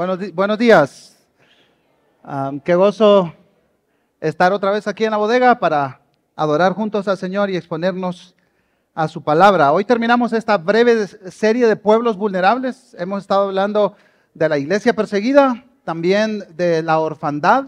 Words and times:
Buenos, 0.00 0.58
días. 0.58 1.14
Qué 2.64 2.74
gozo 2.74 3.34
estar 4.18 4.50
otra 4.50 4.70
vez 4.70 4.86
aquí 4.86 5.04
en 5.04 5.10
la 5.10 5.18
bodega 5.18 5.58
para 5.58 6.00
adorar 6.34 6.72
juntos 6.72 7.06
al 7.06 7.18
Señor 7.18 7.50
y 7.50 7.56
exponernos 7.56 8.34
a 8.94 9.08
su 9.08 9.22
palabra. 9.22 9.72
Hoy 9.72 9.84
terminamos 9.84 10.32
esta 10.32 10.56
breve 10.56 11.06
serie 11.06 11.66
de 11.66 11.76
pueblos 11.76 12.16
vulnerables. 12.16 12.96
Hemos 12.98 13.20
estado 13.20 13.48
hablando 13.48 13.94
de 14.32 14.48
la 14.48 14.56
iglesia 14.56 14.94
perseguida, 14.94 15.66
también 15.84 16.46
de 16.56 16.82
la 16.82 16.98
orfandad 16.98 17.66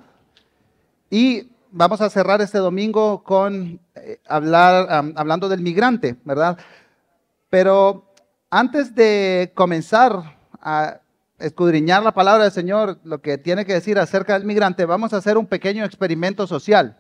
y 1.11 1.51
vamos 1.71 2.01
a 2.01 2.09
cerrar 2.09 2.41
este 2.41 2.57
domingo 2.57 3.23
con 3.25 3.79
eh, 3.95 4.23
hablar, 4.27 4.87
hablando 5.17 5.51
del 5.51 5.61
migrante, 5.61 6.17
¿verdad? 6.25 6.57
Pero 7.51 8.07
antes 8.49 8.95
de 8.95 9.53
comenzar 9.55 10.39
a 10.62 11.02
escudriñar 11.43 12.03
la 12.03 12.13
palabra 12.13 12.45
del 12.45 12.53
Señor, 12.53 12.99
lo 13.05 13.21
que 13.21 13.39
tiene 13.39 13.65
que 13.65 13.75
decir 13.75 13.99
acerca 13.99 14.35
del 14.35 14.45
migrante, 14.45 14.85
vamos 14.85 15.13
a 15.13 15.19
hacer 15.19 15.37
un 15.37 15.46
pequeño 15.46 15.85
experimento 15.85 16.46
social. 16.46 16.96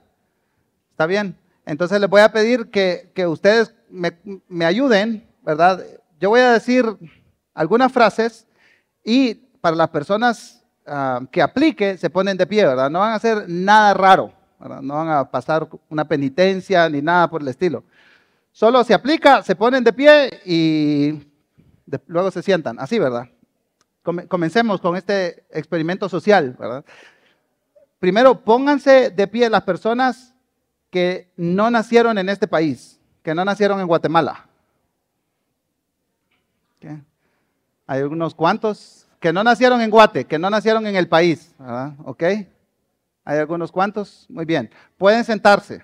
¿Está 0.90 1.06
bien? 1.06 1.36
Entonces 1.64 2.00
les 2.00 2.10
voy 2.10 2.20
a 2.20 2.32
pedir 2.32 2.70
que, 2.70 3.10
que 3.14 3.26
ustedes 3.26 3.74
me, 3.88 4.18
me 4.48 4.64
ayuden, 4.64 5.26
¿verdad? 5.42 5.82
Yo 6.20 6.30
voy 6.30 6.40
a 6.40 6.52
decir 6.52 6.84
algunas 7.54 7.92
frases 7.92 8.46
y 9.04 9.34
para 9.60 9.76
las 9.76 9.88
personas 9.90 10.62
ah, 10.86 11.20
que 11.30 11.40
aplique 11.40 11.96
se 11.96 12.10
ponen 12.10 12.36
de 12.36 12.46
pie, 12.46 12.66
¿verdad? 12.66 12.90
No 12.90 12.98
van 12.98 13.12
a 13.12 13.16
hacer 13.16 13.44
nada 13.48 13.94
raro, 13.94 14.32
¿verdad? 14.58 14.82
No 14.82 14.94
van 14.94 15.08
a 15.08 15.30
pasar 15.30 15.68
una 15.88 16.04
penitencia 16.04 16.88
ni 16.88 17.00
nada 17.00 17.28
por 17.28 17.42
el 17.42 17.48
estilo. 17.48 17.84
Solo 18.50 18.84
se 18.84 18.92
aplica, 18.92 19.42
se 19.42 19.56
ponen 19.56 19.82
de 19.84 19.92
pie 19.92 20.40
y 20.44 21.26
luego 22.06 22.30
se 22.30 22.42
sientan. 22.42 22.78
Así, 22.78 22.98
¿verdad? 22.98 23.28
Come- 24.02 24.26
comencemos 24.26 24.80
con 24.80 24.96
este 24.96 25.44
experimento 25.50 26.08
social, 26.08 26.56
¿verdad? 26.58 26.84
Primero, 27.98 28.40
pónganse 28.40 29.10
de 29.10 29.26
pie 29.28 29.48
las 29.48 29.62
personas 29.62 30.34
que 30.90 31.30
no 31.36 31.70
nacieron 31.70 32.18
en 32.18 32.28
este 32.28 32.48
país, 32.48 32.98
que 33.22 33.34
no 33.34 33.44
nacieron 33.44 33.80
en 33.80 33.86
Guatemala. 33.86 34.46
Hay 37.86 38.02
unos 38.02 38.34
cuantos 38.34 39.06
que 39.20 39.32
no 39.32 39.44
nacieron 39.44 39.80
en 39.80 39.90
Guate, 39.90 40.24
que 40.24 40.38
no 40.38 40.50
nacieron 40.50 40.86
en 40.86 40.96
el 40.96 41.08
país, 41.08 41.54
¿verdad? 41.58 41.92
¿Ok? 42.04 42.22
Hay 43.24 43.38
algunos 43.38 43.70
cuantos. 43.70 44.26
Muy 44.28 44.44
bien. 44.44 44.70
Pueden 44.98 45.24
sentarse. 45.24 45.82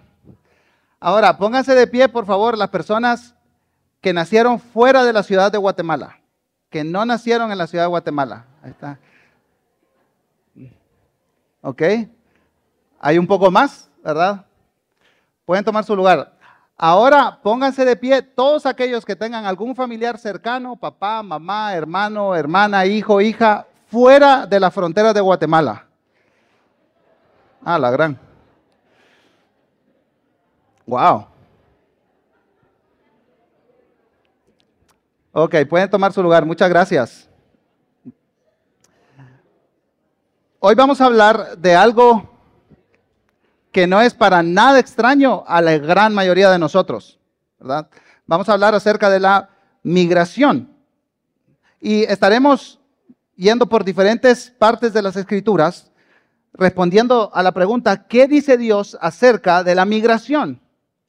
Ahora, 0.98 1.36
pónganse 1.38 1.74
de 1.74 1.86
pie, 1.86 2.08
por 2.08 2.26
favor, 2.26 2.58
las 2.58 2.70
personas 2.70 3.34
que 4.00 4.12
nacieron 4.12 4.58
fuera 4.58 5.04
de 5.04 5.12
la 5.12 5.22
ciudad 5.22 5.52
de 5.52 5.58
Guatemala, 5.58 6.17
que 6.70 6.84
no 6.84 7.04
nacieron 7.04 7.50
en 7.50 7.58
la 7.58 7.66
ciudad 7.66 7.84
de 7.84 7.88
Guatemala. 7.88 8.44
Ahí 8.62 8.70
está. 8.70 8.98
¿Ok? 11.62 11.82
Hay 13.00 13.18
un 13.18 13.26
poco 13.26 13.50
más, 13.50 13.88
¿verdad? 14.02 14.44
Pueden 15.44 15.64
tomar 15.64 15.84
su 15.84 15.96
lugar. 15.96 16.32
Ahora 16.76 17.40
pónganse 17.42 17.84
de 17.84 17.96
pie 17.96 18.22
todos 18.22 18.66
aquellos 18.66 19.04
que 19.04 19.16
tengan 19.16 19.44
algún 19.46 19.74
familiar 19.74 20.18
cercano, 20.18 20.76
papá, 20.76 21.22
mamá, 21.22 21.74
hermano, 21.74 22.36
hermana, 22.36 22.86
hijo, 22.86 23.20
hija, 23.20 23.66
fuera 23.88 24.46
de 24.46 24.60
la 24.60 24.70
frontera 24.70 25.12
de 25.12 25.20
Guatemala. 25.20 25.86
Ah, 27.64 27.78
la 27.78 27.90
gran. 27.90 28.18
Wow. 30.86 31.27
Ok, 35.40 35.54
pueden 35.68 35.88
tomar 35.88 36.12
su 36.12 36.20
lugar. 36.20 36.44
Muchas 36.44 36.68
gracias. 36.68 37.28
Hoy 40.58 40.74
vamos 40.74 41.00
a 41.00 41.04
hablar 41.04 41.56
de 41.56 41.76
algo 41.76 42.28
que 43.70 43.86
no 43.86 44.00
es 44.00 44.14
para 44.14 44.42
nada 44.42 44.80
extraño 44.80 45.44
a 45.46 45.62
la 45.62 45.78
gran 45.78 46.12
mayoría 46.12 46.50
de 46.50 46.58
nosotros, 46.58 47.20
¿verdad? 47.60 47.88
Vamos 48.26 48.48
a 48.48 48.54
hablar 48.54 48.74
acerca 48.74 49.08
de 49.10 49.20
la 49.20 49.50
migración. 49.84 50.72
Y 51.80 52.02
estaremos 52.02 52.80
yendo 53.36 53.68
por 53.68 53.84
diferentes 53.84 54.52
partes 54.58 54.92
de 54.92 55.02
las 55.02 55.14
escrituras 55.14 55.92
respondiendo 56.52 57.30
a 57.32 57.44
la 57.44 57.52
pregunta, 57.52 58.08
¿qué 58.08 58.26
dice 58.26 58.58
Dios 58.58 58.98
acerca 59.00 59.62
de 59.62 59.76
la 59.76 59.84
migración? 59.84 60.60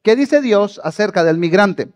¿Qué 0.03 0.15
dice 0.15 0.39
Dios 0.39 0.79
acerca 0.83 1.23
del 1.23 1.39
migrante? 1.39 1.91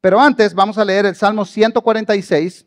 Pero 0.00 0.20
antes 0.20 0.54
vamos 0.54 0.78
a 0.78 0.84
leer 0.84 1.06
el 1.06 1.16
Salmo 1.16 1.44
146, 1.44 2.66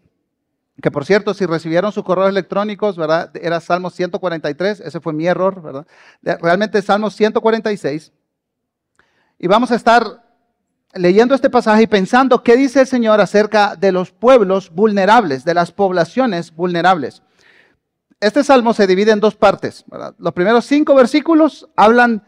que 0.81 0.91
por 0.91 1.05
cierto, 1.05 1.33
si 1.33 1.45
recibieron 1.45 1.91
sus 1.91 2.03
correos 2.03 2.29
electrónicos, 2.29 2.97
¿verdad? 2.97 3.31
Era 3.35 3.59
Salmo 3.59 3.89
143, 3.89 4.81
ese 4.81 4.99
fue 4.99 5.13
mi 5.13 5.27
error, 5.27 5.61
¿verdad? 5.61 5.87
Realmente 6.21 6.81
Salmo 6.81 7.09
146. 7.09 8.11
Y 9.39 9.47
vamos 9.47 9.71
a 9.71 9.75
estar 9.75 10.23
leyendo 10.93 11.35
este 11.35 11.49
pasaje 11.49 11.83
y 11.83 11.87
pensando 11.87 12.43
qué 12.43 12.57
dice 12.57 12.81
el 12.81 12.87
Señor 12.87 13.21
acerca 13.21 13.75
de 13.75 13.91
los 13.91 14.11
pueblos 14.11 14.71
vulnerables, 14.71 15.45
de 15.45 15.53
las 15.53 15.71
poblaciones 15.71 16.53
vulnerables. 16.53 17.21
Este 18.19 18.43
salmo 18.43 18.73
se 18.73 18.87
divide 18.87 19.11
en 19.11 19.19
dos 19.19 19.35
partes. 19.35 19.85
Los 20.19 20.33
primeros 20.33 20.65
cinco 20.65 20.93
versículos 20.93 21.67
hablan 21.75 22.23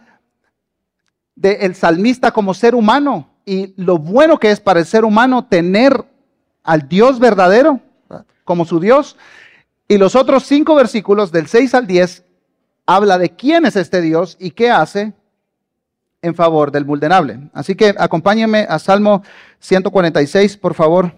del 1.35 1.75
salmista 1.75 2.31
como 2.31 2.53
ser 2.53 2.73
humano 2.73 3.32
y 3.45 3.73
lo 3.81 3.97
bueno 3.97 4.39
que 4.39 4.51
es 4.51 4.59
para 4.59 4.79
el 4.79 4.85
ser 4.85 5.05
humano 5.05 5.45
tener 5.45 6.05
al 6.63 6.87
Dios 6.87 7.19
verdadero 7.19 7.79
¿verdad? 8.09 8.25
como 8.43 8.65
su 8.65 8.79
Dios. 8.79 9.17
Y 9.87 9.97
los 9.97 10.15
otros 10.15 10.43
cinco 10.43 10.75
versículos, 10.75 11.31
del 11.31 11.47
6 11.47 11.73
al 11.75 11.87
10, 11.87 12.23
habla 12.85 13.17
de 13.17 13.29
quién 13.29 13.65
es 13.65 13.75
este 13.75 14.01
Dios 14.01 14.37
y 14.39 14.51
qué 14.51 14.69
hace 14.69 15.13
en 16.21 16.35
favor 16.35 16.71
del 16.71 16.85
vulnerable. 16.85 17.49
Así 17.53 17.75
que 17.75 17.93
acompáñenme 17.97 18.65
a 18.69 18.79
Salmo 18.79 19.23
146, 19.59 20.57
por 20.57 20.73
favor. 20.73 21.13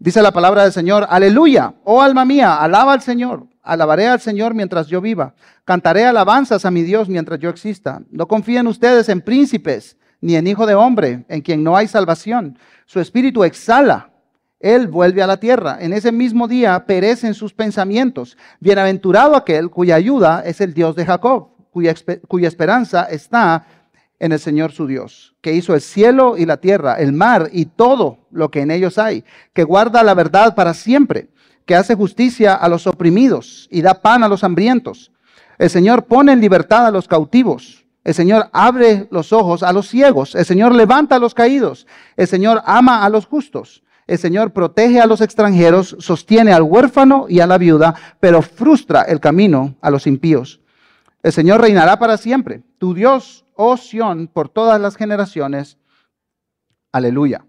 Dice 0.00 0.22
la 0.22 0.32
palabra 0.32 0.64
del 0.64 0.72
Señor, 0.72 1.06
aleluya, 1.08 1.74
oh 1.84 2.02
alma 2.02 2.24
mía, 2.24 2.56
alaba 2.56 2.92
al 2.92 3.02
Señor, 3.02 3.46
alabaré 3.62 4.06
al 4.06 4.20
Señor 4.20 4.54
mientras 4.54 4.86
yo 4.86 5.00
viva, 5.00 5.34
cantaré 5.64 6.04
alabanzas 6.04 6.64
a 6.64 6.70
mi 6.70 6.82
Dios 6.82 7.08
mientras 7.08 7.40
yo 7.40 7.50
exista. 7.50 8.02
No 8.10 8.28
confíen 8.28 8.68
ustedes 8.68 9.08
en 9.08 9.20
príncipes, 9.20 9.96
ni 10.20 10.36
en 10.36 10.46
hijo 10.46 10.66
de 10.66 10.74
hombre, 10.74 11.24
en 11.28 11.40
quien 11.42 11.62
no 11.62 11.76
hay 11.76 11.88
salvación. 11.88 12.58
Su 12.86 13.00
espíritu 13.00 13.44
exhala, 13.44 14.10
él 14.60 14.88
vuelve 14.88 15.22
a 15.22 15.26
la 15.26 15.38
tierra. 15.38 15.78
En 15.80 15.92
ese 15.92 16.10
mismo 16.10 16.48
día 16.48 16.84
perecen 16.86 17.34
sus 17.34 17.52
pensamientos. 17.52 18.36
Bienaventurado 18.60 19.36
aquel 19.36 19.70
cuya 19.70 19.94
ayuda 19.94 20.42
es 20.44 20.60
el 20.60 20.74
Dios 20.74 20.96
de 20.96 21.06
Jacob, 21.06 21.50
cuya, 21.70 21.94
espe- 21.94 22.20
cuya 22.26 22.48
esperanza 22.48 23.04
está 23.04 23.66
en 24.18 24.32
el 24.32 24.40
Señor 24.40 24.72
su 24.72 24.88
Dios, 24.88 25.36
que 25.40 25.52
hizo 25.52 25.74
el 25.74 25.80
cielo 25.80 26.36
y 26.36 26.44
la 26.44 26.56
tierra, 26.56 26.94
el 26.94 27.12
mar 27.12 27.50
y 27.52 27.66
todo 27.66 28.18
lo 28.32 28.50
que 28.50 28.62
en 28.62 28.72
ellos 28.72 28.98
hay, 28.98 29.24
que 29.52 29.62
guarda 29.62 30.02
la 30.02 30.14
verdad 30.14 30.56
para 30.56 30.74
siempre, 30.74 31.28
que 31.64 31.76
hace 31.76 31.94
justicia 31.94 32.54
a 32.54 32.68
los 32.68 32.88
oprimidos 32.88 33.68
y 33.70 33.82
da 33.82 34.02
pan 34.02 34.24
a 34.24 34.28
los 34.28 34.42
hambrientos. 34.42 35.12
El 35.56 35.70
Señor 35.70 36.06
pone 36.06 36.32
en 36.32 36.40
libertad 36.40 36.86
a 36.86 36.90
los 36.90 37.06
cautivos. 37.06 37.84
El 38.08 38.14
Señor 38.14 38.48
abre 38.54 39.06
los 39.10 39.34
ojos 39.34 39.62
a 39.62 39.70
los 39.70 39.86
ciegos. 39.86 40.34
El 40.34 40.46
Señor 40.46 40.74
levanta 40.74 41.16
a 41.16 41.18
los 41.18 41.34
caídos. 41.34 41.86
El 42.16 42.26
Señor 42.26 42.62
ama 42.64 43.04
a 43.04 43.10
los 43.10 43.26
justos. 43.26 43.82
El 44.06 44.16
Señor 44.16 44.54
protege 44.54 44.98
a 44.98 45.06
los 45.06 45.20
extranjeros, 45.20 45.94
sostiene 45.98 46.54
al 46.54 46.62
huérfano 46.62 47.26
y 47.28 47.40
a 47.40 47.46
la 47.46 47.58
viuda, 47.58 47.94
pero 48.18 48.40
frustra 48.40 49.02
el 49.02 49.20
camino 49.20 49.74
a 49.82 49.90
los 49.90 50.06
impíos. 50.06 50.62
El 51.22 51.34
Señor 51.34 51.60
reinará 51.60 51.98
para 51.98 52.16
siempre. 52.16 52.62
Tu 52.78 52.94
Dios, 52.94 53.44
oh 53.54 53.76
Sión, 53.76 54.26
por 54.26 54.48
todas 54.48 54.80
las 54.80 54.96
generaciones. 54.96 55.76
Aleluya. 56.92 57.44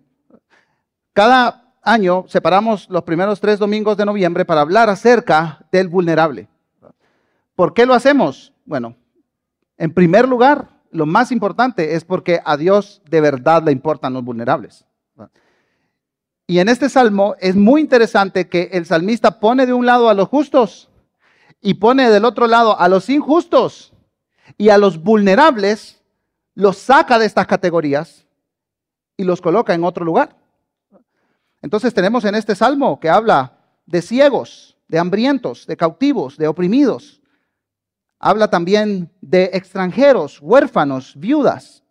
Cada 1.14 1.74
año 1.82 2.26
separamos 2.28 2.90
los 2.90 3.04
primeros 3.04 3.40
tres 3.40 3.60
domingos 3.60 3.96
de 3.96 4.06
noviembre 4.06 4.44
para 4.44 4.60
hablar 4.60 4.90
acerca 4.90 5.66
del 5.72 5.88
vulnerable. 5.88 6.50
¿Por 7.56 7.74
qué 7.74 7.86
lo 7.86 7.94
hacemos? 7.94 8.52
Bueno, 8.66 8.98
en 9.80 9.94
primer 9.94 10.28
lugar, 10.28 10.70
lo 10.92 11.06
más 11.06 11.32
importante 11.32 11.96
es 11.96 12.04
porque 12.04 12.42
a 12.44 12.58
Dios 12.58 13.02
de 13.10 13.22
verdad 13.22 13.64
le 13.64 13.72
importan 13.72 14.14
los 14.14 14.24
vulnerables. 14.24 14.86
Y 16.46 16.60
en 16.60 16.68
este 16.68 16.90
salmo 16.90 17.36
es 17.40 17.56
muy 17.56 17.80
interesante 17.80 18.50
que 18.50 18.70
el 18.74 18.86
salmista 18.86 19.40
pone 19.40 19.66
de 19.66 19.74
un 19.74 19.86
lado 19.86 20.10
a 20.10 20.14
los 20.14 20.28
justos 20.28 20.90
y 21.62 21.76
pone 21.76 22.10
del 22.10 22.26
otro 22.26 22.48
lado 22.48 22.78
a 22.78 22.90
los 22.90 23.10
injustos 23.10 23.94
y 24.58 24.70
a 24.70 24.78
los 24.78 25.02
vulnerables, 25.02 26.02
los 26.56 26.78
saca 26.78 27.18
de 27.18 27.26
estas 27.26 27.48
categorías 27.48 28.26
y 29.16 29.24
los 29.24 29.40
coloca 29.40 29.74
en 29.74 29.86
otro 29.86 30.04
lugar. 30.04 30.36
Entonces 31.62 31.94
tenemos 31.94 32.26
en 32.26 32.36
este 32.36 32.56
salmo 32.56 33.00
que 33.00 33.10
habla 33.10 33.60
de 33.86 34.02
ciegos, 34.02 34.76
de 34.90 35.00
hambrientos, 35.00 35.68
de 35.68 35.78
cautivos, 35.78 36.38
de 36.38 36.48
oprimidos. 36.48 37.19
Habla 38.20 38.50
también 38.50 39.10
de 39.22 39.50
extranjeros, 39.54 40.40
huérfanos, 40.42 41.14
viudas. 41.16 41.84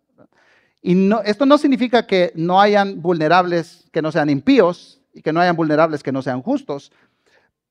Y 0.81 1.09
esto 1.25 1.45
no 1.45 1.57
significa 1.57 2.05
que 2.05 2.31
no 2.35 2.61
hayan 2.61 3.01
vulnerables 3.01 3.89
que 3.91 4.01
no 4.01 4.11
sean 4.11 4.29
impíos 4.29 5.01
y 5.13 5.21
que 5.21 5.33
no 5.33 5.41
hayan 5.41 5.55
vulnerables 5.55 6.03
que 6.03 6.11
no 6.11 6.21
sean 6.21 6.41
justos, 6.41 6.91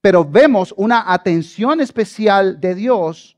pero 0.01 0.25
vemos 0.25 0.75
una 0.77 1.13
atención 1.13 1.81
especial 1.81 2.61
de 2.61 2.75
Dios 2.75 3.37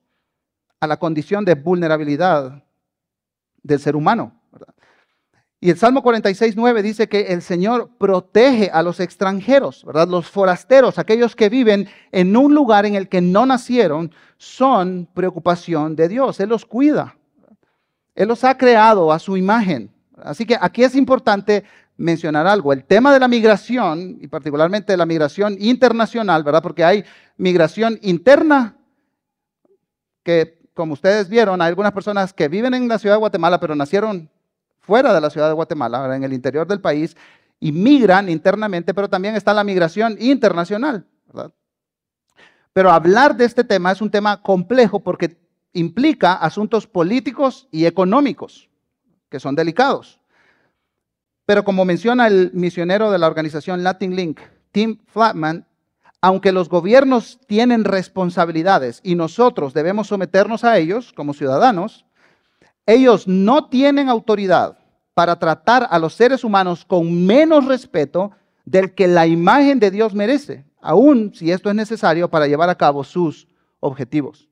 a 0.81 0.87
la 0.87 0.97
condición 0.99 1.45
de 1.45 1.55
vulnerabilidad 1.55 2.65
del 3.63 3.79
ser 3.79 3.95
humano. 3.95 4.40
Y 5.63 5.69
el 5.69 5.77
Salmo 5.77 6.03
46, 6.03 6.57
9 6.57 6.83
dice 6.83 7.09
que 7.09 7.21
el 7.33 7.43
Señor 7.43 7.91
protege 7.99 8.71
a 8.73 8.83
los 8.83 8.99
extranjeros, 8.99 9.85
¿verdad? 9.85 10.09
Los 10.09 10.27
forasteros, 10.27 10.99
aquellos 10.99 11.37
que 11.37 11.51
viven 11.51 11.87
en 12.13 12.35
un 12.35 12.55
lugar 12.55 12.87
en 12.87 12.95
el 12.95 13.11
que 13.11 13.21
no 13.21 13.45
nacieron, 13.45 14.11
son 14.39 15.07
preocupación 15.13 15.97
de 15.97 16.09
Dios. 16.09 16.41
Él 16.41 16.49
los 16.49 16.65
cuida. 16.65 17.15
Él 18.15 18.29
los 18.29 18.43
ha 18.43 18.57
creado 18.57 19.13
a 19.13 19.19
su 19.19 19.37
imagen. 19.37 19.93
Así 20.17 20.47
que 20.47 20.57
aquí 20.59 20.83
es 20.83 20.95
importante 20.95 21.65
mencionar 21.99 22.47
algo. 22.47 22.73
El 22.73 22.85
tema 22.85 23.13
de 23.13 23.21
la 23.21 23.29
migración, 23.29 24.17
y 24.19 24.29
particularmente 24.29 24.97
la 24.97 25.05
migración 25.05 25.59
internacional, 25.61 26.43
¿verdad? 26.43 26.63
Porque 26.63 26.85
hay 26.85 27.05
migración 27.37 27.99
interna, 28.01 28.79
que 30.23 30.59
como 30.73 30.95
ustedes 30.95 31.29
vieron, 31.29 31.61
hay 31.61 31.69
algunas 31.69 31.93
personas 31.93 32.33
que 32.33 32.49
viven 32.49 32.73
en 32.73 32.89
la 32.89 32.99
ciudad 32.99 33.17
de 33.17 33.21
Guatemala, 33.21 33.61
pero 33.61 33.75
nacieron 33.75 34.31
fuera 34.91 35.15
de 35.15 35.21
la 35.21 35.31
ciudad 35.31 35.47
de 35.47 35.55
Guatemala, 35.55 36.17
en 36.17 36.25
el 36.25 36.33
interior 36.33 36.67
del 36.67 36.81
país, 36.81 37.17
y 37.61 37.71
migran 37.71 38.29
internamente, 38.29 38.93
pero 38.93 39.09
también 39.09 39.37
está 39.37 39.55
la 39.55 39.63
migración 39.63 40.17
internacional. 40.19 41.07
Pero 42.73 42.91
hablar 42.91 43.37
de 43.37 43.45
este 43.45 43.63
tema 43.63 43.93
es 43.93 44.03
un 44.03 44.11
tema 44.11 44.43
complejo 44.43 44.99
porque 44.99 45.39
implica 45.75 46.33
asuntos 46.33 46.89
políticos 46.89 47.69
y 47.71 47.87
económicos, 47.87 48.69
que 49.29 49.39
son 49.39 49.55
delicados. 49.55 50.19
Pero 51.47 51.63
como 51.63 51.85
menciona 51.85 52.27
el 52.27 52.51
misionero 52.53 53.13
de 53.13 53.19
la 53.19 53.29
organización 53.29 53.85
Latin 53.85 54.17
Link, 54.17 54.41
Tim 54.73 54.99
Flatman, 55.07 55.69
aunque 56.21 56.51
los 56.51 56.69
gobiernos 56.69 57.39
tienen 57.47 57.85
responsabilidades 57.85 59.01
y 59.05 59.15
nosotros 59.15 59.73
debemos 59.73 60.09
someternos 60.09 60.65
a 60.65 60.79
ellos 60.79 61.13
como 61.13 61.33
ciudadanos, 61.33 62.07
ellos 62.87 63.29
no 63.29 63.69
tienen 63.69 64.09
autoridad 64.09 64.80
para 65.21 65.39
tratar 65.39 65.87
a 65.91 65.99
los 65.99 66.15
seres 66.15 66.45
humanos 66.45 66.83
con 66.87 67.27
menos 67.27 67.67
respeto 67.67 68.31
del 68.65 68.95
que 68.95 69.07
la 69.07 69.27
imagen 69.27 69.79
de 69.79 69.91
Dios 69.91 70.15
merece, 70.15 70.65
aun 70.81 71.35
si 71.35 71.53
esto 71.53 71.69
es 71.69 71.77
necesario 71.77 72.31
para 72.31 72.47
llevar 72.47 72.71
a 72.71 72.75
cabo 72.75 73.05
sus 73.05 73.47
objetivos. 73.81 74.49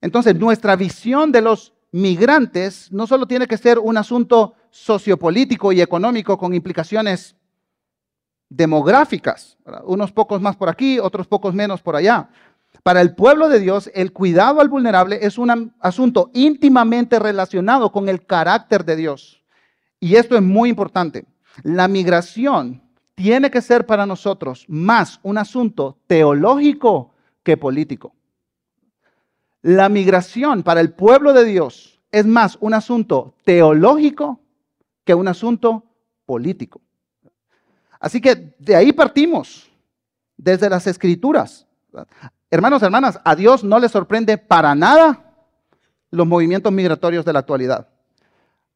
Entonces, 0.00 0.34
nuestra 0.34 0.76
visión 0.76 1.30
de 1.30 1.42
los 1.42 1.74
migrantes 1.92 2.90
no 2.90 3.06
solo 3.06 3.26
tiene 3.26 3.46
que 3.46 3.58
ser 3.58 3.78
un 3.78 3.98
asunto 3.98 4.54
sociopolítico 4.70 5.72
y 5.72 5.82
económico 5.82 6.38
con 6.38 6.54
implicaciones 6.54 7.36
demográficas, 8.48 9.58
unos 9.84 10.10
pocos 10.10 10.40
más 10.40 10.56
por 10.56 10.70
aquí, 10.70 10.98
otros 10.98 11.26
pocos 11.26 11.52
menos 11.52 11.82
por 11.82 11.96
allá, 11.96 12.30
para 12.82 13.00
el 13.00 13.14
pueblo 13.14 13.48
de 13.48 13.60
Dios, 13.60 13.90
el 13.94 14.12
cuidado 14.12 14.60
al 14.60 14.68
vulnerable 14.68 15.18
es 15.22 15.38
un 15.38 15.72
asunto 15.80 16.30
íntimamente 16.34 17.18
relacionado 17.18 17.92
con 17.92 18.08
el 18.08 18.24
carácter 18.24 18.84
de 18.84 18.96
Dios. 18.96 19.42
Y 20.00 20.16
esto 20.16 20.36
es 20.36 20.42
muy 20.42 20.70
importante. 20.70 21.26
La 21.62 21.88
migración 21.88 22.82
tiene 23.14 23.50
que 23.50 23.60
ser 23.60 23.84
para 23.84 24.06
nosotros 24.06 24.64
más 24.68 25.18
un 25.22 25.38
asunto 25.38 25.98
teológico 26.06 27.14
que 27.42 27.56
político. 27.56 28.14
La 29.62 29.88
migración 29.88 30.62
para 30.62 30.80
el 30.80 30.92
pueblo 30.92 31.32
de 31.32 31.44
Dios 31.44 32.00
es 32.12 32.26
más 32.26 32.56
un 32.60 32.74
asunto 32.74 33.34
teológico 33.44 34.40
que 35.04 35.14
un 35.14 35.26
asunto 35.26 35.84
político. 36.26 36.80
Así 37.98 38.20
que 38.20 38.54
de 38.58 38.76
ahí 38.76 38.92
partimos, 38.92 39.68
desde 40.36 40.70
las 40.70 40.86
escrituras. 40.86 41.66
Hermanos, 42.50 42.82
hermanas, 42.82 43.20
a 43.24 43.34
Dios 43.36 43.62
no 43.62 43.78
le 43.78 43.88
sorprende 43.88 44.38
para 44.38 44.74
nada 44.74 45.24
los 46.10 46.26
movimientos 46.26 46.72
migratorios 46.72 47.24
de 47.24 47.32
la 47.32 47.40
actualidad. 47.40 47.88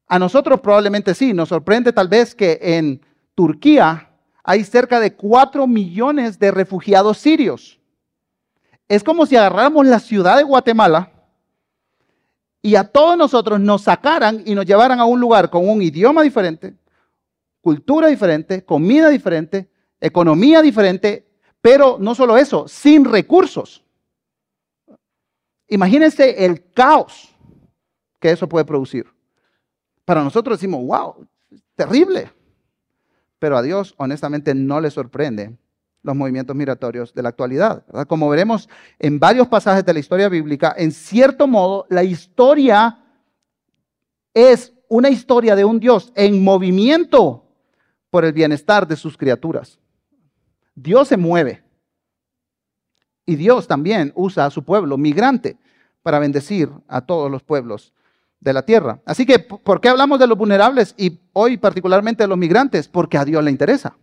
A 0.07 0.19
nosotros 0.19 0.59
probablemente 0.61 1.15
sí, 1.15 1.33
nos 1.33 1.49
sorprende 1.49 1.91
tal 1.91 2.07
vez 2.07 2.35
que 2.35 2.59
en 2.61 3.01
Turquía 3.33 4.11
hay 4.43 4.63
cerca 4.63 4.99
de 4.99 5.15
4 5.15 5.65
millones 5.65 6.37
de 6.37 6.51
refugiados 6.51 7.17
sirios. 7.17 7.79
Es 8.87 9.03
como 9.03 9.25
si 9.25 9.35
agarráramos 9.35 9.87
la 9.87 9.99
ciudad 9.99 10.37
de 10.37 10.43
Guatemala 10.43 11.11
y 12.61 12.75
a 12.75 12.83
todos 12.83 13.17
nosotros 13.17 13.59
nos 13.59 13.83
sacaran 13.83 14.43
y 14.45 14.53
nos 14.53 14.65
llevaran 14.65 14.99
a 14.99 15.05
un 15.05 15.19
lugar 15.19 15.49
con 15.49 15.67
un 15.67 15.81
idioma 15.81 16.21
diferente, 16.21 16.75
cultura 17.61 18.07
diferente, 18.07 18.63
comida 18.63 19.09
diferente, 19.09 19.71
economía 19.99 20.61
diferente, 20.61 21.32
pero 21.63 21.95
no 21.97 22.13
solo 22.13 22.37
eso, 22.37 22.67
sin 22.67 23.05
recursos. 23.05 23.85
Imagínense 25.69 26.43
el 26.43 26.69
caos 26.71 27.33
que 28.19 28.31
eso 28.31 28.49
puede 28.49 28.65
producir. 28.65 29.05
Para 30.03 30.25
nosotros 30.25 30.59
decimos, 30.59 30.85
wow, 30.85 31.25
terrible. 31.73 32.29
Pero 33.39 33.55
a 33.55 33.61
Dios 33.61 33.95
honestamente 33.95 34.53
no 34.53 34.81
le 34.81 34.91
sorprende 34.91 35.57
los 36.01 36.13
movimientos 36.17 36.53
migratorios 36.53 37.13
de 37.13 37.23
la 37.23 37.29
actualidad. 37.29 37.85
Como 38.09 38.27
veremos 38.27 38.67
en 38.99 39.17
varios 39.17 39.47
pasajes 39.47 39.85
de 39.85 39.93
la 39.93 39.99
historia 39.99 40.27
bíblica, 40.27 40.75
en 40.77 40.91
cierto 40.91 41.47
modo 41.47 41.85
la 41.87 42.03
historia 42.03 42.99
es 44.33 44.73
una 44.89 45.09
historia 45.09 45.55
de 45.55 45.63
un 45.63 45.79
Dios 45.79 46.11
en 46.15 46.43
movimiento 46.43 47.45
por 48.09 48.25
el 48.25 48.33
bienestar 48.33 48.85
de 48.85 48.97
sus 48.97 49.15
criaturas. 49.15 49.79
Dios 50.75 51.07
se 51.07 51.17
mueve. 51.17 51.63
Y 53.25 53.35
Dios 53.35 53.67
también 53.67 54.11
usa 54.15 54.45
a 54.45 54.49
su 54.49 54.63
pueblo 54.63 54.97
migrante 54.97 55.57
para 56.01 56.19
bendecir 56.19 56.69
a 56.87 57.01
todos 57.01 57.31
los 57.31 57.41
pueblos 57.43 57.93
de 58.39 58.53
la 58.53 58.63
tierra. 58.65 58.99
Así 59.05 59.25
que, 59.25 59.39
¿por 59.39 59.79
qué 59.79 59.87
hablamos 59.87 60.19
de 60.19 60.27
los 60.27 60.37
vulnerables 60.37 60.93
y 60.97 61.19
hoy 61.31 61.57
particularmente 61.57 62.23
de 62.23 62.27
los 62.27 62.37
migrantes? 62.37 62.87
Porque 62.89 63.17
a 63.17 63.23
Dios 63.23 63.43
le 63.43 63.51
interesa. 63.51 63.95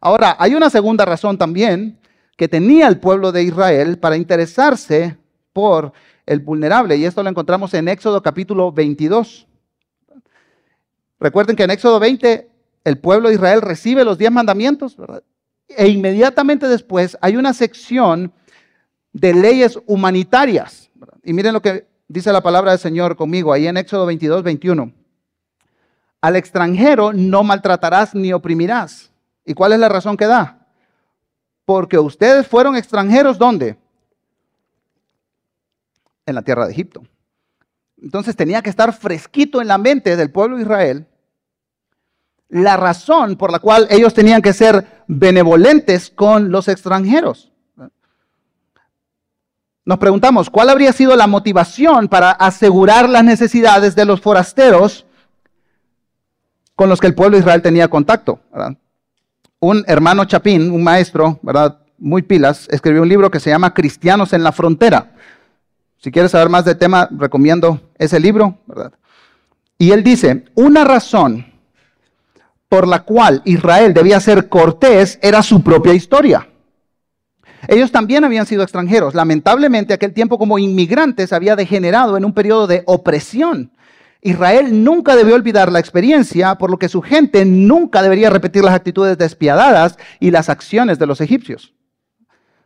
Ahora, 0.00 0.36
hay 0.38 0.54
una 0.54 0.68
segunda 0.68 1.06
razón 1.06 1.38
también 1.38 1.98
que 2.36 2.48
tenía 2.48 2.88
el 2.88 3.00
pueblo 3.00 3.32
de 3.32 3.42
Israel 3.42 3.98
para 3.98 4.16
interesarse 4.16 5.16
por 5.54 5.92
el 6.26 6.40
vulnerable, 6.40 6.96
y 6.96 7.04
esto 7.04 7.22
lo 7.22 7.30
encontramos 7.30 7.72
en 7.74 7.88
Éxodo 7.88 8.22
capítulo 8.22 8.72
22. 8.72 9.46
Recuerden 11.20 11.54
que 11.54 11.62
en 11.62 11.70
Éxodo 11.70 12.00
20 12.00 12.50
el 12.84 12.98
pueblo 12.98 13.28
de 13.28 13.34
Israel 13.34 13.62
recibe 13.62 14.04
los 14.04 14.18
diez 14.18 14.30
mandamientos, 14.30 14.96
¿verdad? 14.96 15.22
E 15.68 15.88
inmediatamente 15.88 16.68
después 16.68 17.16
hay 17.20 17.36
una 17.36 17.52
sección 17.52 18.32
de 19.12 19.32
leyes 19.34 19.78
humanitarias. 19.86 20.90
Y 21.22 21.32
miren 21.32 21.54
lo 21.54 21.62
que 21.62 21.86
dice 22.08 22.32
la 22.32 22.42
palabra 22.42 22.72
del 22.72 22.80
Señor 22.80 23.16
conmigo 23.16 23.52
ahí 23.52 23.66
en 23.66 23.76
Éxodo 23.76 24.06
22, 24.06 24.42
21. 24.42 24.92
Al 26.20 26.36
extranjero 26.36 27.12
no 27.12 27.42
maltratarás 27.42 28.14
ni 28.14 28.32
oprimirás. 28.32 29.12
¿Y 29.44 29.54
cuál 29.54 29.72
es 29.72 29.78
la 29.78 29.88
razón 29.88 30.16
que 30.16 30.26
da? 30.26 30.66
Porque 31.64 31.98
ustedes 31.98 32.46
fueron 32.46 32.76
extranjeros 32.76 33.38
¿dónde? 33.38 33.78
En 36.26 36.34
la 36.34 36.42
tierra 36.42 36.66
de 36.66 36.72
Egipto. 36.72 37.02
Entonces 38.02 38.36
tenía 38.36 38.62
que 38.62 38.70
estar 38.70 38.92
fresquito 38.92 39.62
en 39.62 39.68
la 39.68 39.78
mente 39.78 40.16
del 40.16 40.30
pueblo 40.30 40.56
de 40.56 40.62
Israel 40.62 41.06
la 42.48 42.76
razón 42.76 43.36
por 43.36 43.50
la 43.50 43.58
cual 43.58 43.86
ellos 43.90 44.14
tenían 44.14 44.42
que 44.42 44.52
ser 44.52 44.86
benevolentes 45.06 46.10
con 46.10 46.50
los 46.50 46.68
extranjeros. 46.68 47.50
Nos 49.84 49.98
preguntamos, 49.98 50.48
¿cuál 50.48 50.70
habría 50.70 50.92
sido 50.92 51.14
la 51.14 51.26
motivación 51.26 52.08
para 52.08 52.30
asegurar 52.30 53.08
las 53.08 53.24
necesidades 53.24 53.94
de 53.94 54.06
los 54.06 54.20
forasteros 54.20 55.04
con 56.74 56.88
los 56.88 57.00
que 57.00 57.06
el 57.06 57.14
pueblo 57.14 57.36
de 57.36 57.40
Israel 57.40 57.60
tenía 57.60 57.88
contacto? 57.88 58.40
Un 59.60 59.84
hermano 59.86 60.24
Chapín, 60.24 60.70
un 60.70 60.82
maestro, 60.82 61.38
¿verdad? 61.42 61.78
muy 61.98 62.22
pilas, 62.22 62.68
escribió 62.70 63.02
un 63.02 63.08
libro 63.08 63.30
que 63.30 63.40
se 63.40 63.50
llama 63.50 63.72
Cristianos 63.72 64.32
en 64.32 64.42
la 64.42 64.52
Frontera. 64.52 65.12
Si 65.98 66.10
quieres 66.10 66.32
saber 66.32 66.48
más 66.48 66.64
del 66.64 66.76
tema, 66.76 67.08
recomiendo 67.10 67.80
ese 67.98 68.20
libro. 68.20 68.58
¿verdad? 68.66 68.92
Y 69.78 69.92
él 69.92 70.04
dice, 70.04 70.44
una 70.54 70.84
razón 70.84 71.46
por 72.74 72.88
la 72.88 73.04
cual 73.04 73.40
Israel 73.44 73.94
debía 73.94 74.18
ser 74.18 74.48
cortés 74.48 75.20
era 75.22 75.44
su 75.44 75.62
propia 75.62 75.94
historia. 75.94 76.48
Ellos 77.68 77.92
también 77.92 78.24
habían 78.24 78.46
sido 78.46 78.64
extranjeros. 78.64 79.14
Lamentablemente, 79.14 79.94
aquel 79.94 80.12
tiempo 80.12 80.38
como 80.38 80.58
inmigrantes 80.58 81.32
había 81.32 81.54
degenerado 81.54 82.16
en 82.16 82.24
un 82.24 82.32
periodo 82.32 82.66
de 82.66 82.82
opresión. 82.86 83.70
Israel 84.22 84.82
nunca 84.82 85.14
debió 85.14 85.36
olvidar 85.36 85.70
la 85.70 85.78
experiencia, 85.78 86.56
por 86.56 86.68
lo 86.68 86.76
que 86.76 86.88
su 86.88 87.00
gente 87.00 87.44
nunca 87.44 88.02
debería 88.02 88.28
repetir 88.28 88.64
las 88.64 88.74
actitudes 88.74 89.18
despiadadas 89.18 89.96
y 90.18 90.32
las 90.32 90.48
acciones 90.48 90.98
de 90.98 91.06
los 91.06 91.20
egipcios. 91.20 91.74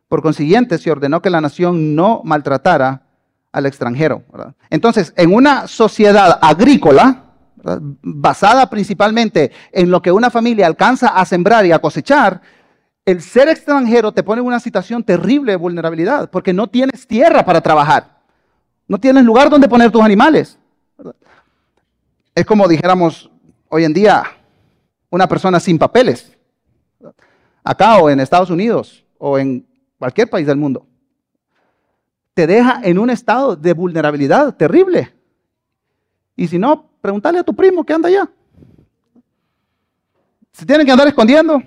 Por 0.09 0.23
consiguiente, 0.23 0.79
se 0.79 0.91
ordenó 0.91 1.21
que 1.21 1.29
la 1.29 1.43
nación 1.43 1.95
no 1.95 2.23
maltratara 2.25 3.03
al 3.53 3.67
extranjero. 3.67 4.23
Entonces, 4.71 5.13
en 5.17 5.35
una 5.35 5.67
sociedad 5.67 6.39
agrícola, 6.41 7.28
basada 8.03 8.69
principalmente 8.71 9.53
en 9.73 9.91
lo 9.91 10.01
que 10.03 10.13
una 10.13 10.31
familia 10.31 10.67
alcanza 10.67 11.09
a 11.09 11.25
sembrar 11.25 11.67
y 11.67 11.73
a 11.73 11.79
cosechar, 11.79 12.41
el 13.05 13.23
ser 13.23 13.49
extranjero 13.49 14.13
te 14.13 14.23
pone 14.23 14.41
en 14.41 14.47
una 14.47 14.61
situación 14.61 15.03
terrible 15.03 15.53
de 15.53 15.57
vulnerabilidad, 15.57 16.31
porque 16.31 16.53
no 16.53 16.69
tienes 16.69 17.07
tierra 17.07 17.45
para 17.45 17.61
trabajar, 17.61 18.21
no 18.87 18.99
tienes 18.99 19.25
lugar 19.25 19.49
donde 19.49 19.69
poner 19.69 19.91
tus 19.91 20.03
animales. 20.03 20.59
Es 22.35 22.45
como 22.45 22.69
dijéramos 22.69 23.31
hoy 23.69 23.85
en 23.85 23.95
día, 23.95 24.25
una 25.11 25.27
persona 25.27 25.59
sin 25.59 25.79
papeles, 25.79 26.37
acá 27.65 27.99
o 27.99 28.11
en 28.11 28.21
Estados 28.21 28.51
Unidos 28.51 29.05
o 29.19 29.39
en 29.39 29.67
cualquier 29.99 30.29
país 30.29 30.47
del 30.47 30.57
mundo, 30.57 30.87
te 32.35 32.47
deja 32.47 32.81
en 32.85 32.99
un 32.99 33.11
estado 33.11 33.57
de 33.57 33.73
vulnerabilidad 33.73 34.55
terrible. 34.55 35.13
Y 36.37 36.47
si 36.47 36.59
no, 36.59 36.88
pregúntale 37.01 37.39
a 37.39 37.45
tu 37.45 37.55
primo 37.55 37.85
que 37.85 37.93
anda 37.93 38.09
allá. 38.09 38.31
Se 40.53 40.67
tienen 40.67 40.87
que 40.87 40.93
andar 40.93 41.09
escondiendo 41.09 41.63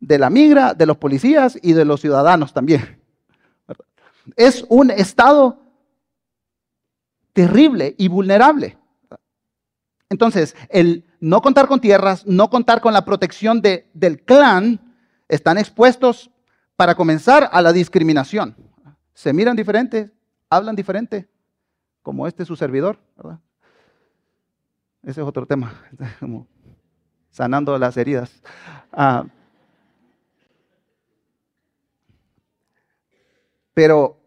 de 0.00 0.18
la 0.18 0.30
migra, 0.30 0.74
de 0.74 0.86
los 0.86 0.96
policías 0.96 1.58
y 1.62 1.72
de 1.72 1.84
los 1.84 2.00
ciudadanos 2.00 2.52
también. 2.52 3.00
Es 4.36 4.64
un 4.68 4.90
estado 4.90 5.58
terrible 7.32 7.94
y 7.98 8.08
vulnerable. 8.08 8.76
Entonces, 10.10 10.56
el 10.70 11.04
no 11.20 11.40
contar 11.42 11.68
con 11.68 11.80
tierras, 11.80 12.26
no 12.26 12.50
contar 12.50 12.80
con 12.80 12.92
la 12.92 13.04
protección 13.04 13.60
de, 13.60 13.90
del 13.94 14.22
clan, 14.22 14.80
están 15.28 15.58
expuestos 15.58 16.30
para 16.76 16.94
comenzar 16.94 17.48
a 17.52 17.60
la 17.60 17.72
discriminación. 17.72 18.56
Se 19.14 19.32
miran 19.32 19.56
diferentes, 19.56 20.12
hablan 20.48 20.76
diferente, 20.76 21.28
como 22.02 22.26
este 22.26 22.44
su 22.44 22.56
servidor. 22.56 22.98
Ese 25.08 25.22
es 25.22 25.26
otro 25.26 25.46
tema, 25.46 25.72
como 26.20 26.46
sanando 27.30 27.78
las 27.78 27.96
heridas. 27.96 28.30
Ah, 28.92 29.24
pero 33.72 34.20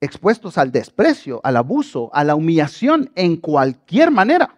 expuestos 0.00 0.58
al 0.58 0.70
desprecio, 0.70 1.40
al 1.42 1.56
abuso, 1.56 2.10
a 2.12 2.24
la 2.24 2.34
humillación 2.34 3.10
en 3.14 3.36
cualquier 3.36 4.10
manera 4.10 4.54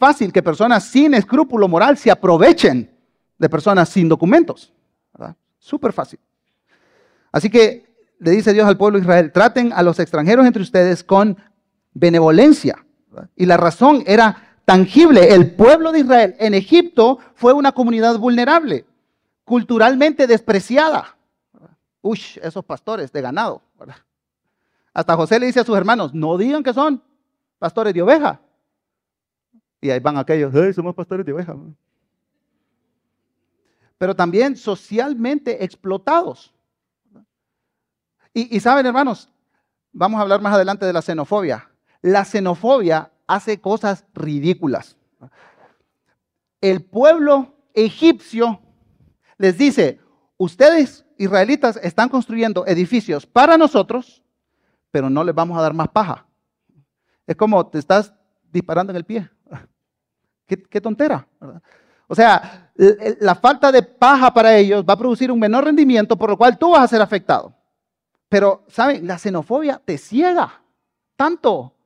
fácil 0.00 0.32
que 0.32 0.42
personas 0.42 0.84
sin 0.84 1.12
escrúpulo 1.12 1.68
moral 1.68 1.98
se 1.98 2.10
aprovechen 2.10 2.90
de 3.38 3.48
personas 3.48 3.88
sin 3.88 4.08
documentos. 4.08 4.72
Súper 5.58 5.92
fácil. 5.92 6.18
Así 7.30 7.50
que 7.50 7.86
le 8.18 8.30
dice 8.30 8.54
Dios 8.54 8.66
al 8.66 8.78
pueblo 8.78 8.98
de 8.98 9.04
Israel, 9.04 9.30
traten 9.30 9.74
a 9.74 9.82
los 9.82 9.98
extranjeros 9.98 10.46
entre 10.46 10.62
ustedes 10.62 11.04
con 11.04 11.36
benevolencia. 11.92 12.84
Y 13.36 13.46
la 13.46 13.56
razón 13.56 14.02
era 14.06 14.56
tangible. 14.64 15.34
El 15.34 15.54
pueblo 15.54 15.92
de 15.92 16.00
Israel 16.00 16.36
en 16.38 16.54
Egipto 16.54 17.18
fue 17.34 17.52
una 17.52 17.72
comunidad 17.72 18.18
vulnerable, 18.18 18.84
culturalmente 19.44 20.26
despreciada. 20.26 21.16
Uy, 22.02 22.20
esos 22.42 22.64
pastores 22.64 23.12
de 23.12 23.20
ganado. 23.20 23.62
Hasta 24.92 25.16
José 25.16 25.38
le 25.38 25.46
dice 25.46 25.60
a 25.60 25.64
sus 25.64 25.76
hermanos, 25.76 26.14
no 26.14 26.36
digan 26.36 26.62
que 26.62 26.72
son 26.72 27.02
pastores 27.58 27.94
de 27.94 28.02
oveja, 28.02 28.40
y 29.80 29.90
ahí 29.90 30.00
van 30.00 30.18
aquellos, 30.18 30.52
somos 30.74 30.94
pastores 30.94 31.24
de 31.24 31.32
ovejas. 31.32 31.56
Pero 33.96 34.14
también 34.14 34.56
socialmente 34.56 35.64
explotados. 35.64 36.52
Y 38.32 38.60
saben, 38.60 38.86
hermanos, 38.86 39.28
vamos 39.92 40.18
a 40.18 40.22
hablar 40.22 40.40
más 40.40 40.54
adelante 40.54 40.86
de 40.86 40.92
la 40.92 41.02
xenofobia. 41.02 41.69
La 42.02 42.24
xenofobia 42.24 43.10
hace 43.26 43.60
cosas 43.60 44.04
ridículas. 44.14 44.96
El 46.60 46.82
pueblo 46.84 47.54
egipcio 47.74 48.60
les 49.38 49.56
dice, 49.56 50.00
ustedes 50.36 51.04
israelitas 51.16 51.78
están 51.82 52.08
construyendo 52.08 52.66
edificios 52.66 53.26
para 53.26 53.56
nosotros, 53.56 54.22
pero 54.90 55.08
no 55.08 55.24
les 55.24 55.34
vamos 55.34 55.58
a 55.58 55.62
dar 55.62 55.74
más 55.74 55.88
paja. 55.88 56.26
Es 57.26 57.36
como 57.36 57.66
te 57.66 57.78
estás 57.78 58.12
disparando 58.50 58.90
en 58.90 58.96
el 58.96 59.04
pie. 59.04 59.30
Qué, 60.46 60.80
tontera. 60.80 61.26
O 62.08 62.14
sea, 62.14 62.72
la 62.74 63.34
falta 63.36 63.70
de 63.70 63.82
paja 63.82 64.32
para 64.34 64.56
ellos 64.56 64.84
va 64.86 64.94
a 64.94 64.98
producir 64.98 65.30
un 65.30 65.38
menor 65.38 65.64
rendimiento, 65.64 66.16
por 66.16 66.30
lo 66.30 66.36
cual 66.36 66.58
tú 66.58 66.72
vas 66.72 66.82
a 66.82 66.88
ser 66.88 67.00
afectado. 67.00 67.54
Pero, 68.28 68.64
¿saben? 68.68 69.06
La 69.06 69.18
xenofobia 69.18 69.80
te 69.84 69.96
ciega 69.96 70.62
tanto 71.16 71.76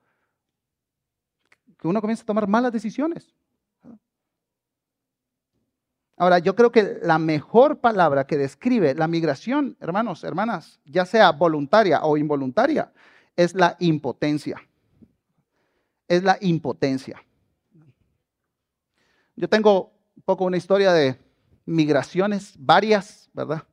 uno 1.89 2.01
comienza 2.01 2.23
a 2.23 2.27
tomar 2.27 2.49
malas 2.49 2.73
decisiones. 2.73 3.35
Ahora, 6.17 6.39
yo 6.39 6.55
creo 6.55 6.71
que 6.71 6.99
la 7.03 7.19
mejor 7.19 7.81
palabra 7.81 8.27
que 8.27 8.37
describe 8.37 8.95
la 8.95 9.09
migración, 9.09 9.77
hermanos, 9.81 10.23
hermanas, 10.23 10.81
ya 10.85 11.05
sea 11.07 11.33
voluntaria 11.33 12.03
o 12.05 12.17
involuntaria, 12.17 12.93
es 13.37 13.55
la 13.55 13.77
impotencia. 13.81 14.61
Es 16.07 16.23
la 16.23 16.39
impotencia. 16.41 17.21
Yo 19.35 19.49
tengo 19.49 19.93
un 20.17 20.23
poco 20.23 20.45
una 20.45 20.57
historia 20.57 20.93
de 20.93 21.19
migraciones 21.67 22.55
varias, 22.59 23.29
¿verdad? 23.33 23.65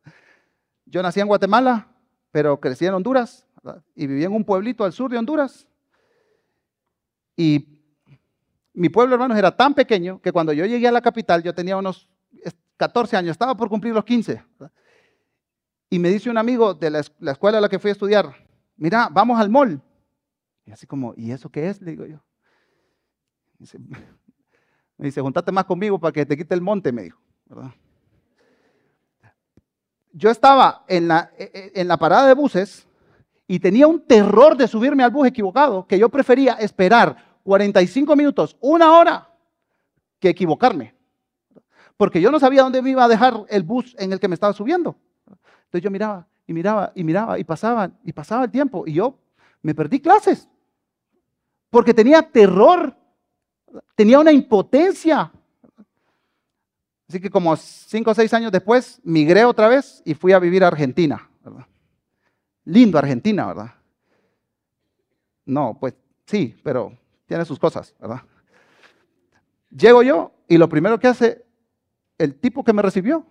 Yo 0.85 1.03
nací 1.03 1.19
en 1.19 1.27
Guatemala, 1.27 1.87
pero 2.31 2.59
crecí 2.59 2.85
en 2.85 2.95
Honduras 2.95 3.45
y 3.93 4.07
viví 4.07 4.23
en 4.23 4.33
un 4.33 4.43
pueblito 4.43 4.83
al 4.83 4.93
sur 4.93 5.11
de 5.11 5.17
Honduras. 5.17 5.67
Y 7.37 7.80
mi 8.73 8.89
pueblo, 8.89 9.15
hermanos, 9.15 9.37
era 9.37 9.55
tan 9.55 9.73
pequeño 9.73 10.21
que 10.21 10.31
cuando 10.31 10.53
yo 10.53 10.65
llegué 10.65 10.87
a 10.87 10.91
la 10.91 11.01
capital, 11.01 11.43
yo 11.43 11.53
tenía 11.53 11.77
unos 11.77 12.07
14 12.77 13.17
años, 13.17 13.31
estaba 13.31 13.55
por 13.55 13.69
cumplir 13.69 13.93
los 13.93 14.05
15. 14.05 14.43
Y 15.89 15.99
me 15.99 16.09
dice 16.09 16.29
un 16.29 16.37
amigo 16.37 16.73
de 16.73 16.89
la, 16.89 16.99
escuela 16.99 17.57
a 17.57 17.61
la 17.61 17.69
que 17.69 17.79
fui 17.79 17.89
a 17.89 17.91
estudiar, 17.91 18.33
mira, 18.77 19.09
vamos 19.11 19.39
al 19.39 19.49
mall. 19.49 19.81
Y 20.65 20.71
así 20.71 20.87
como, 20.87 21.13
¿y 21.17 21.31
eso 21.31 21.49
qué 21.49 21.69
es? 21.69 21.81
Le 21.81 21.91
digo 21.91 22.05
yo. 22.05 22.23
Dice, 23.59 23.77
me 24.97 25.05
dice, 25.05 25.21
juntate 25.21 25.51
más 25.51 25.65
conmigo 25.65 25.99
para 25.99 26.13
que 26.13 26.25
te 26.25 26.37
quite 26.37 26.55
el 26.55 26.61
monte, 26.61 26.91
me 26.91 27.03
dijo. 27.03 27.19
Yo 30.13 30.29
estaba 30.29 30.85
en 30.87 31.07
la, 31.07 31.31
e, 31.37 31.51
e, 31.53 31.81
en 31.81 31.87
la 31.87 31.97
parada 31.97 32.27
de 32.27 32.33
buses 32.33 32.87
y 33.47 33.59
tenía 33.59 33.85
un 33.85 34.05
terror 34.07 34.55
de 34.55 34.67
subirme 34.67 35.03
al 35.03 35.11
bus 35.11 35.27
equivocado, 35.27 35.85
que 35.85 35.99
yo 35.99 36.09
prefería 36.09 36.53
esperar 36.53 37.30
45 37.43 38.15
minutos, 38.15 38.57
una 38.59 38.97
hora, 38.97 39.29
que 40.19 40.29
equivocarme. 40.29 40.95
Porque 41.97 42.21
yo 42.21 42.31
no 42.31 42.39
sabía 42.39 42.63
dónde 42.63 42.81
me 42.81 42.91
iba 42.91 43.03
a 43.03 43.07
dejar 43.07 43.45
el 43.49 43.63
bus 43.63 43.95
en 43.99 44.13
el 44.13 44.19
que 44.19 44.27
me 44.27 44.35
estaba 44.35 44.53
subiendo. 44.53 44.95
Entonces 45.65 45.81
yo 45.81 45.91
miraba 45.91 46.27
y 46.47 46.53
miraba 46.53 46.91
y 46.95 47.03
miraba 47.03 47.39
y 47.39 47.43
pasaba 47.43 47.91
y 48.03 48.13
pasaba 48.13 48.45
el 48.45 48.51
tiempo 48.51 48.83
y 48.85 48.93
yo 48.93 49.19
me 49.61 49.75
perdí 49.75 49.99
clases. 49.99 50.47
Porque 51.69 51.93
tenía 51.93 52.21
terror 52.21 52.95
tenía 53.95 54.19
una 54.19 54.31
impotencia. 54.31 55.31
Así 57.07 57.19
que 57.19 57.29
como 57.29 57.55
cinco 57.55 58.11
o 58.11 58.13
seis 58.13 58.33
años 58.33 58.51
después, 58.51 59.01
migré 59.03 59.43
otra 59.43 59.67
vez 59.67 60.01
y 60.05 60.13
fui 60.13 60.31
a 60.31 60.39
vivir 60.39 60.63
a 60.63 60.67
Argentina. 60.67 61.29
Lindo 62.65 62.97
Argentina, 62.97 63.47
¿verdad? 63.47 63.73
No, 65.45 65.77
pues 65.79 65.95
sí, 66.25 66.55
pero 66.63 66.97
tiene 67.31 67.45
sus 67.45 67.57
cosas, 67.57 67.95
¿verdad? 67.97 68.23
Llego 69.69 70.03
yo 70.03 70.33
y 70.49 70.57
lo 70.57 70.67
primero 70.67 70.99
que 70.99 71.07
hace 71.07 71.45
el 72.17 72.35
tipo 72.35 72.61
que 72.61 72.73
me 72.73 72.81
recibió 72.81 73.25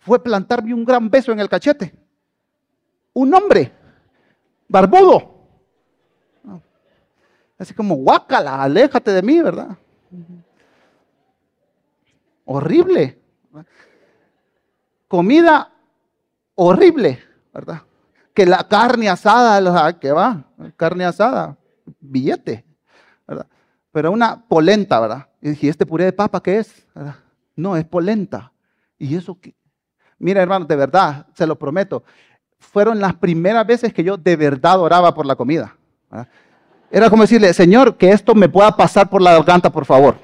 fue 0.00 0.20
plantarme 0.20 0.74
un 0.74 0.84
gran 0.84 1.08
beso 1.08 1.30
en 1.30 1.38
el 1.38 1.48
cachete. 1.48 1.94
Un 3.12 3.32
hombre, 3.32 3.72
barbudo, 4.66 5.34
Así 7.56 7.72
como, 7.74 7.94
guácala, 7.94 8.60
aléjate 8.60 9.12
de 9.12 9.22
mí, 9.22 9.40
¿verdad? 9.40 9.78
Horrible. 12.44 13.22
Comida 15.06 15.72
horrible, 16.56 17.22
¿verdad? 17.54 17.82
Que 18.34 18.44
la 18.44 18.66
carne 18.66 19.08
asada, 19.08 19.96
que 20.00 20.10
va, 20.10 20.44
carne 20.76 21.04
asada, 21.04 21.56
billete. 22.00 22.65
Pero 23.96 24.12
una 24.12 24.44
polenta, 24.46 25.00
¿verdad? 25.00 25.26
Y 25.40 25.48
dije, 25.48 25.70
¿este 25.70 25.86
puré 25.86 26.04
de 26.04 26.12
papa 26.12 26.42
qué 26.42 26.58
es? 26.58 26.86
No, 27.54 27.78
es 27.78 27.86
polenta. 27.86 28.52
¿Y 28.98 29.16
eso 29.16 29.38
qué? 29.40 29.54
Mira, 30.18 30.42
hermano, 30.42 30.66
de 30.66 30.76
verdad, 30.76 31.26
se 31.32 31.46
lo 31.46 31.58
prometo, 31.58 32.04
fueron 32.58 33.00
las 33.00 33.14
primeras 33.14 33.66
veces 33.66 33.94
que 33.94 34.04
yo 34.04 34.18
de 34.18 34.36
verdad 34.36 34.78
oraba 34.80 35.14
por 35.14 35.24
la 35.24 35.34
comida. 35.34 35.74
¿verdad? 36.10 36.28
Era 36.90 37.08
como 37.08 37.22
decirle, 37.22 37.54
Señor, 37.54 37.96
que 37.96 38.10
esto 38.10 38.34
me 38.34 38.50
pueda 38.50 38.76
pasar 38.76 39.08
por 39.08 39.22
la 39.22 39.32
garganta, 39.32 39.72
por 39.72 39.86
favor. 39.86 40.18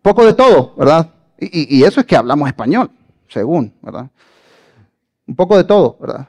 Poco 0.00 0.24
de 0.24 0.32
todo, 0.32 0.76
¿verdad? 0.76 1.10
Y, 1.40 1.82
eso 1.82 1.98
es 1.98 2.06
que 2.06 2.14
hablamos 2.14 2.46
español, 2.46 2.88
según, 3.26 3.74
¿verdad? 3.82 4.08
Un 5.26 5.34
poco 5.34 5.56
de 5.56 5.64
todo, 5.64 5.96
¿verdad? 6.00 6.28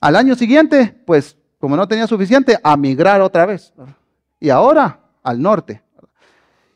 Al 0.00 0.16
año 0.16 0.34
siguiente, 0.34 1.00
pues, 1.06 1.36
como 1.60 1.76
no 1.76 1.86
tenía 1.86 2.06
suficiente, 2.06 2.58
a 2.62 2.76
migrar 2.76 3.20
otra 3.20 3.44
vez. 3.44 3.72
Y 4.40 4.48
ahora 4.48 4.98
al 5.22 5.40
norte. 5.40 5.82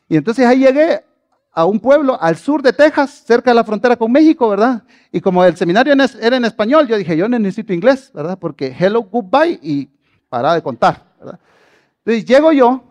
Y 0.07 0.15
entonces 0.15 0.45
ahí 0.45 0.59
llegué 0.59 1.03
a 1.51 1.65
un 1.65 1.79
pueblo 1.79 2.21
al 2.21 2.37
sur 2.37 2.61
de 2.61 2.71
Texas, 2.71 3.23
cerca 3.25 3.49
de 3.49 3.55
la 3.55 3.63
frontera 3.63 3.95
con 3.95 4.11
México, 4.11 4.47
¿verdad? 4.47 4.83
Y 5.11 5.19
como 5.19 5.43
el 5.43 5.57
seminario 5.57 5.93
era 6.21 6.37
en 6.37 6.45
español, 6.45 6.87
yo 6.87 6.97
dije, 6.97 7.17
yo 7.17 7.27
necesito 7.27 7.73
inglés, 7.73 8.11
¿verdad? 8.13 8.37
Porque 8.37 8.75
hello, 8.77 9.01
goodbye 9.01 9.59
y 9.61 9.89
para 10.29 10.53
de 10.53 10.61
contar, 10.61 11.03
¿verdad? 11.17 11.39
Entonces 11.99 12.25
llego 12.25 12.51
yo 12.51 12.83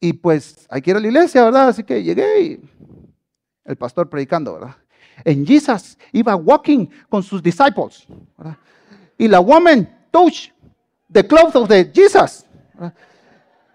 y 0.00 0.14
pues 0.14 0.66
hay 0.68 0.82
que 0.82 0.90
ir 0.90 0.96
a 0.96 1.00
la 1.00 1.06
iglesia, 1.06 1.44
¿verdad? 1.44 1.68
Así 1.68 1.84
que 1.84 2.02
llegué 2.02 2.40
y 2.40 2.60
el 3.64 3.76
pastor 3.76 4.08
predicando, 4.08 4.54
¿verdad? 4.54 4.74
En 5.24 5.46
Jesus 5.46 5.96
iba 6.10 6.34
walking 6.34 6.86
con 7.08 7.22
sus 7.22 7.40
disciples. 7.40 8.06
Y 9.16 9.28
la 9.28 9.40
woman 9.40 9.88
touch 10.10 10.50
the 11.10 11.26
clothes 11.26 11.56
of 11.56 11.68
the 11.68 11.84
Jesus. 11.84 12.44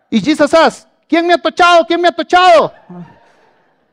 Y 0.09 0.21
Jesus 0.21 0.51
says, 0.51 0.87
¿quién 1.07 1.25
me 1.25 1.33
ha 1.33 1.37
tochado? 1.37 1.85
¿Quién 1.85 1.99
me 1.99 2.07
ha 2.07 2.11
tochado? 2.11 2.71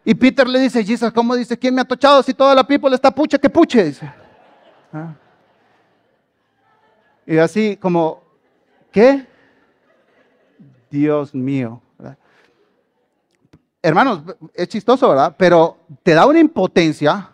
Y 0.05 0.15
Peter 0.15 0.47
le 0.47 0.59
dice, 0.61 0.85
Jesus, 0.85 1.13
¿cómo 1.13 1.35
dice? 1.35 1.59
¿Quién 1.59 1.75
me 1.75 1.81
ha 1.81 1.85
tochado 1.85 2.23
si 2.23 2.35
toda 2.35 2.55
la 2.55 2.65
people 2.65 2.95
está 2.95 3.11
pucha 3.11 3.39
que 3.39 3.49
puche? 3.49 3.85
Dice. 3.85 4.13
Y 7.27 7.39
así 7.39 7.77
como, 7.77 8.23
¿qué? 8.91 9.27
Dios 10.91 11.35
mío. 11.35 11.81
Hermanos, 13.83 14.23
es 14.55 14.69
chistoso, 14.69 15.09
¿verdad? 15.09 15.35
Pero 15.39 15.79
te 16.03 16.13
da 16.13 16.27
una 16.27 16.39
impotencia. 16.39 17.31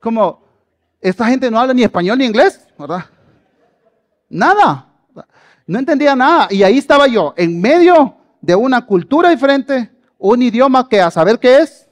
Como, 0.00 0.42
esta 1.00 1.26
gente 1.26 1.50
no 1.50 1.58
habla 1.58 1.72
ni 1.72 1.82
español 1.82 2.18
ni 2.18 2.26
inglés, 2.26 2.66
¿verdad? 2.78 3.06
Nada. 4.28 4.86
No 5.66 5.78
entendía 5.78 6.16
nada. 6.16 6.48
Y 6.50 6.62
ahí 6.62 6.78
estaba 6.78 7.06
yo, 7.06 7.34
en 7.36 7.60
medio 7.60 8.16
de 8.40 8.54
una 8.54 8.84
cultura 8.86 9.30
diferente, 9.30 9.90
un 10.18 10.42
idioma 10.42 10.88
que 10.88 11.00
a 11.00 11.10
saber 11.10 11.38
qué 11.38 11.58
es, 11.58 11.88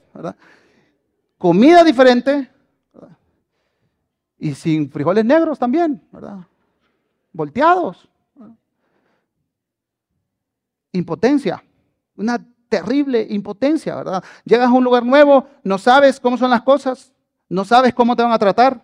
comida 1.37 1.83
diferente 1.83 2.49
y 4.39 4.53
sin 4.53 4.89
frijoles 4.89 5.25
negros 5.25 5.59
también, 5.59 6.01
¿verdad? 6.11 6.39
volteados. 7.37 8.09
Impotencia, 10.91 11.63
una 12.15 12.43
terrible 12.67 13.25
impotencia, 13.29 13.95
¿verdad? 13.95 14.23
Llegas 14.43 14.67
a 14.67 14.73
un 14.73 14.83
lugar 14.83 15.05
nuevo, 15.05 15.47
no 15.63 15.77
sabes 15.77 16.19
cómo 16.19 16.37
son 16.37 16.49
las 16.49 16.63
cosas, 16.63 17.13
no 17.47 17.63
sabes 17.63 17.93
cómo 17.93 18.15
te 18.15 18.23
van 18.23 18.31
a 18.31 18.39
tratar. 18.39 18.83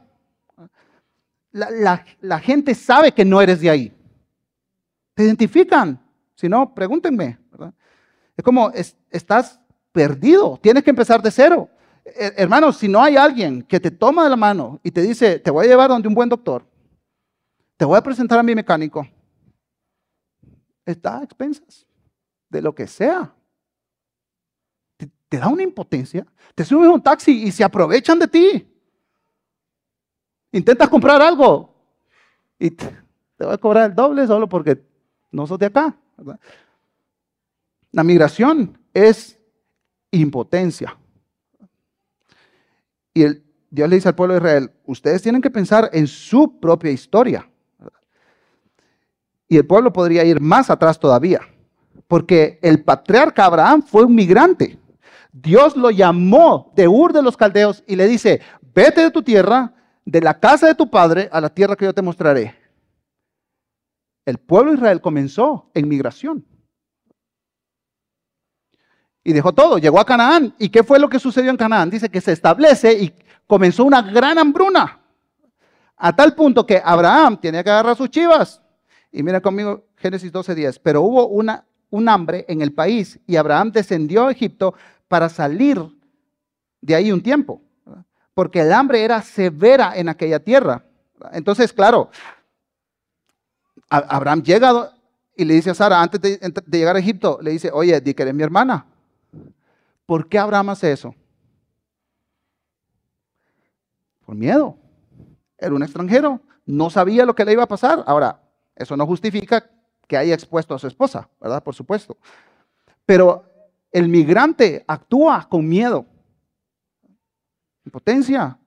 La, 1.54 2.40
gente 2.40 2.74
sabe 2.74 3.12
que 3.12 3.24
no 3.24 3.40
eres 3.40 3.62
de 3.62 3.70
ahí. 3.70 3.94
Te 5.14 5.24
identifican. 5.24 6.04
Si 6.34 6.50
no, 6.50 6.74
pregúntenme. 6.74 7.38
¿verdad? 7.52 7.74
Es 8.36 8.44
como 8.44 8.72
es, 8.72 8.98
estás 9.12 9.60
perdido, 9.92 10.60
tienes 10.62 10.84
que 10.84 10.90
empezar 10.90 11.22
de 11.22 11.30
cero. 11.30 11.70
Eh, 12.04 12.34
hermanos, 12.38 12.78
si 12.78 12.88
no 12.88 13.02
hay 13.02 13.16
alguien 13.16 13.62
que 13.62 13.80
te 13.80 13.92
toma 13.92 14.24
de 14.24 14.32
la 14.32 14.36
mano 14.36 14.80
y 14.84 14.90
te 14.90 15.02
dice, 15.04 15.38
te 15.40 15.52
voy 15.52 15.66
a 15.66 15.70
llevar 15.70 15.90
donde 15.90 16.08
un 16.08 16.16
buen 16.16 16.28
doctor, 16.28 16.66
te 17.78 17.86
voy 17.86 17.98
a 17.98 18.04
presentar 18.04 18.40
a 18.40 18.44
mi 18.44 18.56
mecánico, 18.56 19.08
está 20.86 21.20
a 21.20 21.24
expensas 21.24 21.86
de 22.50 22.62
lo 22.62 22.74
que 22.74 22.88
sea. 22.88 23.32
Te, 24.98 25.08
te 25.30 25.38
da 25.38 25.48
una 25.48 25.64
impotencia, 25.64 26.26
te 26.56 26.66
subes 26.66 26.90
a 26.90 26.94
un 26.94 27.04
taxi 27.04 27.44
y 27.44 27.52
se 27.52 27.64
aprovechan 27.64 28.18
de 28.18 28.28
ti. 28.28 28.73
Intentas 30.54 30.88
comprar 30.88 31.22
algo 31.22 31.76
y 32.58 32.72
te, 32.72 32.86
te 33.38 33.44
voy 33.44 33.54
a 33.54 33.58
cobrar 33.58 33.90
el 33.90 33.96
doble 33.96 34.26
solo 34.26 34.48
porque 34.48 34.82
no 35.32 35.46
sos 35.46 35.60
de 35.60 35.66
acá. 35.66 35.96
La 37.92 38.04
migración 38.04 38.78
es 38.94 39.38
impotencia. 40.12 40.96
Y 43.14 43.26
Dios 43.70 43.90
le 43.90 43.96
dice 43.96 44.10
al 44.10 44.16
pueblo 44.16 44.36
de 44.36 44.40
Israel, 44.40 44.72
ustedes 44.86 45.22
tienen 45.22 45.42
que 45.42 45.50
pensar 45.50 45.90
en 45.92 46.06
su 46.08 46.60
propia 46.60 46.92
historia. 46.92 47.50
Y 49.48 49.58
el 49.58 49.66
pueblo 49.66 49.92
podría 49.92 50.24
ir 50.24 50.40
más 50.40 50.70
atrás 50.70 51.00
todavía, 51.00 51.42
porque 52.08 52.60
el 52.62 52.84
patriarca 52.84 53.46
Abraham 53.46 53.82
fue 53.82 54.04
un 54.04 54.16
migrante. 54.16 54.80
Dios 55.32 55.76
lo 55.76 55.90
llamó 55.90 56.72
de 56.76 56.88
Ur 56.88 57.12
de 57.12 57.24
los 57.24 57.36
Caldeos 57.36 57.84
y 57.88 57.96
le 57.96 58.08
dice, 58.08 58.42
vete 58.74 59.02
de 59.02 59.12
tu 59.12 59.24
tierra, 59.24 59.74
de 60.06 60.22
la 60.22 60.40
casa 60.40 60.68
de 60.68 60.76
tu 60.76 60.90
padre, 60.90 61.30
a 61.32 61.40
la 61.40 61.50
tierra 61.50 61.76
que 61.76 61.86
yo 61.86 61.94
te 61.94 62.02
mostraré. 62.02 62.56
El 64.26 64.38
pueblo 64.38 64.72
de 64.72 64.78
Israel 64.78 65.02
comenzó 65.02 65.70
en 65.74 65.88
migración. 65.88 66.46
Y 69.24 69.32
dejó 69.32 69.54
todo, 69.54 69.78
llegó 69.78 70.00
a 70.00 70.06
Canaán. 70.06 70.54
¿Y 70.60 70.70
qué 70.70 70.84
fue 70.84 71.00
lo 71.00 71.10
que 71.10 71.20
sucedió 71.20 71.50
en 71.50 71.58
Canaán? 71.58 71.90
Dice 71.90 72.10
que 72.10 72.22
se 72.22 72.34
establece 72.34 72.94
y 72.94 73.14
comenzó 73.48 73.86
una 73.86 74.02
gran 74.02 74.38
hambruna. 74.38 75.00
A 75.96 76.14
tal 76.16 76.36
punto 76.36 76.66
que 76.66 76.82
Abraham 76.84 77.40
tenía 77.40 77.64
que 77.64 77.70
agarrar 77.70 77.96
sus 77.96 78.10
chivas. 78.10 78.62
Y 79.12 79.24
mira 79.24 79.40
conmigo 79.40 79.88
Génesis 79.96 80.32
12:10. 80.32 80.80
Pero 80.84 81.02
hubo 81.04 81.28
una, 81.28 81.66
un 81.90 82.10
hambre 82.10 82.46
en 82.50 82.62
el 82.62 82.74
país 82.74 83.20
y 83.26 83.38
Abraham 83.38 83.72
descendió 83.72 84.28
a 84.28 84.32
Egipto 84.32 84.74
para 85.08 85.30
salir 85.30 85.82
de 86.82 86.96
ahí 86.96 87.12
un 87.12 87.24
tiempo. 87.24 87.62
Porque 88.34 88.62
el 88.62 88.74
hambre 88.74 89.04
era 89.04 89.22
severa 89.22 89.94
en 89.96 90.10
aquella 90.10 90.40
tierra. 90.40 90.84
Entonces, 91.32 91.72
claro, 91.72 92.10
Abraham 93.90 94.42
llega 94.42 94.92
y 95.36 95.46
le 95.46 95.54
dice 95.56 95.70
a 95.70 95.76
Sara, 95.76 96.02
antes 96.02 96.20
de, 96.22 96.38
de, 96.38 96.78
llegar 96.78 96.96
a 96.96 97.00
Egipto, 97.00 97.40
le 97.42 97.52
dice, 97.52 97.70
oye, 97.72 98.00
di 98.02 98.14
que 98.14 98.24
eres 98.24 98.34
mi 98.34 98.44
hermana. 98.44 98.86
¿Por 100.06 100.28
qué 100.28 100.38
Abraham 100.38 100.70
hace 100.70 100.92
eso? 100.92 101.16
Por 104.26 104.36
miedo. 104.36 104.78
Era 105.58 105.74
un 105.74 105.84
extranjero, 105.84 106.42
no 106.66 106.90
sabía 106.90 107.26
lo 107.26 107.36
que 107.36 107.46
le 107.46 107.54
iba 107.54 107.64
a 107.64 107.68
pasar. 107.68 108.04
Ahora, 108.06 108.42
eso 108.76 108.98
no 108.98 109.06
justifica 109.06 109.70
que 110.08 110.18
haya 110.18 110.34
expuesto 110.34 110.76
a 110.76 110.80
su 110.80 110.88
esposa, 110.88 111.30
¿verdad? 111.40 111.64
Por 111.64 111.74
supuesto. 111.74 112.18
Pero 113.06 113.46
el 113.92 114.10
migrante 114.10 114.84
actúa 114.88 115.48
con 115.50 115.68
miedo, 115.68 116.06
impotencia 117.86 118.58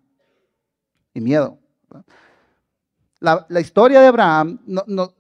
y 1.15 1.21
miedo. 1.21 1.59
La, 3.21 3.61
historia 3.61 4.01
de 4.01 4.07
Abraham 4.07 4.61
no, 4.67 4.85
no, 4.87 5.15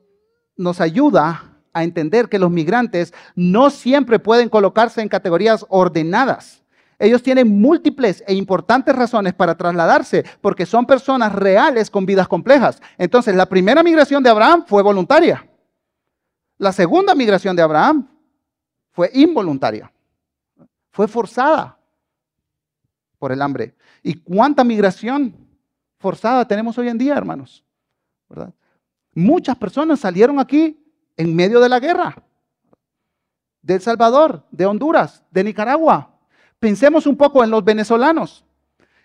nos 0.57 0.81
ayuda 0.81 1.57
a 1.73 1.83
entender 1.83 2.29
que 2.29 2.39
los 2.39 2.51
migrantes 2.51 3.13
no 3.35 3.71
siempre 3.71 4.19
pueden 4.19 4.49
colocarse 4.49 5.03
en 5.03 5.09
categorías 5.09 5.65
ordenadas. 5.69 6.63
Ellos 6.99 7.23
tienen 7.23 7.61
múltiples 7.61 8.25
e 8.27 8.35
importantes 8.35 8.95
razones 8.97 9.35
para 9.35 9.57
trasladarse 9.57 10.25
porque 10.41 10.65
son 10.65 10.87
personas 10.87 11.35
reales 11.35 11.91
con 11.91 12.07
vidas 12.07 12.27
complejas. 12.27 12.81
Entonces, 12.97 13.35
la 13.35 13.47
primera 13.47 13.83
migración 13.83 14.23
de 14.23 14.31
Abraham 14.31 14.65
fue 14.67 14.83
voluntaria. 14.83 15.47
La 16.57 16.73
segunda 16.73 17.15
migración 17.15 17.55
de 17.55 17.63
Abraham 17.63 18.09
fue 18.93 19.11
involuntaria. 19.13 19.93
Fue 20.91 21.07
forzada 21.07 21.79
por 23.19 23.31
el 23.31 23.43
hambre. 23.43 23.76
¿Y 24.07 24.14
cuánta 24.14 24.62
migración 24.62 25.35
forzada 25.99 26.47
tenemos 26.47 26.79
hoy 26.79 26.87
en 26.87 26.97
día, 26.97 27.16
hermanos? 27.16 27.64
Muchas 29.12 29.57
personas 29.57 29.99
salieron 29.99 30.38
aquí 30.38 30.81
en 31.16 31.35
medio 31.35 31.59
de 31.59 31.69
la 31.69 31.81
guerra. 31.81 32.14
De 33.62 33.75
El 33.75 33.81
Salvador, 33.81 34.47
de 34.53 34.64
Honduras, 34.64 35.25
de 35.33 35.42
Nicaragua. 35.42 36.09
Pensemos 36.61 37.05
un 37.09 37.16
poco 37.16 37.42
en 37.42 37.51
los 37.51 37.64
venezolanos. 37.64 38.45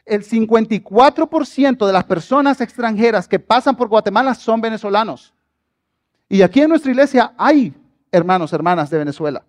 El 0.06 0.24
54% 0.24 1.88
de 1.88 1.94
las 1.94 2.04
personas 2.04 2.62
extranjeras 2.62 3.28
que 3.28 3.40
pasan 3.40 3.76
por 3.76 3.88
Guatemala 3.88 4.36
son 4.36 4.62
venezolanos. 4.62 5.34
Y 6.30 6.44
aquí 6.44 6.62
en 6.62 6.70
nuestra 6.70 6.92
iglesia 6.92 7.34
hay 7.40 7.74
hermanos, 8.12 8.54
hermanas 8.54 8.92
de 8.92 9.00
Venezuela. 9.00 9.44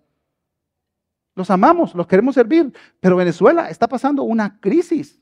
Los 1.35 1.51
amamos, 1.51 1.93
los 1.93 2.07
queremos 2.07 2.33
servir, 2.33 2.73
pero 2.99 3.17
Venezuela 3.17 3.69
está 3.69 3.87
pasando 3.87 4.23
una 4.23 4.59
crisis. 4.59 5.19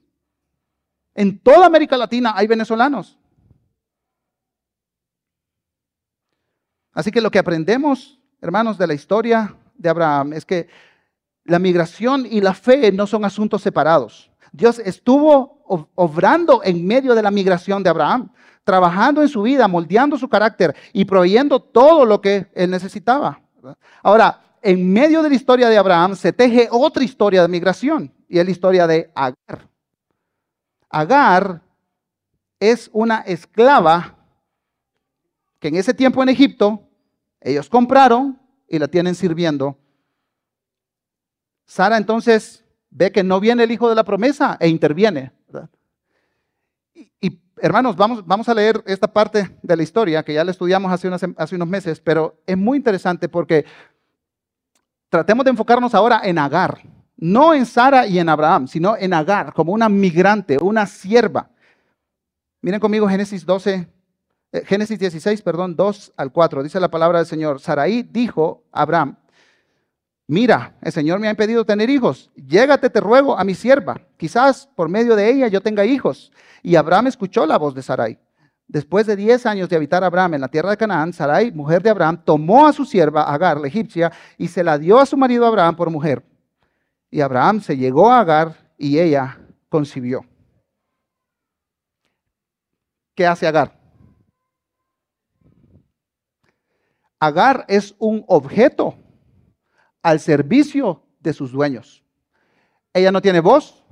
En 1.14 1.40
toda 1.40 1.66
América 1.66 1.98
Latina 1.98 2.34
hay 2.36 2.48
venezolanos. 2.48 3.18
Así 6.94 7.12
que 7.12 7.22
lo 7.22 7.32
que 7.32 7.40
aprendemos, 7.40 8.20
hermanos, 8.42 8.78
de 8.78 8.88
la 8.88 8.94
historia 8.94 9.56
de 9.76 9.90
Abraham 9.90 10.34
es 10.34 10.46
que 10.46 10.68
la 11.46 11.60
migración 11.60 12.26
y 12.30 12.42
la 12.42 12.54
fe 12.54 12.92
no 12.92 13.08
son 13.08 13.26
asuntos 13.26 13.62
separados. 13.62 14.32
Dios 14.52 14.80
estuvo 14.80 15.64
obrando 15.96 16.62
en 16.64 16.86
medio 16.86 17.16
de 17.16 17.24
la 17.24 17.32
migración 17.32 17.82
de 17.82 17.90
Abraham, 17.90 18.32
trabajando 18.64 19.22
en 19.22 19.30
su 19.30 19.42
vida, 19.42 19.68
moldeando 19.68 20.18
su 20.18 20.28
carácter 20.28 20.76
y 20.92 21.06
proveyendo 21.06 21.62
todo 21.62 22.06
lo 22.06 22.20
que 22.20 22.52
él 22.54 22.70
necesitaba. 22.70 23.42
Ahora, 24.04 24.42
en 24.62 24.92
medio 24.92 25.24
de 25.24 25.30
la 25.30 25.36
historia 25.36 25.70
de 25.70 25.78
Abraham 25.78 26.16
se 26.16 26.34
teje 26.34 26.68
otra 26.70 27.04
historia 27.04 27.42
de 27.42 27.48
migración 27.48 28.14
y 28.28 28.38
es 28.38 28.46
la 28.46 28.52
historia 28.52 28.86
de 28.86 29.12
Agar. 29.16 29.71
Agar 30.92 31.62
es 32.60 32.90
una 32.94 33.20
esclava 33.22 34.18
que 35.60 35.70
en 35.70 35.76
ese 35.76 35.94
tiempo 35.94 36.22
en 36.22 36.30
Egipto 36.30 36.88
ellos 37.40 37.70
compraron 37.70 38.40
y 38.68 38.80
la 38.80 38.88
tienen 38.88 39.16
sirviendo 39.16 39.78
Sara 41.72 41.96
entonces 41.96 42.66
ve 42.90 43.14
que 43.14 43.24
no 43.24 43.40
viene 43.40 43.64
el 43.64 43.72
hijo 43.72 43.88
de 43.88 43.96
la 43.96 44.04
promesa 44.04 44.58
e 44.60 44.68
interviene. 44.68 45.32
Y, 47.22 47.40
hermanos, 47.62 47.96
vamos, 47.96 48.28
vamos 48.28 48.50
a 48.50 48.54
leer 48.54 48.84
esta 48.86 49.08
parte 49.08 49.58
de 49.62 49.78
la 49.78 49.82
historia 49.82 50.22
que 50.22 50.34
ya 50.34 50.44
la 50.44 50.52
estudiamos 50.52 50.92
hace, 50.92 51.10
hace 51.38 51.56
unos 51.56 51.68
meses, 51.70 52.02
pero 52.02 52.42
es 52.46 52.58
muy 52.58 52.78
interesante 52.78 53.30
porque 53.30 53.64
tratemos 55.08 55.46
de 55.46 55.52
enfocarnos 55.52 55.96
ahora 55.96 56.20
en 56.26 56.40
Agar, 56.40 56.82
no 57.22 57.54
en 57.54 57.68
Sara 57.68 58.08
y 58.08 58.18
en 58.18 58.28
Abraham, 58.28 58.68
sino 58.68 58.98
en 58.98 59.14
Agar, 59.14 59.54
como 59.54 59.72
una 59.72 59.88
migrante, 59.88 60.58
una 60.60 60.88
sierva. 60.88 61.50
Miren 62.62 62.80
conmigo 62.80 63.08
Génesis 63.08 63.46
12, 63.46 63.88
eh, 64.52 64.64
Génesis 64.66 64.98
16, 64.98 65.42
perdón, 65.44 65.76
2 65.76 66.14
al 66.18 66.32
4. 66.32 66.64
Dice 66.64 66.80
la 66.80 66.90
palabra 66.90 67.20
del 67.20 67.28
Señor. 67.28 67.60
Saraí 67.60 68.02
dijo 68.02 68.64
a 68.72 68.82
Abraham, 68.82 69.18
mira, 70.28 70.76
el 70.82 70.92
Señor 70.92 71.20
me 71.20 71.28
ha 71.28 71.32
impedido 71.32 71.64
tener 71.64 71.92
hijos. 71.92 72.32
Llégate, 72.36 72.90
te 72.90 73.00
ruego, 73.00 73.38
a 73.38 73.44
mi 73.44 73.54
sierva. 73.54 74.02
Quizás 74.18 74.68
por 74.76 74.90
medio 74.90 75.16
de 75.16 75.30
ella 75.30 75.48
yo 75.48 75.62
tenga 75.62 75.86
hijos. 75.86 76.32
Y 76.64 76.76
Abraham 76.76 77.08
escuchó 77.08 77.46
la 77.46 77.58
voz 77.58 77.76
de 77.76 77.84
Sarai. 77.84 78.20
Después 78.68 79.06
de 79.06 79.16
10 79.16 79.46
años 79.46 79.70
de 79.70 79.76
habitar 79.76 80.04
Abraham 80.04 80.36
en 80.36 80.42
la 80.42 80.48
tierra 80.48 80.72
de 80.72 80.78
Canaán, 80.78 81.14
Sarai, 81.14 81.52
mujer 81.52 81.84
de 81.84 81.92
Abraham, 81.92 82.20
tomó 82.24 82.66
a 82.66 82.74
su 82.74 82.84
sierva 82.84 83.32
Agar, 83.32 83.60
la 83.60 83.68
egipcia, 83.68 84.12
y 84.40 84.48
se 84.48 84.64
la 84.64 84.80
dio 84.80 84.98
a 84.98 85.06
su 85.06 85.18
marido 85.18 85.46
Abraham 85.46 85.76
por 85.76 85.90
mujer. 85.92 86.24
Y 87.12 87.20
Abraham 87.20 87.62
se 87.62 87.76
llegó 87.76 88.10
a 88.10 88.22
Agar 88.22 88.74
y 88.78 88.98
ella 88.98 89.38
concibió. 89.68 90.26
¿Qué 93.14 93.28
hace 93.28 93.46
Agar? 93.46 93.78
Agar 97.20 97.66
es 97.68 97.94
un 98.00 98.24
objeto 98.28 98.98
al 100.02 100.20
servicio 100.22 101.06
de 101.20 101.34
sus 101.34 101.52
dueños. 101.52 102.04
Ella 102.94 103.12
no 103.12 103.22
tiene 103.22 103.42
voz, 103.42 103.84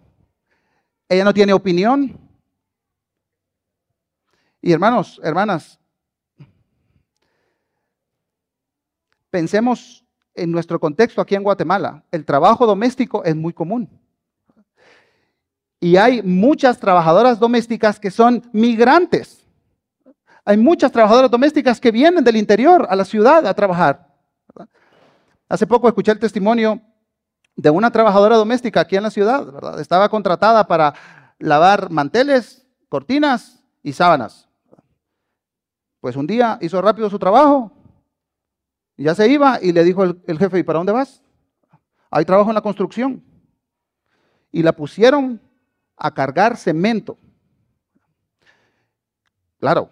ella 1.07 1.25
no 1.25 1.33
tiene 1.33 1.53
opinión. 1.53 2.17
Y 4.61 4.71
hermanos, 4.71 5.19
hermanas, 5.23 5.79
pensemos 9.29 10.05
en 10.35 10.51
nuestro 10.51 10.79
contexto 10.79 11.21
aquí 11.21 11.35
en 11.35 11.43
Guatemala. 11.43 12.03
El 12.11 12.25
trabajo 12.25 12.65
doméstico 12.65 13.23
es 13.23 13.35
muy 13.35 13.53
común. 13.53 13.89
Y 15.79 15.95
hay 15.95 16.21
muchas 16.21 16.77
trabajadoras 16.79 17.39
domésticas 17.39 17.99
que 17.99 18.11
son 18.11 18.43
migrantes. 18.51 19.45
Hay 20.43 20.57
muchas 20.57 20.91
trabajadoras 20.91 21.31
domésticas 21.31 21.79
que 21.79 21.91
vienen 21.91 22.23
del 22.23 22.35
interior 22.35 22.87
a 22.89 22.95
la 22.95 23.05
ciudad 23.05 23.45
a 23.45 23.53
trabajar. 23.53 24.07
Hace 25.47 25.65
poco 25.65 25.87
escuché 25.87 26.11
el 26.11 26.19
testimonio 26.19 26.81
de 27.55 27.69
una 27.69 27.91
trabajadora 27.91 28.35
doméstica 28.35 28.81
aquí 28.81 28.95
en 28.95 29.03
la 29.03 29.09
ciudad. 29.09 29.79
Estaba 29.79 30.09
contratada 30.09 30.67
para 30.67 30.93
lavar 31.39 31.89
manteles, 31.89 32.65
cortinas 32.87 33.63
y 33.83 33.93
sábanas. 33.93 34.47
Pues 36.01 36.15
un 36.15 36.27
día 36.27 36.57
hizo 36.61 36.81
rápido 36.81 37.09
su 37.09 37.19
trabajo, 37.19 37.71
ya 39.03 39.15
se 39.15 39.27
iba 39.29 39.59
y 39.61 39.71
le 39.71 39.83
dijo 39.83 40.03
el, 40.03 40.21
el 40.27 40.37
jefe, 40.37 40.59
¿y 40.59 40.63
para 40.63 40.79
dónde 40.79 40.91
vas? 40.91 41.21
Hay 42.11 42.25
trabajo 42.25 42.49
en 42.49 42.55
la 42.55 42.61
construcción. 42.61 43.23
Y 44.51 44.63
la 44.63 44.73
pusieron 44.73 45.39
a 45.95 46.13
cargar 46.13 46.57
cemento. 46.57 47.17
Claro, 49.59 49.89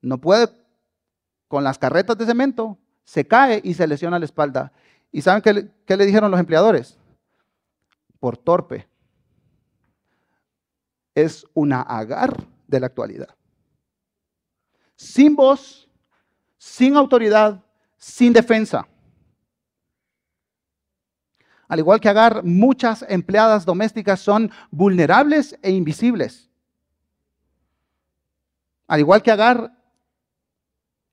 no 0.00 0.18
puede 0.18 0.48
con 1.48 1.64
las 1.64 1.78
carretas 1.78 2.16
de 2.16 2.26
cemento, 2.26 2.78
se 3.04 3.26
cae 3.26 3.60
y 3.64 3.74
se 3.74 3.86
lesiona 3.86 4.18
la 4.18 4.24
espalda. 4.24 4.72
¿Y 5.10 5.20
saben 5.22 5.42
qué 5.42 5.52
le, 5.52 5.70
qué 5.84 5.96
le 5.96 6.06
dijeron 6.06 6.30
los 6.30 6.38
empleadores? 6.38 6.96
Por 8.20 8.36
torpe. 8.36 8.88
Es 11.14 11.44
una 11.52 11.82
agar 11.82 12.46
de 12.68 12.78
la 12.78 12.86
actualidad. 12.86 13.34
Sin 14.94 15.34
voz, 15.34 15.88
sin 16.56 16.96
autoridad, 16.96 17.64
sin 18.00 18.32
defensa. 18.32 18.88
Al 21.68 21.78
igual 21.78 22.00
que 22.00 22.08
Agar, 22.08 22.42
muchas 22.42 23.04
empleadas 23.08 23.64
domésticas 23.64 24.18
son 24.18 24.50
vulnerables 24.72 25.56
e 25.62 25.70
invisibles. 25.70 26.50
Al 28.88 28.98
igual 28.98 29.22
que 29.22 29.30
Agar, 29.30 29.72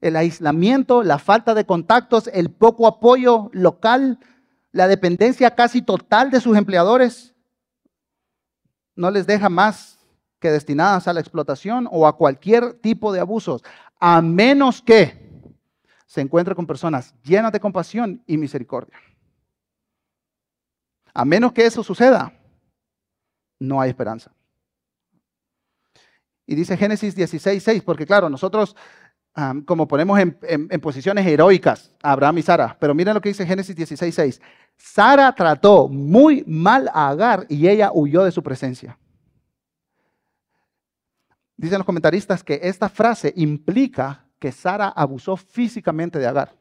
el 0.02 0.16
aislamiento, 0.16 1.04
la 1.04 1.20
falta 1.20 1.54
de 1.54 1.66
contactos, 1.66 2.28
el 2.34 2.50
poco 2.50 2.88
apoyo 2.88 3.50
local, 3.54 4.20
la 4.72 4.88
dependencia 4.88 5.54
casi 5.54 5.84
total 5.84 6.32
de 6.32 6.42
sus 6.42 6.58
empleadores, 6.58 7.36
no 8.96 9.12
les 9.12 9.28
deja 9.28 9.50
más 9.50 10.00
que 10.40 10.50
destinadas 10.50 11.08
a 11.08 11.14
la 11.14 11.20
explotación 11.20 11.88
o 11.92 12.08
a 12.08 12.18
cualquier 12.18 12.74
tipo 12.80 13.12
de 13.12 13.20
abusos, 13.20 13.64
a 14.00 14.22
menos 14.22 14.82
que 14.82 15.27
se 16.08 16.22
encuentre 16.22 16.56
con 16.56 16.66
personas 16.66 17.14
llenas 17.22 17.52
de 17.52 17.60
compasión 17.60 18.24
y 18.26 18.38
misericordia. 18.38 18.98
A 21.14 21.24
menos 21.24 21.54
que 21.54 21.66
eso 21.66 21.84
suceda, 21.84 22.34
no 23.60 23.80
hay 23.80 23.90
esperanza. 23.90 24.32
Y 26.48 26.56
dice 26.56 26.76
Génesis 26.78 27.14
16, 27.14 27.62
6, 27.62 27.84
porque 27.84 28.08
claro, 28.08 28.30
nosotros 28.30 28.76
como 29.66 29.88
ponemos 29.88 30.20
en, 30.20 30.82
posiciones 30.82 31.26
heroicas 31.28 31.92
a 32.02 32.14
Abraham 32.14 32.40
y 32.40 32.42
Sara. 32.42 32.76
Pero 32.80 32.96
miren 32.96 33.14
lo 33.14 33.22
que 33.22 33.30
dice 33.30 33.46
Génesis 33.46 33.76
16, 33.76 34.42
Sara 34.76 35.32
trató 35.34 35.88
muy 35.88 36.44
mal 36.48 36.90
a 36.92 37.10
Agar 37.10 37.46
y 37.48 37.68
ella 37.68 37.92
huyó 37.94 38.24
de 38.24 38.32
su 38.32 38.42
presencia. 38.42 38.98
Dicen 41.56 41.78
los 41.78 41.86
comentaristas 41.86 42.44
que 42.44 42.60
esta 42.64 42.90
frase 42.90 43.32
implica 43.36 44.27
que 44.40 44.52
Sara 44.52 44.90
abusó 44.90 45.38
físicamente 45.38 46.20
de 46.20 46.28
Agar. 46.28 46.54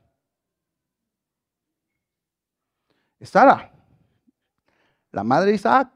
Sara, 3.21 3.73
la 5.11 5.25
madre 5.25 5.51
de 5.51 5.57
Isaac, 5.57 5.91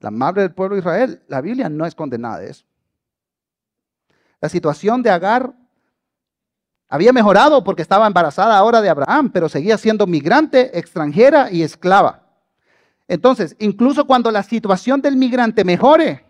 la 0.00 0.10
madre 0.10 0.42
del 0.42 0.54
pueblo 0.54 0.74
de 0.76 0.80
Israel. 0.80 1.22
La 1.28 1.40
Biblia 1.40 1.68
no 1.68 1.86
es 1.86 1.94
condenada 1.94 2.38
de 2.38 2.50
eso. 2.50 2.64
La 4.40 4.48
situación 4.48 5.02
de 5.02 5.10
Agar 5.10 5.52
había 6.88 7.12
mejorado 7.12 7.64
porque 7.64 7.82
estaba 7.82 8.06
embarazada 8.06 8.56
ahora 8.56 8.80
de 8.80 8.88
Abraham, 8.88 9.30
pero 9.32 9.48
seguía 9.48 9.76
siendo 9.76 10.06
migrante, 10.06 10.78
extranjera 10.78 11.50
y 11.50 11.62
esclava. 11.62 12.22
Entonces, 13.08 13.56
incluso 13.58 14.06
cuando 14.06 14.30
la 14.30 14.42
situación 14.42 15.00
del 15.00 15.16
migrante 15.16 15.64
mejore, 15.64 16.24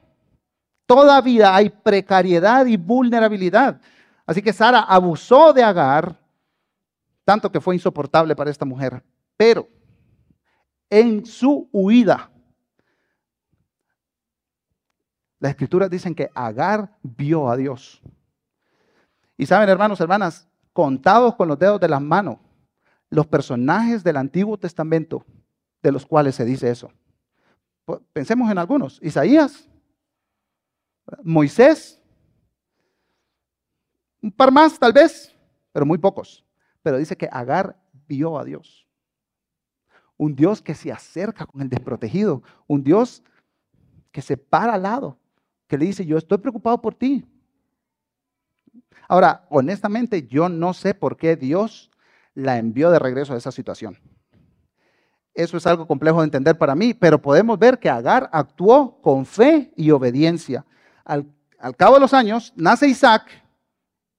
todavía 0.87 1.55
hay 1.55 1.71
precariedad 1.71 2.67
y 2.67 2.77
vulnerabilidad. 2.77 3.81
Así 4.29 4.43
que 4.43 4.53
Sara 4.53 4.81
abusó 4.81 5.55
de 5.55 5.63
Agar, 5.63 6.15
tanto 7.25 7.51
que 7.51 7.63
fue 7.63 7.75
insoportable 7.75 8.37
para 8.37 8.51
esta 8.51 8.67
mujer. 8.67 9.03
Pero 9.39 9.67
en 10.91 11.25
su 11.25 11.67
huida, 11.73 12.31
las 15.39 15.53
escrituras 15.53 15.89
dicen 15.89 16.15
que 16.15 16.29
Agar 16.35 16.95
vio 17.03 17.49
a 17.49 17.57
Dios. 17.57 18.03
Y 19.39 19.47
saben, 19.47 19.71
hermanos, 19.71 19.99
hermanas, 19.99 20.47
contados 20.75 21.35
con 21.35 21.49
los 21.49 21.59
dedos 21.59 21.81
de 21.81 21.89
las 21.89 22.03
manos 22.03 22.37
los 23.09 23.27
personajes 23.27 24.05
del 24.05 24.19
Antiguo 24.19 24.59
Testamento 24.59 25.25
de 25.83 25.91
los 25.91 26.05
cuales 26.05 26.35
se 26.35 26.45
dice 26.45 26.71
eso. 26.71 26.93
Pensemos 28.13 28.51
en 28.51 28.59
algunos. 28.59 29.01
Isaías, 29.03 29.67
Moisés, 31.23 31.98
un 34.23 34.31
par 34.33 34.51
más 34.53 34.79
tal 34.79 34.93
vez, 34.93 35.35
pero 35.73 35.87
muy 35.87 35.99
pocos. 35.99 36.45
Pero 36.83 36.99
dice 36.99 37.17
que 37.17 37.29
Agar 37.31 37.77
vio 38.07 38.39
a 38.39 38.45
Dios. 38.45 38.87
Un 40.17 40.35
Dios 40.35 40.61
que 40.61 40.75
se 40.75 40.91
acerca 40.91 41.47
con 41.47 41.61
el 41.63 41.69
desprotegido. 41.69 42.43
Un 42.67 42.83
Dios 42.83 43.23
que 44.11 44.23
se 44.23 44.37
para 44.37 44.75
al 44.75 44.83
lado. 44.83 45.19
Que 45.67 45.79
le 45.79 45.87
dice, 45.87 46.05
yo 46.05 46.19
estoy 46.19 46.39
preocupado 46.39 46.81
por 46.81 46.95
ti. 46.95 47.25
Ahora, 49.07 49.47
honestamente, 49.49 50.27
yo 50.27 50.49
no 50.49 50.75
sé 50.75 50.95
por 50.95 51.17
qué 51.17 51.37
Dios 51.37 51.91
la 52.35 52.59
envió 52.59 52.91
de 52.91 52.99
regreso 52.99 53.35
a 53.35 53.37
esa 53.37 53.53
situación. 53.53 53.99
Eso 55.35 55.57
es 55.57 55.67
algo 55.67 55.87
complejo 55.87 56.19
de 56.19 56.25
entender 56.25 56.59
para 56.59 56.75
mí, 56.75 56.95
pero 56.95 57.23
podemos 57.23 57.59
ver 57.59 57.79
que 57.79 57.89
Agar 57.89 58.29
actuó 58.33 59.01
con 59.01 59.25
fe 59.25 59.73
y 59.77 59.91
obediencia. 59.93 60.65
Al, 61.05 61.27
cabo 61.77 61.95
de 61.95 62.01
los 62.01 62.13
años, 62.13 62.53
nace 62.57 62.89
Isaac. 62.89 63.31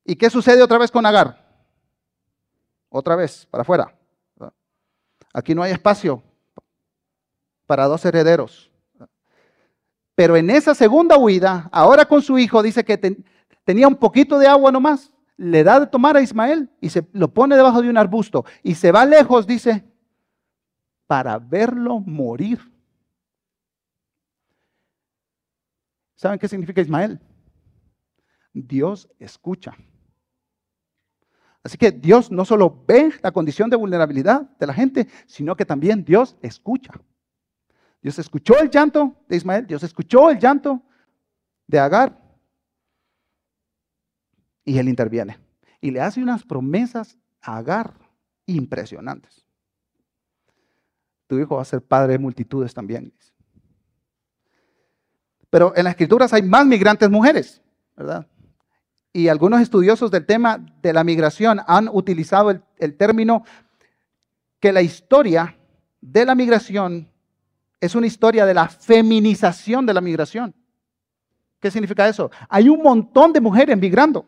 ¿Y 0.09 0.15
qué 0.15 0.27
sucede 0.31 0.63
otra 0.63 0.79
vez 0.79 0.89
con 0.89 1.05
Agar? 1.05 1.37
Otra 2.89 3.15
vez, 3.15 3.45
para 3.45 3.61
afuera. 3.61 3.95
Aquí 5.31 5.53
no 5.53 5.61
hay 5.61 5.71
espacio 5.71 6.23
para 7.67 7.85
dos 7.85 8.03
herederos. 8.05 8.71
Pero 10.15 10.35
en 10.35 10.49
esa 10.49 10.73
segunda 10.73 11.15
huida, 11.15 11.69
ahora 11.71 12.05
con 12.05 12.23
su 12.23 12.39
hijo, 12.39 12.63
dice 12.63 12.83
que 12.83 12.97
tenía 13.63 13.87
un 13.87 13.97
poquito 13.97 14.39
de 14.39 14.47
agua 14.47 14.71
nomás, 14.71 15.13
le 15.37 15.63
da 15.63 15.79
de 15.79 15.85
tomar 15.85 16.17
a 16.17 16.21
Ismael 16.21 16.71
y 16.81 16.89
se 16.89 17.07
lo 17.11 17.31
pone 17.31 17.55
debajo 17.55 17.79
de 17.79 17.91
un 17.91 17.97
arbusto 17.97 18.45
y 18.63 18.73
se 18.73 18.91
va 18.91 19.05
lejos, 19.05 19.45
dice, 19.45 19.85
para 21.05 21.37
verlo 21.37 21.99
morir. 21.99 22.59
¿Saben 26.15 26.39
qué 26.39 26.47
significa 26.47 26.81
Ismael? 26.81 27.19
Dios 28.53 29.07
escucha. 29.19 29.77
Así 31.69 31.77
que 31.77 31.91
Dios 31.91 32.32
no 32.32 32.45
solo 32.45 32.84
ve 32.88 33.13
la 33.21 33.32
condición 33.32 33.69
de 33.69 33.75
vulnerabilidad 33.75 34.41
de 34.58 34.65
la 34.65 34.73
gente, 34.73 35.08
sino 35.27 35.55
que 35.55 35.65
también 35.65 36.03
Dios 36.03 36.36
escucha. 36.41 36.91
Dios 38.01 38.17
escuchó 38.17 38.58
el 38.58 38.71
llanto 38.71 39.15
de 39.27 39.36
Ismael, 39.36 39.67
Dios 39.67 39.84
escuchó 39.84 40.32
el 40.32 40.39
llanto 40.39 40.82
de 41.67 41.77
Agar 41.77 42.19
y 44.65 44.79
él 44.79 44.89
interviene. 44.89 45.38
Y 45.79 45.91
le 45.91 46.01
hace 46.01 46.23
unas 46.23 46.43
promesas 46.43 47.19
a 47.39 47.58
Agar 47.58 47.93
impresionantes. 48.47 49.45
Tu 51.27 51.38
hijo 51.38 51.58
va 51.58 51.62
a 51.62 51.65
ser 51.65 51.84
padre 51.84 52.13
de 52.13 52.17
multitudes 52.17 52.73
también. 52.73 53.13
Pero 55.51 55.71
en 55.75 55.84
las 55.84 55.91
escrituras 55.91 56.34
hay 56.34 56.41
más 56.41 56.65
migrantes 56.65 57.12
mujeres, 57.12 57.62
¿verdad? 57.95 58.25
Y 59.11 59.27
algunos 59.27 59.61
estudiosos 59.61 60.11
del 60.11 60.25
tema 60.25 60.63
de 60.81 60.93
la 60.93 61.03
migración 61.03 61.61
han 61.67 61.89
utilizado 61.91 62.51
el, 62.51 62.95
término 62.95 63.43
que 64.59 64.71
la 64.71 64.81
historia 64.81 65.57
de 65.99 66.25
la 66.25 66.35
migración 66.35 67.09
es 67.81 67.95
una 67.95 68.07
historia 68.07 68.45
de 68.45 68.53
la 68.53 68.67
feminización 68.67 69.85
de 69.85 69.93
la 69.93 70.01
migración. 70.01 70.53
¿Qué 71.59 71.71
significa 71.71 72.07
eso? 72.07 72.29
Hay 72.47 72.69
un 72.69 72.81
montón 72.81 73.33
de 73.33 73.41
mujeres 73.41 73.77
migrando. 73.77 74.25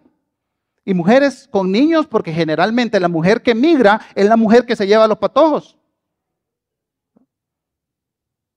Y 0.83 0.95
mujeres 0.95 1.47
con 1.51 1.71
niños, 1.71 2.07
porque 2.07 2.33
generalmente 2.33 2.99
la 2.99 3.07
mujer 3.07 3.43
que 3.43 3.53
migra 3.53 4.01
es 4.15 4.27
la 4.27 4.35
mujer 4.35 4.65
que 4.65 4.75
se 4.75 4.87
lleva 4.87 5.07
los 5.07 5.19
patojos. 5.19 5.77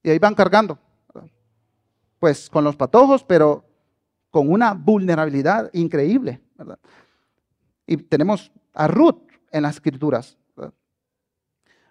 Y 0.02 0.08
ahí 0.08 0.18
van 0.18 0.34
cargando. 0.34 0.78
Pues 2.18 2.48
con 2.48 2.64
los 2.64 2.76
patojos, 2.76 3.22
pero 3.22 3.64
con 4.34 4.50
una 4.50 4.74
vulnerabilidad 4.74 5.70
increíble. 5.72 6.40
Y 7.86 7.96
tenemos 7.98 8.50
a 8.72 8.88
Ruth 8.88 9.20
en 9.52 9.62
las 9.62 9.76
escrituras. 9.76 10.36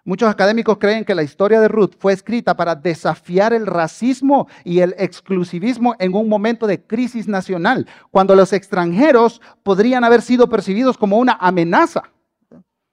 Muchos 0.04 0.28
académicos 0.28 0.76
creen 0.76 1.06
que 1.06 1.14
la 1.14 1.22
historia 1.22 1.58
de 1.58 1.68
Ruth 1.68 1.92
fue 1.98 2.12
escrita 2.12 2.54
para 2.54 2.74
desafiar 2.74 3.54
el 3.54 3.64
racismo 3.64 4.46
y 4.62 4.80
el 4.80 4.94
exclusivismo 4.98 5.94
en 5.98 6.14
un 6.14 6.28
momento 6.28 6.66
de 6.66 6.82
crisis 6.82 7.26
nacional, 7.26 7.86
cuando 8.10 8.34
los 8.36 8.52
extranjeros 8.52 9.40
podrían 9.62 10.04
haber 10.04 10.20
sido 10.20 10.46
percibidos 10.46 10.98
como 10.98 11.16
una 11.16 11.38
amenaza. 11.40 12.02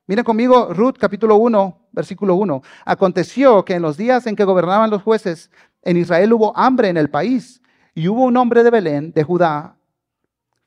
Miren 0.08 0.24
conmigo 0.24 0.74
Ruth 0.74 0.96
capítulo 0.98 1.36
1, 1.36 1.90
versículo 1.92 2.36
1. 2.36 2.62
Aconteció 2.86 3.66
que 3.66 3.74
en 3.74 3.82
los 3.82 3.98
días 3.98 4.26
en 4.28 4.38
que 4.38 4.46
gobernaban 4.46 4.90
los 4.90 5.02
jueces, 5.02 5.52
en 5.82 5.98
Israel 5.98 6.32
hubo 6.32 6.58
hambre 6.58 6.88
en 6.88 6.96
el 6.96 7.10
país 7.10 7.62
y 7.94 8.08
hubo 8.08 8.24
un 8.24 8.38
hombre 8.38 8.64
de 8.64 8.70
Belén, 8.70 9.12
de 9.12 9.24
Judá, 9.24 9.76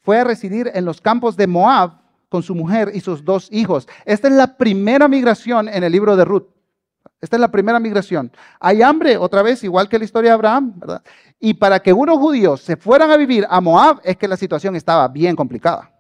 fue 0.00 0.18
a 0.18 0.24
residir 0.24 0.70
en 0.74 0.84
los 0.84 1.00
campos 1.00 1.37
de 1.37 1.46
Moab 1.46 1.92
con 2.28 2.42
su 2.42 2.54
mujer 2.54 2.90
y 2.94 3.00
sus 3.00 3.24
dos 3.24 3.48
hijos. 3.50 3.88
Esta 4.04 4.28
es 4.28 4.34
la 4.34 4.56
primera 4.56 5.08
migración 5.08 5.68
en 5.68 5.82
el 5.84 5.92
libro 5.92 6.16
de 6.16 6.24
Ruth. 6.24 6.48
Esta 7.20 7.37
es 7.37 7.40
la 7.40 7.50
primera 7.50 7.80
migración. 7.80 8.30
Hay 8.60 8.82
hambre, 8.82 9.16
otra 9.16 9.42
vez, 9.42 9.64
igual 9.64 9.88
que 9.88 9.98
la 9.98 10.04
historia 10.04 10.30
de 10.30 10.34
Abraham, 10.34 10.74
¿verdad? 10.76 11.02
Y 11.40 11.54
para 11.54 11.80
que 11.80 11.92
unos 11.92 12.18
judíos 12.18 12.60
se 12.60 12.76
fueran 12.76 13.10
a 13.10 13.16
vivir 13.16 13.46
a 13.48 13.60
Moab 13.62 14.00
es 14.04 14.16
que 14.18 14.28
la 14.28 14.37
situación 14.37 14.76
estaba 14.76 15.08
bien 15.08 15.34
complicada. 15.34 15.90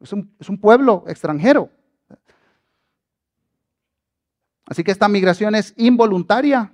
Es 0.00 0.12
un, 0.12 0.34
es 0.40 0.48
un 0.48 0.58
pueblo 0.58 1.04
extranjero. 1.06 1.68
Así 4.64 4.82
que 4.82 4.90
esta 4.92 5.08
migración 5.08 5.54
es 5.54 5.74
involuntaria. 5.76 6.72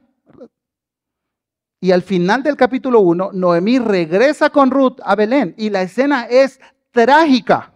Y 1.80 1.92
al 1.92 2.02
final 2.02 2.42
del 2.42 2.56
capítulo 2.56 3.00
1, 3.00 3.30
Noemí 3.32 3.78
regresa 3.78 4.50
con 4.50 4.70
Ruth 4.70 4.98
a 5.04 5.14
Belén 5.14 5.54
y 5.56 5.70
la 5.70 5.82
escena 5.82 6.24
es 6.24 6.60
trágica. 6.90 7.72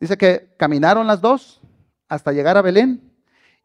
Dice 0.00 0.16
que 0.16 0.54
caminaron 0.58 1.06
las 1.06 1.20
dos 1.20 1.60
hasta 2.08 2.32
llegar 2.32 2.56
a 2.56 2.62
Belén 2.62 3.12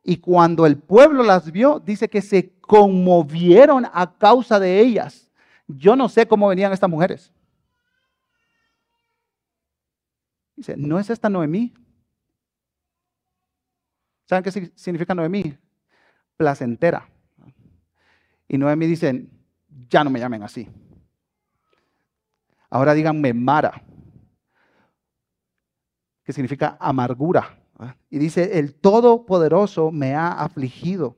y 0.03 0.17
cuando 0.17 0.65
el 0.65 0.77
pueblo 0.77 1.23
las 1.23 1.51
vio, 1.51 1.79
dice 1.79 2.09
que 2.09 2.21
se 2.21 2.57
conmovieron 2.59 3.85
a 3.93 4.17
causa 4.17 4.59
de 4.59 4.79
ellas. 4.79 5.29
Yo 5.67 5.95
no 5.95 6.09
sé 6.09 6.27
cómo 6.27 6.47
venían 6.47 6.73
estas 6.73 6.89
mujeres. 6.89 7.31
Dice, 10.55 10.75
¿no 10.75 10.99
es 10.99 11.09
esta 11.09 11.29
Noemí? 11.29 11.73
¿Saben 14.25 14.43
qué 14.43 14.71
significa 14.75 15.15
Noemí? 15.15 15.57
Placentera. 16.39 17.05
Y 18.47 18.57
Noemi 18.57 18.87
dicen, 18.87 19.29
ya 19.89 20.05
no 20.05 20.09
me 20.09 20.21
llamen 20.21 20.41
así. 20.41 20.69
Ahora 22.69 22.93
díganme 22.93 23.33
Mara, 23.33 23.83
que 26.23 26.31
significa 26.31 26.77
amargura. 26.79 27.59
Y 28.09 28.19
dice, 28.19 28.57
el 28.57 28.73
Todopoderoso 28.73 29.91
me 29.91 30.15
ha 30.15 30.31
afligido. 30.31 31.17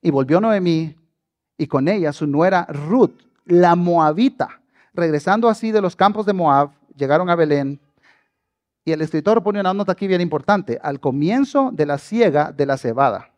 Y 0.00 0.10
volvió 0.10 0.40
Noemí 0.40 0.96
y 1.58 1.66
con 1.66 1.88
ella 1.88 2.14
su 2.14 2.26
nuera 2.26 2.64
Ruth, 2.70 3.20
la 3.44 3.76
moabita. 3.76 4.62
Regresando 4.94 5.48
así 5.50 5.72
de 5.72 5.82
los 5.82 5.94
campos 5.94 6.24
de 6.24 6.32
Moab, 6.32 6.70
llegaron 6.96 7.28
a 7.28 7.36
Belén 7.36 7.78
y 8.84 8.92
el 8.92 9.02
escritor 9.02 9.42
pone 9.42 9.60
una 9.60 9.74
nota 9.74 9.92
aquí 9.92 10.06
bien 10.06 10.20
importante, 10.20 10.78
al 10.82 11.00
comienzo 11.00 11.70
de 11.72 11.86
la 11.86 11.98
siega 11.98 12.52
de 12.52 12.66
la 12.66 12.76
cebada. 12.76 13.30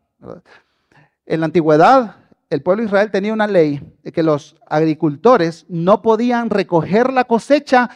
En 1.27 1.41
la 1.41 1.47
antigüedad, 1.47 2.17
el 2.49 2.63
pueblo 2.63 2.83
de 2.83 2.87
Israel 2.87 3.11
tenía 3.11 3.33
una 3.33 3.47
ley 3.47 3.81
de 4.03 4.13
que 4.13 4.23
los 4.23 4.57
agricultores 4.69 5.67
no 5.69 6.03
podían 6.03 6.51
recoger 6.51 7.13
la 7.13 7.25
cosecha 7.25 7.91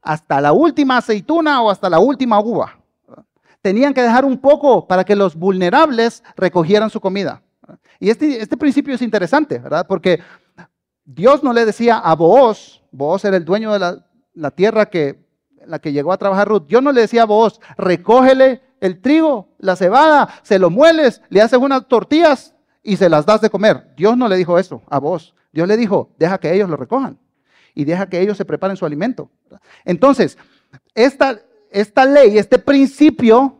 hasta 0.00 0.40
la 0.40 0.52
última 0.52 0.98
aceituna 0.98 1.62
o 1.62 1.70
hasta 1.70 1.88
la 1.88 1.98
última 1.98 2.40
uva. 2.40 2.78
Tenían 3.62 3.94
que 3.94 4.02
dejar 4.02 4.24
un 4.24 4.38
poco 4.38 4.86
para 4.86 5.04
que 5.04 5.16
los 5.16 5.36
vulnerables 5.36 6.22
recogieran 6.36 6.90
su 6.90 7.00
comida. 7.00 7.42
Y 8.00 8.10
este, 8.10 8.42
este 8.42 8.56
principio 8.56 8.94
es 8.94 9.02
interesante, 9.02 9.58
¿verdad? 9.58 9.86
Porque 9.88 10.20
Dios 11.04 11.42
no 11.42 11.52
le 11.52 11.64
decía 11.64 11.98
a 11.98 12.14
Booz, 12.14 12.82
Booz 12.90 13.24
era 13.24 13.36
el 13.36 13.44
dueño 13.44 13.72
de 13.72 13.78
la, 13.78 14.06
la 14.34 14.50
tierra 14.50 14.86
que 14.86 15.24
la 15.66 15.78
que 15.78 15.92
llegó 15.92 16.12
a 16.12 16.18
trabajar 16.18 16.48
Ruth, 16.48 16.66
yo 16.66 16.80
no 16.80 16.92
le 16.92 17.02
decía 17.02 17.22
a 17.22 17.26
vos, 17.26 17.60
recógele 17.76 18.62
el 18.80 19.00
trigo, 19.00 19.48
la 19.58 19.76
cebada, 19.76 20.28
se 20.42 20.58
lo 20.58 20.70
mueles, 20.70 21.22
le 21.28 21.40
haces 21.40 21.58
unas 21.58 21.86
tortillas 21.86 22.54
y 22.82 22.96
se 22.96 23.08
las 23.08 23.26
das 23.26 23.40
de 23.40 23.50
comer. 23.50 23.94
Dios 23.96 24.16
no 24.16 24.28
le 24.28 24.36
dijo 24.36 24.58
eso 24.58 24.82
a 24.88 24.98
vos. 24.98 25.34
Dios 25.52 25.68
le 25.68 25.76
dijo, 25.76 26.10
deja 26.18 26.38
que 26.38 26.52
ellos 26.52 26.68
lo 26.68 26.76
recojan 26.76 27.18
y 27.74 27.84
deja 27.84 28.08
que 28.08 28.20
ellos 28.20 28.36
se 28.36 28.44
preparen 28.44 28.76
su 28.76 28.84
alimento. 28.84 29.30
Entonces, 29.84 30.36
esta, 30.94 31.38
esta 31.70 32.04
ley, 32.04 32.38
este 32.38 32.58
principio, 32.58 33.56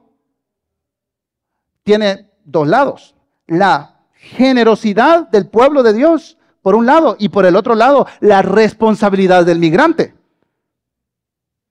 tiene 1.83 2.31
dos 2.45 2.67
lados. 2.67 3.15
La 3.47 4.01
generosidad 4.15 5.29
del 5.29 5.49
pueblo 5.49 5.83
de 5.83 5.93
Dios, 5.93 6.39
por 6.63 6.75
un 6.75 6.87
lado, 6.87 7.17
y 7.19 7.29
por 7.29 7.47
el 7.47 7.57
otro 7.57 7.75
lado, 7.75 8.07
la 8.21 8.43
responsabilidad 8.43 9.45
del 9.45 9.59
migrante. 9.59 10.15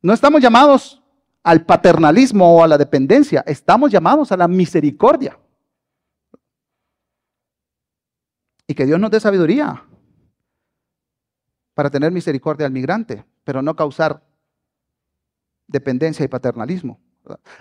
No 0.01 0.13
estamos 0.13 0.41
llamados 0.41 1.01
al 1.43 1.65
paternalismo 1.65 2.55
o 2.55 2.63
a 2.63 2.67
la 2.67 2.77
dependencia, 2.77 3.43
estamos 3.45 3.91
llamados 3.91 4.31
a 4.31 4.37
la 4.37 4.47
misericordia. 4.47 5.37
Y 8.67 8.73
que 8.73 8.85
Dios 8.85 8.99
nos 8.99 9.11
dé 9.11 9.19
sabiduría 9.19 9.83
para 11.73 11.89
tener 11.89 12.11
misericordia 12.11 12.65
al 12.65 12.71
migrante, 12.71 13.25
pero 13.43 13.61
no 13.61 13.75
causar 13.75 14.23
dependencia 15.67 16.23
y 16.23 16.27
paternalismo. 16.27 16.99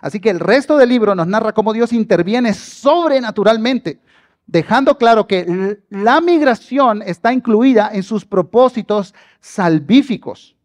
Así 0.01 0.21
que 0.21 0.31
el 0.31 0.41
resto 0.41 0.77
del 0.77 0.89
libro 0.89 1.15
nos 1.15 1.27
narra 1.27 1.53
cómo 1.53 1.73
Dios 1.73 1.93
interviene 1.93 2.55
sobrenaturalmente, 2.55 4.01
dejando 4.47 4.97
claro 4.97 5.27
que 5.27 5.83
la 5.91 6.21
migración 6.21 7.03
está 7.03 7.33
incluida 7.33 7.91
en 7.93 8.03
sus 8.03 8.25
propósitos 8.25 9.15
salvíficos 9.41 10.57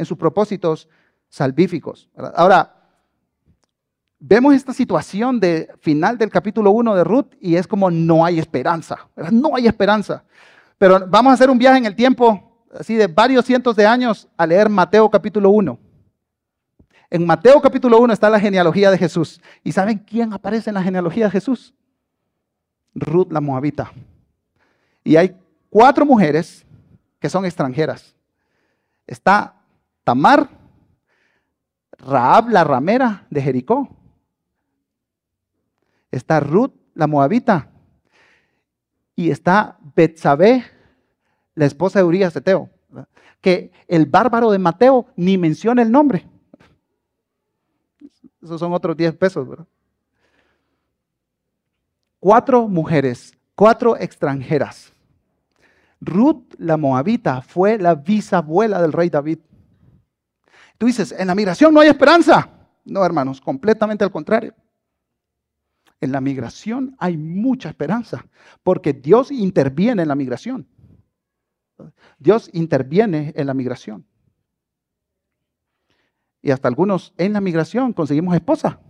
en 0.00 0.06
sus 0.06 0.16
propósitos 0.16 0.88
salvíficos. 1.28 2.08
Ahora, 2.34 2.74
vemos 4.18 4.54
esta 4.54 4.72
situación 4.72 5.38
de 5.38 5.68
final 5.80 6.16
del 6.18 6.30
capítulo 6.30 6.70
1 6.70 6.96
de 6.96 7.04
Ruth 7.04 7.34
y 7.40 7.56
es 7.56 7.66
como 7.66 7.90
no 7.90 8.24
hay 8.24 8.38
esperanza, 8.38 9.08
no 9.30 9.54
hay 9.54 9.66
esperanza. 9.66 10.24
Pero 10.78 11.06
vamos 11.06 11.30
a 11.30 11.34
hacer 11.34 11.50
un 11.50 11.58
viaje 11.58 11.78
en 11.78 11.84
el 11.84 11.94
tiempo, 11.94 12.64
así 12.72 12.94
de 12.96 13.06
varios 13.06 13.44
cientos 13.44 13.76
de 13.76 13.86
años, 13.86 14.26
a 14.36 14.46
leer 14.46 14.70
Mateo 14.70 15.10
capítulo 15.10 15.50
1. 15.50 15.78
En 17.10 17.26
Mateo 17.26 17.60
capítulo 17.60 18.00
1 18.00 18.12
está 18.14 18.30
la 18.30 18.40
genealogía 18.40 18.90
de 18.90 18.96
Jesús. 18.96 19.40
¿Y 19.62 19.72
saben 19.72 19.98
quién 19.98 20.32
aparece 20.32 20.70
en 20.70 20.74
la 20.74 20.82
genealogía 20.82 21.26
de 21.26 21.32
Jesús? 21.32 21.74
Ruth 22.94 23.30
la 23.30 23.40
Moabita. 23.40 23.92
Y 25.04 25.16
hay 25.16 25.36
cuatro 25.68 26.06
mujeres 26.06 26.64
que 27.18 27.28
son 27.28 27.44
extranjeras. 27.44 28.14
Está 29.06 29.59
Tamar, 30.04 30.48
Raab 31.98 32.48
la 32.48 32.64
ramera 32.64 33.26
de 33.30 33.42
Jericó 33.42 34.00
está 36.10 36.40
Ruth, 36.40 36.72
la 36.94 37.06
moabita, 37.06 37.70
y 39.14 39.30
está 39.30 39.78
Betsabé, 39.94 40.64
la 41.54 41.66
esposa 41.66 41.98
de 41.98 42.04
Urias 42.04 42.34
de 42.34 42.40
Teo, 42.40 42.70
que 43.40 43.72
el 43.86 44.06
bárbaro 44.06 44.50
de 44.50 44.58
Mateo 44.58 45.06
ni 45.16 45.38
menciona 45.38 45.82
el 45.82 45.90
nombre. 45.90 46.26
Esos 48.42 48.58
son 48.58 48.72
otros 48.72 48.96
10 48.96 49.16
pesos, 49.16 49.46
¿verdad? 49.46 49.66
Cuatro 52.18 52.68
mujeres, 52.68 53.36
cuatro 53.54 53.96
extranjeras. 53.96 54.92
Ruth, 56.00 56.54
la 56.58 56.76
moabita, 56.76 57.42
fue 57.42 57.78
la 57.78 57.94
bisabuela 57.94 58.80
del 58.80 58.92
rey 58.92 59.10
David. 59.10 59.38
Tú 60.80 60.86
dices, 60.86 61.12
en 61.12 61.26
la 61.26 61.34
migración 61.34 61.74
no 61.74 61.80
hay 61.80 61.90
esperanza. 61.90 62.48
No, 62.86 63.04
hermanos, 63.04 63.38
completamente 63.38 64.02
al 64.02 64.10
contrario. 64.10 64.54
En 66.00 66.10
la 66.10 66.22
migración 66.22 66.96
hay 66.98 67.18
mucha 67.18 67.68
esperanza, 67.68 68.24
porque 68.62 68.94
Dios 68.94 69.30
interviene 69.30 70.00
en 70.00 70.08
la 70.08 70.14
migración. 70.14 70.66
Dios 72.18 72.48
interviene 72.54 73.34
en 73.36 73.46
la 73.46 73.52
migración. 73.52 74.06
Y 76.40 76.50
hasta 76.50 76.68
algunos 76.68 77.12
en 77.18 77.34
la 77.34 77.42
migración 77.42 77.92
conseguimos 77.92 78.34
esposa. 78.34 78.80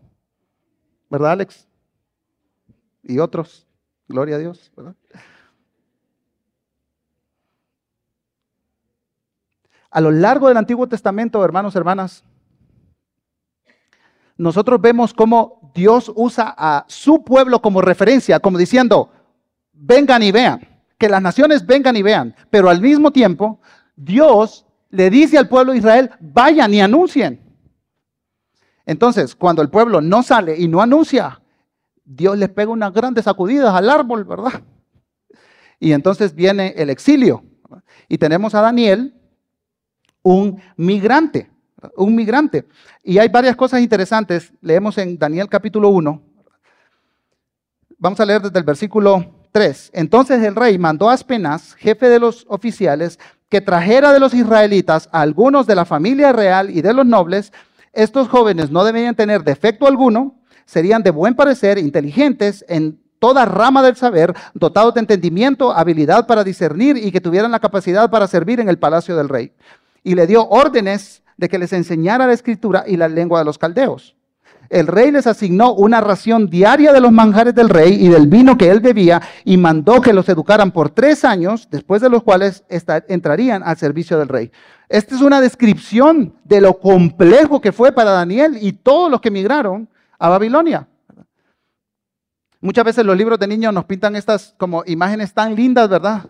¿Verdad, 1.10 1.32
Alex? 1.32 1.66
Y 3.02 3.18
otros, 3.18 3.66
gloria 4.06 4.36
a 4.36 4.38
Dios. 4.38 4.70
A 9.90 10.00
lo 10.00 10.10
largo 10.10 10.48
del 10.48 10.56
Antiguo 10.56 10.88
Testamento, 10.88 11.44
hermanos, 11.44 11.74
hermanas, 11.74 12.24
nosotros 14.36 14.80
vemos 14.80 15.12
cómo 15.12 15.72
Dios 15.74 16.10
usa 16.14 16.54
a 16.56 16.84
su 16.88 17.24
pueblo 17.24 17.60
como 17.60 17.82
referencia, 17.82 18.40
como 18.40 18.56
diciendo, 18.56 19.10
vengan 19.72 20.22
y 20.22 20.32
vean, 20.32 20.66
que 20.96 21.08
las 21.08 21.20
naciones 21.20 21.66
vengan 21.66 21.96
y 21.96 22.02
vean, 22.02 22.34
pero 22.50 22.70
al 22.70 22.80
mismo 22.80 23.10
tiempo 23.10 23.60
Dios 23.96 24.64
le 24.90 25.10
dice 25.10 25.38
al 25.38 25.48
pueblo 25.48 25.72
de 25.72 25.78
Israel, 25.78 26.10
vayan 26.20 26.72
y 26.72 26.80
anuncien. 26.80 27.40
Entonces, 28.86 29.34
cuando 29.34 29.62
el 29.62 29.70
pueblo 29.70 30.00
no 30.00 30.22
sale 30.22 30.58
y 30.58 30.68
no 30.68 30.80
anuncia, 30.80 31.40
Dios 32.04 32.36
les 32.38 32.48
pega 32.48 32.72
unas 32.72 32.92
grandes 32.92 33.24
sacudidas 33.24 33.74
al 33.74 33.88
árbol, 33.90 34.24
¿verdad? 34.24 34.62
Y 35.78 35.92
entonces 35.92 36.34
viene 36.34 36.74
el 36.76 36.90
exilio. 36.90 37.44
Y 38.08 38.18
tenemos 38.18 38.54
a 38.54 38.60
Daniel, 38.60 39.19
un 40.22 40.60
migrante 40.76 41.50
un 41.96 42.14
migrante. 42.14 42.66
Y 43.02 43.18
hay 43.18 43.28
varias 43.28 43.56
cosas 43.56 43.80
interesantes. 43.80 44.52
Leemos 44.60 44.98
en 44.98 45.18
Daniel 45.18 45.48
capítulo 45.48 45.88
1. 45.88 46.22
Vamos 47.98 48.20
a 48.20 48.24
leer 48.24 48.42
desde 48.42 48.58
el 48.58 48.64
versículo 48.64 49.24
3. 49.52 49.90
Entonces 49.94 50.42
el 50.42 50.54
rey 50.54 50.78
mandó 50.78 51.10
a 51.10 51.14
Aspenaz, 51.14 51.74
jefe 51.74 52.08
de 52.08 52.18
los 52.18 52.46
oficiales, 52.48 53.18
que 53.48 53.60
trajera 53.60 54.12
de 54.12 54.20
los 54.20 54.32
israelitas 54.32 55.08
a 55.12 55.22
algunos 55.22 55.66
de 55.66 55.74
la 55.74 55.84
familia 55.84 56.32
real 56.32 56.70
y 56.70 56.82
de 56.82 56.94
los 56.94 57.06
nobles. 57.06 57.52
Estos 57.92 58.28
jóvenes 58.28 58.70
no 58.70 58.84
debían 58.84 59.16
tener 59.16 59.42
defecto 59.42 59.86
alguno, 59.86 60.40
serían 60.64 61.02
de 61.02 61.10
buen 61.10 61.34
parecer, 61.34 61.78
inteligentes 61.78 62.64
en 62.68 63.00
toda 63.18 63.44
rama 63.44 63.82
del 63.82 63.96
saber, 63.96 64.34
dotados 64.54 64.94
de 64.94 65.00
entendimiento, 65.00 65.72
habilidad 65.72 66.26
para 66.26 66.44
discernir 66.44 66.96
y 66.96 67.10
que 67.10 67.20
tuvieran 67.20 67.50
la 67.50 67.60
capacidad 67.60 68.08
para 68.08 68.26
servir 68.28 68.60
en 68.60 68.68
el 68.68 68.78
palacio 68.78 69.16
del 69.16 69.28
rey. 69.28 69.52
Y 70.02 70.14
le 70.14 70.26
dio 70.26 70.48
órdenes 70.48 71.22
de 71.36 71.48
que 71.48 71.58
les 71.58 71.72
enseñara 71.72 72.26
la 72.26 72.32
escritura 72.32 72.84
y 72.86 72.96
la 72.96 73.08
lengua 73.08 73.38
de 73.38 73.44
los 73.44 73.58
caldeos. 73.58 74.16
El 74.68 74.86
rey 74.86 75.10
les 75.10 75.26
asignó 75.26 75.74
una 75.74 76.00
ración 76.00 76.48
diaria 76.48 76.92
de 76.92 77.00
los 77.00 77.10
manjares 77.10 77.54
del 77.56 77.68
rey 77.68 77.94
y 77.94 78.08
del 78.08 78.28
vino 78.28 78.56
que 78.56 78.70
él 78.70 78.78
bebía 78.78 79.20
y 79.44 79.56
mandó 79.56 80.00
que 80.00 80.12
los 80.12 80.28
educaran 80.28 80.70
por 80.70 80.90
tres 80.90 81.24
años, 81.24 81.66
después 81.70 82.00
de 82.00 82.08
los 82.08 82.22
cuales 82.22 82.62
entrarían 83.08 83.64
al 83.64 83.76
servicio 83.76 84.16
del 84.16 84.28
rey. 84.28 84.52
Esta 84.88 85.16
es 85.16 85.22
una 85.22 85.40
descripción 85.40 86.34
de 86.44 86.60
lo 86.60 86.78
complejo 86.78 87.60
que 87.60 87.72
fue 87.72 87.90
para 87.90 88.12
Daniel 88.12 88.58
y 88.60 88.72
todos 88.72 89.10
los 89.10 89.20
que 89.20 89.28
emigraron 89.28 89.88
a 90.18 90.28
Babilonia. 90.28 90.86
Muchas 92.60 92.84
veces 92.84 93.04
los 93.04 93.16
libros 93.16 93.40
de 93.40 93.48
niños 93.48 93.74
nos 93.74 93.86
pintan 93.86 94.14
estas 94.14 94.54
como 94.56 94.84
imágenes 94.86 95.34
tan 95.34 95.56
lindas, 95.56 95.88
¿verdad? 95.88 96.26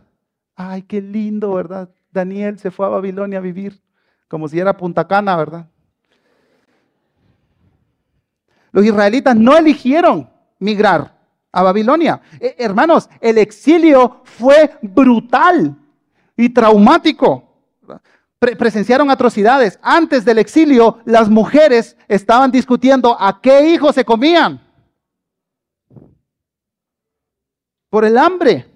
Ay, 0.56 0.82
qué 0.82 1.02
lindo, 1.02 1.52
¿verdad? 1.52 1.90
Daniel 2.10 2.58
se 2.58 2.70
fue 2.70 2.86
a 2.86 2.90
Babilonia 2.90 3.38
a 3.38 3.42
vivir 3.42 3.80
como 4.28 4.48
si 4.48 4.60
era 4.60 4.76
Punta 4.76 5.08
Cana, 5.08 5.36
¿verdad? 5.36 5.66
Los 8.72 8.84
israelitas 8.84 9.34
no 9.34 9.56
eligieron 9.56 10.30
migrar 10.60 11.18
a 11.50 11.62
Babilonia. 11.64 12.20
Eh, 12.38 12.54
hermanos, 12.58 13.10
el 13.20 13.38
exilio 13.38 14.20
fue 14.24 14.78
brutal 14.82 15.76
y 16.36 16.48
traumático. 16.50 17.48
presenciaron 18.38 19.10
atrocidades. 19.10 19.78
Antes 19.82 20.24
del 20.24 20.38
exilio, 20.38 21.00
las 21.04 21.28
mujeres 21.28 21.96
estaban 22.08 22.50
discutiendo 22.50 23.16
a 23.20 23.40
qué 23.40 23.74
hijos 23.74 23.96
se 23.96 24.04
comían. 24.04 24.60
Por 27.90 28.04
el 28.04 28.16
hambre. 28.16 28.66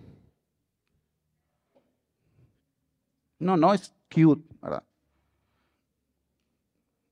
No, 3.39 3.57
no 3.57 3.75
es 3.75 3.93
cute, 4.13 4.43
¿verdad? 4.63 4.83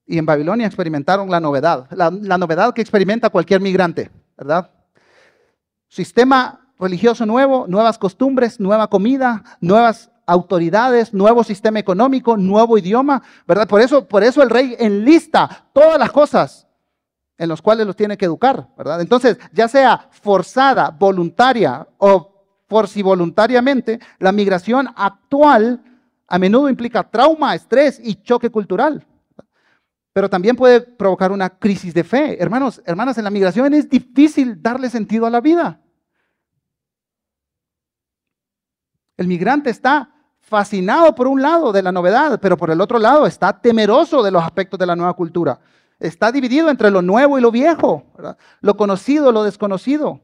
y 0.07 0.19
en 0.19 0.27
Babilonia 0.27 0.67
experimentaron 0.67 1.31
la 1.31 1.41
novedad, 1.41 1.87
la, 1.91 2.11
novedad 2.11 2.75
que 2.75 2.83
experimenta 2.83 3.31
cualquier 3.31 3.63
migrante, 3.63 4.11
¿verdad? 4.37 4.71
Sistema 5.89 6.61
religioso 6.79 7.25
nuevo, 7.25 7.67
nuevas 7.69 7.97
costumbres, 7.97 8.61
nueva 8.61 8.89
comida, 8.89 9.43
nuevas 9.61 10.11
autoridades, 10.27 11.15
nuevo 11.15 11.45
sistema 11.45 11.79
económico, 11.79 12.37
nuevo 12.37 12.77
idioma, 12.77 13.23
¿verdad? 13.47 13.69
Por 13.69 13.81
eso, 13.81 14.07
por 14.07 14.23
eso 14.23 14.43
el 14.43 14.51
rey 14.51 14.77
enlista 14.79 15.67
todas 15.73 15.99
las 15.99 16.13
cosas 16.13 16.67
en 17.39 17.49
las 17.49 17.63
cuales 17.63 17.87
los 17.87 17.97
tiene 17.97 18.19
que 18.19 18.27
educar, 18.27 18.69
¿verdad? 18.77 19.01
Entonces, 19.01 19.39
ya 19.53 19.67
sea 19.67 20.09
forzada, 20.11 20.91
voluntaria 20.91 21.87
o 21.99 22.29
por 22.67 22.87
si 22.87 23.01
voluntariamente, 23.01 23.99
la 24.19 24.33
migración 24.33 24.89
actual 24.95 25.83
a 26.33 26.39
menudo 26.39 26.69
implica 26.69 27.03
trauma, 27.09 27.55
estrés 27.55 28.01
y 28.03 28.15
choque 28.17 28.51
cultural 28.51 29.07
pero 30.13 30.29
también 30.29 30.57
puede 30.57 30.81
provocar 30.81 31.33
una 31.33 31.49
crisis 31.49 31.95
de 31.95 32.05
fe. 32.05 32.41
Hermanos, 32.41 32.83
hermanas, 32.85 33.17
en 33.19 33.25
la 33.25 33.31
migración 33.31 33.73
es 33.73 33.89
difícil 33.89 34.61
darle 34.63 34.91
sentido 34.91 35.27
a 35.27 35.31
la 35.31 35.41
vida. 35.41 35.81
El 39.17 39.27
migrante 39.27 39.71
está 39.71 40.11
fascinado 40.41 41.15
por 41.15 41.29
un 41.29 41.41
lado 41.41 41.73
de 41.73 41.83
la 41.83 41.93
novedad, 41.93 42.41
pero 42.41 42.57
por 42.57 42.71
el 42.71 42.81
otro 42.81 42.99
lado 42.99 43.27
está 43.27 43.61
temeroso 43.61 44.23
de 44.23 44.31
los 44.31 44.43
aspectos 44.43 44.79
de 44.79 44.87
la 44.87 44.97
nueva 44.97 45.15
cultura. 45.15 45.61
Está 45.99 46.31
dividido 46.31 46.69
entre 46.69 46.91
lo 46.91 47.01
nuevo 47.01 47.39
y 47.39 47.41
lo 47.41 47.51
viejo, 47.51 48.05
lo 48.61 48.77
conocido, 48.77 49.33
lo 49.33 49.45
desconocido. 49.45 50.21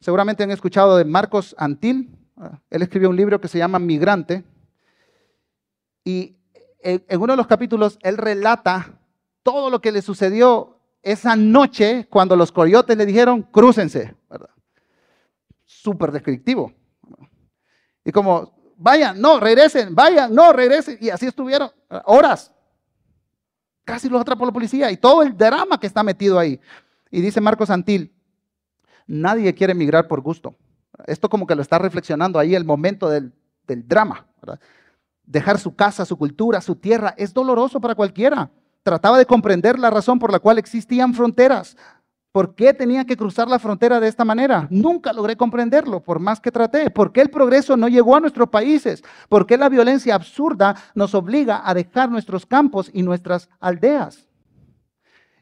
Seguramente 0.00 0.42
han 0.42 0.52
escuchado 0.52 0.96
de 0.96 1.04
Marcos 1.04 1.54
Antil. 1.58 2.16
Él 2.70 2.80
escribió 2.80 3.10
un 3.10 3.16
libro 3.16 3.40
que 3.40 3.48
se 3.48 3.58
llama 3.58 3.78
Migrante. 3.78 4.44
Y 6.04 6.36
en 6.82 7.20
uno 7.20 7.32
de 7.32 7.36
los 7.36 7.46
capítulos, 7.46 7.98
él 8.02 8.16
relata 8.16 8.98
todo 9.42 9.70
lo 9.70 9.80
que 9.80 9.92
le 9.92 10.02
sucedió 10.02 10.78
esa 11.02 11.36
noche 11.36 12.06
cuando 12.10 12.36
los 12.36 12.52
coyotes 12.52 12.96
le 12.96 13.06
dijeron, 13.06 13.42
crúcense. 13.42 14.14
Súper 15.64 16.12
descriptivo. 16.12 16.72
Y 18.04 18.12
como, 18.12 18.52
vayan, 18.76 19.20
no, 19.20 19.40
regresen, 19.40 19.94
vayan, 19.94 20.34
no, 20.34 20.52
regresen. 20.52 20.98
Y 21.00 21.10
así 21.10 21.26
estuvieron 21.26 21.70
horas. 22.04 22.52
Casi 23.84 24.08
los 24.08 24.20
atrapó 24.20 24.44
la 24.44 24.52
policía 24.52 24.90
y 24.90 24.96
todo 24.96 25.22
el 25.22 25.36
drama 25.36 25.78
que 25.78 25.86
está 25.86 26.02
metido 26.02 26.38
ahí. 26.38 26.60
Y 27.10 27.20
dice 27.20 27.40
Marcos 27.40 27.70
Antil, 27.70 28.14
nadie 29.06 29.54
quiere 29.54 29.72
emigrar 29.72 30.06
por 30.06 30.20
gusto. 30.20 30.54
Esto 31.06 31.28
como 31.28 31.46
que 31.46 31.54
lo 31.54 31.62
está 31.62 31.78
reflexionando 31.78 32.38
ahí 32.38 32.54
el 32.54 32.64
momento 32.64 33.08
del, 33.08 33.32
del 33.66 33.86
drama. 33.86 34.26
¿verdad? 34.40 34.60
Dejar 35.30 35.58
su 35.58 35.74
casa, 35.74 36.04
su 36.04 36.16
cultura, 36.16 36.60
su 36.60 36.74
tierra, 36.74 37.14
es 37.16 37.32
doloroso 37.32 37.80
para 37.80 37.94
cualquiera. 37.94 38.50
Trataba 38.82 39.16
de 39.16 39.26
comprender 39.26 39.78
la 39.78 39.90
razón 39.90 40.18
por 40.18 40.32
la 40.32 40.40
cual 40.40 40.58
existían 40.58 41.14
fronteras. 41.14 41.76
¿Por 42.32 42.54
qué 42.54 42.74
tenía 42.74 43.04
que 43.04 43.16
cruzar 43.16 43.48
la 43.48 43.58
frontera 43.58 44.00
de 44.00 44.08
esta 44.08 44.24
manera? 44.24 44.66
Nunca 44.70 45.12
logré 45.12 45.36
comprenderlo, 45.36 46.00
por 46.00 46.20
más 46.20 46.40
que 46.40 46.50
traté. 46.50 46.90
¿Por 46.90 47.12
qué 47.12 47.20
el 47.20 47.30
progreso 47.30 47.76
no 47.76 47.88
llegó 47.88 48.16
a 48.16 48.20
nuestros 48.20 48.48
países? 48.48 49.02
¿Por 49.28 49.46
qué 49.46 49.56
la 49.56 49.68
violencia 49.68 50.14
absurda 50.14 50.76
nos 50.94 51.14
obliga 51.14 51.62
a 51.64 51.74
dejar 51.74 52.10
nuestros 52.10 52.46
campos 52.46 52.90
y 52.92 53.02
nuestras 53.02 53.48
aldeas? 53.58 54.28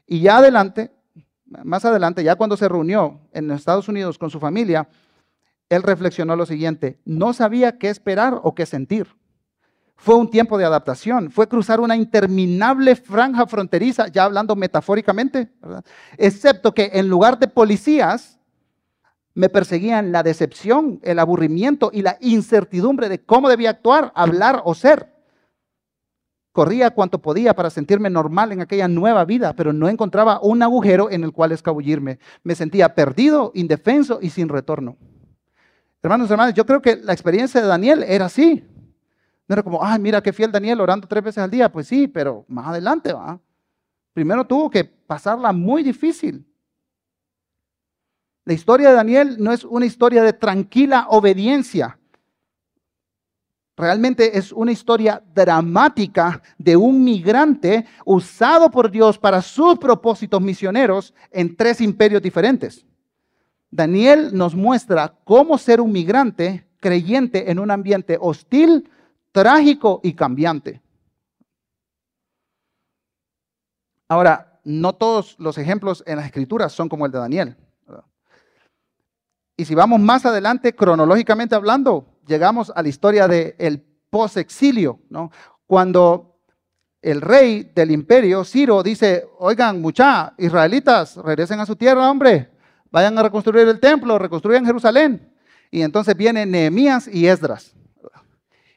Y 0.05 0.21
ya 0.21 0.37
adelante, 0.37 0.91
más 1.45 1.85
adelante, 1.85 2.23
ya 2.23 2.35
cuando 2.35 2.57
se 2.57 2.67
reunió 2.67 3.21
en 3.31 3.51
Estados 3.51 3.87
Unidos 3.87 4.17
con 4.17 4.29
su 4.29 4.39
familia, 4.39 4.87
él 5.69 5.83
reflexionó 5.83 6.35
lo 6.35 6.47
siguiente, 6.47 6.99
no 7.05 7.33
sabía 7.33 7.77
qué 7.77 7.89
esperar 7.89 8.39
o 8.43 8.55
qué 8.55 8.65
sentir. 8.65 9.18
Fue 10.01 10.15
un 10.15 10.29
tiempo 10.29 10.57
de 10.57 10.63
adaptación, 10.63 11.29
fue 11.29 11.49
cruzar 11.49 11.81
una 11.81 11.97
interminable 11.97 12.95
franja 12.95 13.45
fronteriza, 13.45 14.07
ya 14.07 14.23
hablando 14.23 14.55
metafóricamente, 14.55 15.51
excepto 16.17 16.73
que 16.73 16.91
en 16.93 17.09
lugar 17.09 17.37
de 17.37 17.49
policías, 17.49 18.39
me 19.33 19.49
perseguían 19.49 20.13
la 20.13 20.23
decepción, 20.23 21.01
el 21.03 21.19
aburrimiento 21.19 21.91
y 21.93 22.01
la 22.01 22.17
incertidumbre 22.21 23.09
de 23.09 23.19
cómo 23.19 23.49
debía 23.49 23.71
actuar, 23.71 24.13
hablar 24.15 24.61
o 24.63 24.73
ser. 24.73 25.13
Corría 26.53 26.91
cuanto 26.91 27.21
podía 27.21 27.53
para 27.53 27.69
sentirme 27.69 28.09
normal 28.09 28.53
en 28.53 28.61
aquella 28.61 28.87
nueva 28.87 29.25
vida, 29.25 29.53
pero 29.53 29.73
no 29.73 29.89
encontraba 29.89 30.39
un 30.41 30.63
agujero 30.63 31.11
en 31.11 31.25
el 31.25 31.33
cual 31.33 31.51
escabullirme. 31.51 32.19
Me 32.43 32.55
sentía 32.55 32.95
perdido, 32.95 33.51
indefenso 33.53 34.19
y 34.21 34.29
sin 34.29 34.47
retorno. 34.47 34.95
Hermanos, 36.01 36.31
hermanos, 36.31 36.53
yo 36.53 36.65
creo 36.65 36.81
que 36.81 36.95
la 36.95 37.11
experiencia 37.11 37.61
de 37.61 37.67
Daniel 37.67 38.03
era 38.07 38.25
así. 38.25 38.65
No 39.49 39.53
era 39.53 39.63
como, 39.63 39.83
ay, 39.83 39.99
mira 39.99 40.21
qué 40.21 40.31
fiel 40.31 40.51
Daniel 40.51 40.79
orando 40.79 41.07
tres 41.07 41.23
veces 41.23 41.43
al 41.43 41.49
día. 41.49 41.71
Pues 41.71 41.87
sí, 41.87 42.07
pero 42.07 42.45
más 42.47 42.67
adelante 42.67 43.11
va. 43.11 43.39
Primero 44.13 44.45
tuvo 44.45 44.69
que 44.69 44.83
pasarla 44.83 45.51
muy 45.51 45.81
difícil. 45.81 46.45
La 48.45 48.53
historia 48.53 48.89
de 48.89 48.95
Daniel 48.95 49.37
no 49.39 49.51
es 49.51 49.63
una 49.63 49.87
historia 49.87 50.21
de 50.21 50.33
tranquila 50.33 51.07
obediencia. 51.09 51.97
Realmente 53.75 54.37
es 54.37 54.51
una 54.51 54.71
historia 54.71 55.23
dramática 55.33 56.43
de 56.59 56.75
un 56.75 57.03
migrante 57.03 57.87
usado 58.05 58.69
por 58.69 58.91
Dios 58.91 59.17
para 59.17 59.41
sus 59.41 59.79
propósitos 59.79 60.41
misioneros 60.41 61.13
en 61.31 61.55
tres 61.55 61.81
imperios 61.81 62.21
diferentes. 62.21 62.85
Daniel 63.71 64.29
nos 64.31 64.53
muestra 64.53 65.15
cómo 65.23 65.57
ser 65.57 65.81
un 65.81 65.91
migrante 65.91 66.67
creyente 66.79 67.49
en 67.49 67.57
un 67.57 67.71
ambiente 67.71 68.17
hostil, 68.19 68.87
trágico 69.31 70.01
y 70.03 70.13
cambiante. 70.13 70.81
Ahora, 74.07 74.59
no 74.63 74.93
todos 74.93 75.35
los 75.39 75.57
ejemplos 75.57 76.03
en 76.05 76.17
las 76.17 76.25
escrituras 76.25 76.73
son 76.73 76.89
como 76.89 77.05
el 77.05 77.11
de 77.11 77.19
Daniel. 77.19 77.57
Y 79.55 79.65
si 79.65 79.75
vamos 79.75 79.99
más 79.99 80.25
adelante, 80.25 80.73
cronológicamente 80.73 81.53
hablando, 81.53 82.19
llegamos 82.25 82.71
a 82.73 82.81
la 82.81 82.87
historia 82.87 83.27
del 83.27 83.85
post-exilio, 84.09 85.01
¿no? 85.09 85.31
Cuando 85.67 86.39
el 87.01 87.21
rey 87.21 87.71
del 87.75 87.91
imperio, 87.91 88.43
Ciro, 88.43 88.81
dice, 88.83 89.27
oigan, 89.37 89.81
mucha, 89.81 90.33
israelitas, 90.37 91.17
regresen 91.17 91.59
a 91.59 91.65
su 91.65 91.75
tierra, 91.75 92.09
hombre, 92.09 92.51
vayan 92.89 93.17
a 93.17 93.23
reconstruir 93.23 93.67
el 93.67 93.79
templo, 93.79 94.17
reconstruyan 94.17 94.65
Jerusalén. 94.65 95.33
Y 95.69 95.81
entonces 95.81 96.15
vienen 96.15 96.51
Nehemías 96.51 97.07
y 97.07 97.27
Esdras. 97.27 97.75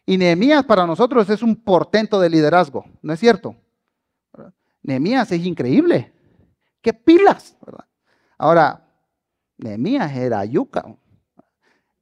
Y 0.05 0.19
Nehemías 0.19 0.65
para 0.65 0.87
nosotros 0.87 1.29
es 1.31 1.43
un 1.43 1.57
portento 1.57 2.21
de 2.21 2.29
liderazgo, 2.29 2.85
¿no 3.03 3.13
es 3.13 3.21
cierto? 3.21 3.57
Nehemías 4.83 5.31
es 5.31 5.45
increíble. 5.45 6.13
¡Qué 6.81 6.93
pilas! 6.93 7.57
Ahora, 8.37 8.89
Nehemías 9.59 10.13
era 10.17 10.45
yuca. 10.45 10.85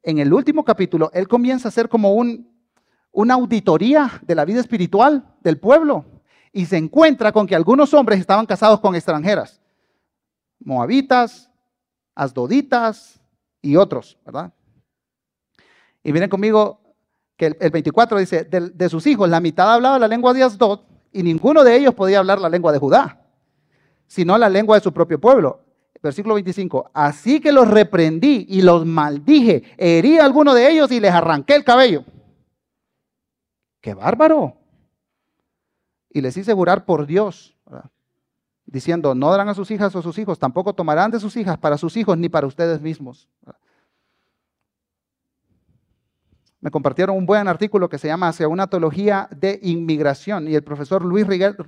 En 0.01 0.17
el 0.17 0.33
último 0.33 0.65
capítulo, 0.65 1.11
él 1.13 1.27
comienza 1.27 1.67
a 1.67 1.69
hacer 1.69 1.87
como 1.87 2.15
un, 2.15 2.51
una 3.11 3.35
auditoría 3.35 4.11
de 4.23 4.33
la 4.33 4.45
vida 4.45 4.59
espiritual 4.59 5.35
del 5.41 5.59
pueblo 5.59 6.05
y 6.51 6.65
se 6.65 6.77
encuentra 6.77 7.31
con 7.31 7.45
que 7.45 7.55
algunos 7.55 7.93
hombres 7.93 8.19
estaban 8.19 8.47
casados 8.47 8.79
con 8.79 8.95
extranjeras, 8.95 9.61
moabitas, 10.59 11.51
asdoditas 12.15 13.21
y 13.61 13.75
otros, 13.75 14.17
¿verdad? 14.25 14.51
Y 16.03 16.11
miren 16.11 16.29
conmigo 16.29 16.80
que 17.41 17.57
el, 17.59 17.71
24 17.71 18.19
dice, 18.19 18.43
de, 18.43 18.87
sus 18.89 19.07
hijos, 19.07 19.27
la 19.27 19.39
mitad 19.39 19.73
hablaba 19.73 19.97
la 19.97 20.07
lengua 20.07 20.31
de 20.31 20.43
Asdod 20.43 20.81
y 21.11 21.23
ninguno 21.23 21.63
de 21.63 21.75
ellos 21.75 21.95
podía 21.95 22.19
hablar 22.19 22.39
la 22.39 22.49
lengua 22.49 22.71
de 22.71 22.77
Judá, 22.77 23.19
sino 24.05 24.37
la 24.37 24.47
lengua 24.47 24.77
de 24.77 24.83
su 24.83 24.93
propio 24.93 25.19
pueblo. 25.19 25.59
Versículo 26.03 26.35
25, 26.35 26.91
así 26.93 27.39
que 27.39 27.51
los 27.51 27.67
reprendí 27.67 28.45
y 28.47 28.61
los 28.61 28.85
maldije, 28.85 29.63
herí 29.77 30.19
a 30.19 30.25
alguno 30.25 30.53
de 30.53 30.69
ellos 30.69 30.91
y 30.91 30.99
les 30.99 31.11
arranqué 31.11 31.55
el 31.55 31.63
cabello. 31.63 32.05
¡Qué 33.81 33.95
bárbaro! 33.95 34.55
Y 36.11 36.21
les 36.21 36.37
hice 36.37 36.53
jurar 36.53 36.85
por 36.85 37.07
Dios, 37.07 37.57
diciendo, 38.65 39.15
no 39.15 39.31
darán 39.31 39.49
a 39.49 39.55
sus 39.55 39.71
hijas 39.71 39.95
o 39.95 40.03
sus 40.03 40.19
hijos, 40.19 40.37
tampoco 40.37 40.75
tomarán 40.75 41.09
de 41.09 41.19
sus 41.19 41.35
hijas 41.37 41.57
para 41.57 41.79
sus 41.79 41.97
hijos 41.97 42.19
ni 42.19 42.29
para 42.29 42.45
ustedes 42.45 42.81
mismos 42.81 43.27
me 46.61 46.69
compartieron 46.69 47.17
un 47.17 47.25
buen 47.25 47.47
artículo 47.47 47.89
que 47.89 47.97
se 47.97 48.07
llama 48.07 48.29
Hacia 48.29 48.47
una 48.47 48.67
teología 48.67 49.27
de 49.35 49.59
inmigración 49.63 50.47
y 50.47 50.55
el 50.55 50.63
profesor 50.63 51.03
Luis, 51.03 51.25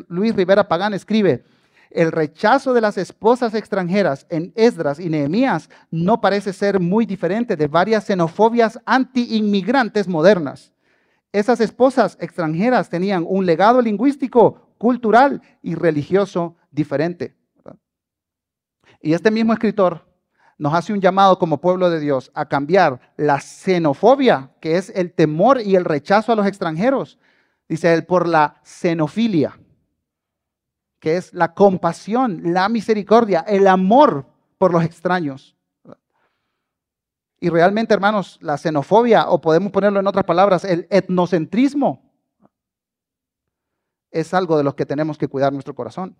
Luis 0.07 0.35
Rivera 0.35 0.67
Pagán 0.67 0.93
escribe, 0.93 1.43
el 1.89 2.11
rechazo 2.11 2.73
de 2.73 2.81
las 2.81 2.97
esposas 2.97 3.53
extranjeras 3.53 4.25
en 4.29 4.51
Esdras 4.55 4.99
y 4.99 5.09
Nehemías 5.09 5.69
no 5.91 6.21
parece 6.21 6.53
ser 6.53 6.79
muy 6.79 7.05
diferente 7.05 7.55
de 7.55 7.67
varias 7.67 8.05
xenofobias 8.05 8.79
anti-inmigrantes 8.85 10.07
modernas. 10.07 10.73
Esas 11.31 11.59
esposas 11.59 12.17
extranjeras 12.19 12.89
tenían 12.89 13.25
un 13.27 13.45
legado 13.45 13.81
lingüístico, 13.81 14.75
cultural 14.77 15.41
y 15.61 15.75
religioso 15.75 16.55
diferente. 16.71 17.35
Y 19.01 19.13
este 19.13 19.31
mismo 19.31 19.53
escritor 19.53 20.05
nos 20.63 20.73
hace 20.73 20.93
un 20.93 21.01
llamado 21.01 21.37
como 21.39 21.59
pueblo 21.59 21.89
de 21.89 21.99
Dios 21.99 22.31
a 22.33 22.45
cambiar 22.45 23.13
la 23.17 23.41
xenofobia, 23.41 24.51
que 24.61 24.77
es 24.77 24.93
el 24.95 25.11
temor 25.11 25.59
y 25.59 25.75
el 25.75 25.83
rechazo 25.83 26.31
a 26.31 26.37
los 26.37 26.47
extranjeros, 26.47 27.19
dice 27.67 27.93
él, 27.93 28.05
por 28.05 28.29
la 28.29 28.61
xenofilia, 28.63 29.59
que 31.01 31.17
es 31.17 31.33
la 31.33 31.53
compasión, 31.53 32.53
la 32.53 32.69
misericordia, 32.69 33.41
el 33.41 33.67
amor 33.67 34.25
por 34.57 34.71
los 34.71 34.85
extraños. 34.85 35.57
Y 37.41 37.49
realmente, 37.49 37.93
hermanos, 37.93 38.39
la 38.41 38.57
xenofobia, 38.57 39.27
o 39.27 39.41
podemos 39.41 39.69
ponerlo 39.69 39.99
en 39.99 40.07
otras 40.07 40.23
palabras, 40.23 40.63
el 40.63 40.87
etnocentrismo, 40.89 42.09
es 44.11 44.33
algo 44.33 44.55
de 44.55 44.63
los 44.63 44.75
que 44.75 44.85
tenemos 44.85 45.17
que 45.17 45.27
cuidar 45.27 45.51
nuestro 45.51 45.75
corazón. 45.75 46.15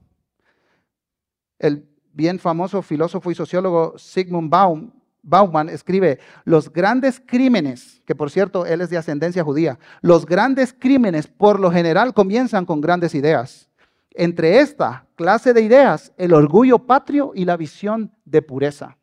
El 1.59 1.92
bien 2.13 2.39
famoso 2.39 2.81
filósofo 2.81 3.31
y 3.31 3.35
sociólogo 3.35 3.97
Sigmund 3.97 4.49
Baum, 4.49 4.91
Bauman 5.23 5.69
escribe, 5.69 6.19
los 6.43 6.71
grandes 6.71 7.21
crímenes, 7.25 8.01
que 8.05 8.13
por 8.13 8.29
cierto 8.29 8.65
él 8.65 8.81
es 8.81 8.89
de 8.89 8.97
ascendencia 8.97 9.43
judía, 9.43 9.79
los 10.01 10.25
grandes 10.25 10.73
crímenes 10.73 11.27
por 11.27 11.59
lo 11.59 11.71
general 11.71 12.13
comienzan 12.13 12.65
con 12.65 12.81
grandes 12.81 13.15
ideas. 13.15 13.69
Entre 14.11 14.59
esta 14.59 15.07
clase 15.15 15.53
de 15.53 15.61
ideas, 15.61 16.13
el 16.17 16.33
orgullo 16.33 16.79
patrio 16.79 17.31
y 17.33 17.45
la 17.45 17.57
visión 17.57 18.13
de 18.25 18.41
pureza. 18.41 18.97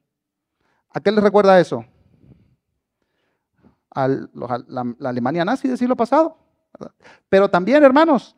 ¿A 0.90 1.00
qué 1.00 1.10
les 1.10 1.24
recuerda 1.24 1.58
eso? 1.58 1.84
A 3.90 4.06
la, 4.06 4.94
la 4.98 5.08
Alemania 5.08 5.44
nazi 5.44 5.68
del 5.68 5.78
siglo 5.78 5.96
pasado. 5.96 6.36
Pero 7.28 7.48
también, 7.48 7.82
hermanos, 7.82 8.36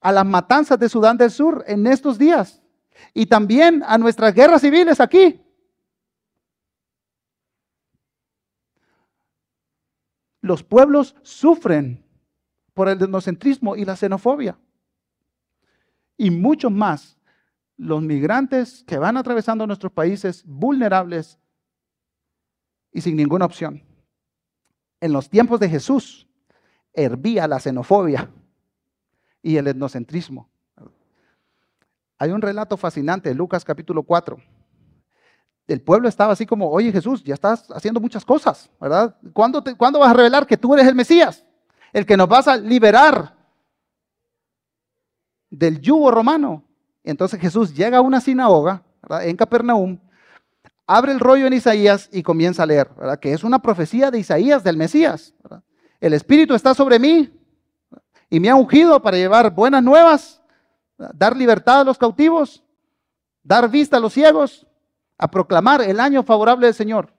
a 0.00 0.12
las 0.12 0.24
matanzas 0.24 0.78
de 0.78 0.88
Sudán 0.88 1.16
del 1.16 1.30
Sur 1.30 1.64
en 1.66 1.86
estos 1.86 2.18
días 2.18 2.62
y 3.14 3.26
también 3.26 3.82
a 3.86 3.98
nuestras 3.98 4.34
guerras 4.34 4.62
civiles 4.62 5.00
aquí. 5.00 5.40
Los 10.40 10.62
pueblos 10.62 11.16
sufren 11.22 12.04
por 12.72 12.88
el 12.88 13.02
etnocentrismo 13.02 13.74
y 13.74 13.84
la 13.84 13.96
xenofobia. 13.96 14.58
Y 16.16 16.30
mucho 16.30 16.70
más 16.70 17.18
los 17.76 18.02
migrantes 18.02 18.84
que 18.84 18.98
van 18.98 19.16
atravesando 19.16 19.66
nuestros 19.66 19.92
países 19.92 20.44
vulnerables 20.46 21.38
y 22.92 23.00
sin 23.00 23.16
ninguna 23.16 23.44
opción. 23.44 23.82
En 25.00 25.12
los 25.12 25.28
tiempos 25.28 25.60
de 25.60 25.68
Jesús 25.68 26.28
hervía 26.92 27.46
la 27.46 27.60
xenofobia 27.60 28.30
y 29.42 29.56
el 29.56 29.66
etnocentrismo. 29.66 30.48
Hay 32.18 32.30
un 32.30 32.40
relato 32.40 32.76
fascinante 32.76 33.30
en 33.30 33.36
Lucas 33.36 33.64
capítulo 33.64 34.02
4. 34.02 34.38
El 35.68 35.82
pueblo 35.82 36.08
estaba 36.08 36.32
así 36.32 36.46
como, 36.46 36.70
oye 36.70 36.92
Jesús, 36.92 37.22
ya 37.24 37.34
estás 37.34 37.66
haciendo 37.72 38.00
muchas 38.00 38.24
cosas, 38.24 38.70
¿verdad? 38.80 39.16
¿Cuándo, 39.32 39.62
vas 39.62 40.10
a 40.10 40.14
revelar 40.14 40.46
que 40.46 40.56
tú 40.56 40.72
eres 40.74 40.86
el 40.86 40.94
Mesías? 40.94 41.44
El 41.92 42.06
que 42.06 42.16
nos 42.16 42.28
vas 42.28 42.48
a 42.48 42.56
liberar 42.56 43.34
del 45.50 45.80
yugo 45.80 46.10
romano. 46.10 46.64
Entonces 47.02 47.40
Jesús 47.40 47.74
llega 47.74 47.98
a 47.98 48.02
una 48.02 48.20
sinagoga 48.20 48.82
en 49.22 49.36
Capernaum, 49.36 49.98
abre 50.86 51.12
el 51.12 51.20
rollo 51.20 51.46
en 51.46 51.52
Isaías 51.52 52.08
y 52.12 52.22
comienza 52.22 52.62
a 52.62 52.66
leer, 52.66 52.90
¿verdad? 52.96 53.18
que 53.18 53.32
es 53.32 53.44
una 53.44 53.60
profecía 53.60 54.10
de 54.10 54.20
Isaías 54.20 54.64
del 54.64 54.76
Mesías. 54.76 55.34
El 56.00 56.14
Espíritu 56.14 56.54
está 56.54 56.74
sobre 56.74 56.98
mí 56.98 57.30
y 58.30 58.40
me 58.40 58.48
ha 58.48 58.54
ungido 58.54 59.02
para 59.02 59.16
llevar 59.16 59.54
buenas 59.54 59.82
nuevas 59.82 60.40
dar 60.96 61.36
libertad 61.36 61.80
a 61.80 61.84
los 61.84 61.98
cautivos, 61.98 62.62
dar 63.42 63.68
vista 63.70 63.96
a 63.96 64.00
los 64.00 64.12
ciegos, 64.12 64.66
a 65.18 65.30
proclamar 65.30 65.82
el 65.82 66.00
año 66.00 66.22
favorable 66.22 66.66
del 66.66 66.74
Señor. 66.74 67.12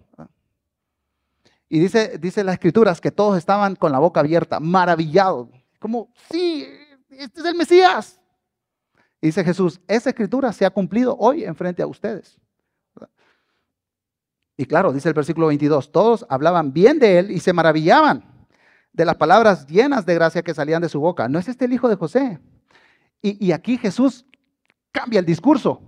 Y 1.70 1.80
dice, 1.80 2.18
dice 2.18 2.44
las 2.44 2.54
escrituras 2.54 3.02
que 3.02 3.12
todos 3.12 3.38
estaban 3.38 3.76
con 3.76 3.92
la 3.92 4.00
boca 4.00 4.22
abierta, 4.22 4.60
maravillados. 4.60 5.50
Como, 5.80 6.10
sí, 6.32 6.66
este 7.10 7.42
es 7.42 7.46
el 7.46 7.56
Mesías. 7.56 8.20
Dice 9.22 9.44
Jesús, 9.44 9.82
esa 9.88 10.10
escritura 10.10 10.54
se 10.54 10.66
ha 10.66 10.70
cumplido 10.70 11.18
hoy 11.18 11.44
enfrente 11.44 11.82
a 11.82 11.88
ustedes. 11.88 12.40
Y 14.56 14.66
claro, 14.66 14.92
dice 14.92 15.10
el 15.10 15.14
versículo 15.14 15.48
22, 15.48 15.92
todos 15.92 16.26
hablaban 16.30 16.74
bien 16.74 16.98
de 17.00 17.20
él 17.20 17.32
y 17.32 17.40
se 17.40 17.54
maravillaban 17.54 18.24
de 18.92 19.06
las 19.06 19.16
palabras 19.16 19.68
llenas 19.68 20.06
de 20.06 20.16
gracia 20.16 20.42
que 20.42 20.54
salían 20.54 20.82
de 20.82 20.90
su 20.90 21.00
boca. 21.00 21.28
¿No 21.28 21.38
es 21.38 21.48
este 21.48 21.66
el 21.66 21.74
hijo 21.74 21.88
de 21.88 21.96
José? 21.96 22.40
Y, 23.22 23.52
aquí 23.52 23.78
Jesús 23.78 24.26
cambia 24.92 25.20
el 25.20 25.26
discurso. 25.26 25.82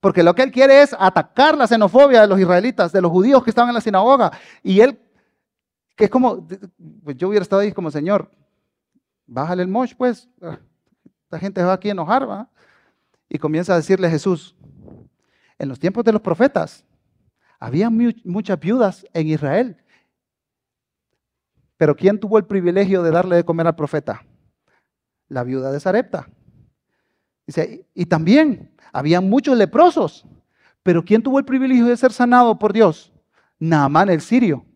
Porque 0.00 0.22
lo 0.22 0.34
que 0.34 0.42
él 0.42 0.50
quiere 0.50 0.82
es 0.82 0.96
atacar 0.98 1.58
la 1.58 1.66
xenofobia 1.66 2.22
de 2.22 2.26
los 2.26 2.40
israelitas, 2.40 2.90
de 2.92 3.02
los 3.02 3.10
judíos 3.10 3.44
que 3.44 3.50
estaban 3.50 3.68
en 3.68 3.74
la 3.74 3.80
sinagoga. 3.80 4.30
Y 4.62 4.80
él, 4.80 4.98
que 5.96 6.04
es 6.04 6.10
como, 6.10 6.46
pues 7.04 7.16
yo 7.16 7.28
hubiera 7.28 7.42
estado 7.42 7.60
ahí 7.60 7.72
como, 7.72 7.90
Señor, 7.90 8.30
bájale 9.26 9.62
el 9.62 9.68
mosh, 9.68 9.94
pues. 9.94 10.28
Esta 11.24 11.38
gente 11.38 11.62
va 11.62 11.74
aquí 11.74 11.88
a 11.88 11.92
enojar. 11.92 12.48
Y 13.28 13.38
comienza 13.38 13.74
a 13.74 13.76
decirle 13.76 14.06
a 14.06 14.10
Jesús, 14.10 14.56
en 15.58 15.68
los 15.68 15.78
tiempos 15.78 16.04
de 16.04 16.12
los 16.12 16.22
profetas, 16.22 16.84
había 17.58 17.90
muchas 17.90 18.58
viudas 18.58 19.04
en 19.12 19.28
Israel. 19.28 19.76
Pero 21.76 21.94
¿quién 21.94 22.18
tuvo 22.18 22.38
el 22.38 22.46
privilegio 22.46 23.02
de 23.02 23.10
darle 23.10 23.36
de 23.36 23.44
comer 23.44 23.66
al 23.66 23.76
profeta? 23.76 24.24
La 25.30 25.42
viuda 25.44 25.72
de 25.72 25.80
Sarepta. 25.80 26.28
Y 27.94 28.04
también 28.06 28.76
había 28.92 29.22
muchos 29.22 29.56
leprosos, 29.56 30.26
pero 30.82 31.04
¿quién 31.04 31.22
tuvo 31.22 31.38
el 31.38 31.44
privilegio 31.44 31.86
de 31.86 31.96
ser 31.96 32.12
sanado 32.12 32.58
por 32.58 32.72
Dios? 32.72 33.12
Naamán 33.58 34.10
el 34.10 34.20
sirio. 34.20 34.66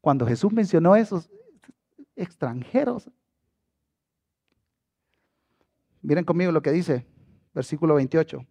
Cuando 0.00 0.26
Jesús 0.26 0.52
mencionó 0.52 0.96
esos 0.96 1.30
extranjeros, 2.16 3.10
miren 6.00 6.24
conmigo 6.24 6.50
lo 6.52 6.62
que 6.62 6.72
dice, 6.72 7.06
versículo 7.54 7.94
28. 7.94 8.46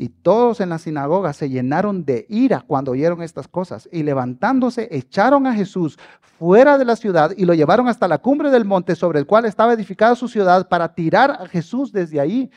Y 0.00 0.10
todos 0.10 0.60
en 0.60 0.68
la 0.68 0.78
sinagoga 0.78 1.32
se 1.32 1.50
llenaron 1.50 2.04
de 2.04 2.24
ira 2.28 2.64
cuando 2.64 2.92
oyeron 2.92 3.20
estas 3.20 3.48
cosas. 3.48 3.88
Y 3.90 4.04
levantándose, 4.04 4.86
echaron 4.92 5.44
a 5.48 5.52
Jesús 5.52 5.98
fuera 6.38 6.78
de 6.78 6.84
la 6.84 6.94
ciudad 6.94 7.32
y 7.36 7.44
lo 7.44 7.52
llevaron 7.52 7.88
hasta 7.88 8.06
la 8.06 8.18
cumbre 8.18 8.48
del 8.52 8.64
monte 8.64 8.94
sobre 8.94 9.18
el 9.18 9.26
cual 9.26 9.44
estaba 9.44 9.72
edificada 9.72 10.14
su 10.14 10.28
ciudad 10.28 10.68
para 10.68 10.94
tirar 10.94 11.32
a 11.32 11.48
Jesús 11.48 11.90
desde 11.90 12.20
ahí. 12.20 12.48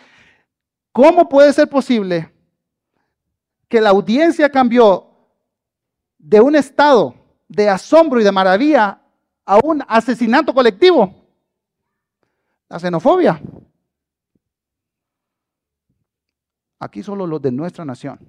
¿Cómo 0.91 1.27
puede 1.27 1.51
ser 1.51 1.67
posible 1.67 2.31
que 3.67 3.81
la 3.81 3.89
audiencia 3.89 4.47
cambió 4.51 5.07
de 6.19 6.41
un 6.41 6.55
estado 6.55 7.15
de 7.47 7.69
asombro 7.69 8.21
y 8.21 8.23
de 8.23 8.31
maravilla 8.31 9.01
a 9.47 9.57
un 9.63 9.83
asesinato 9.87 10.53
colectivo? 10.53 11.25
La 12.69 12.77
xenofobia. 12.77 13.41
Aquí 16.81 17.03
solo 17.03 17.27
los 17.27 17.39
de 17.39 17.51
nuestra 17.51 17.85
nación. 17.85 18.19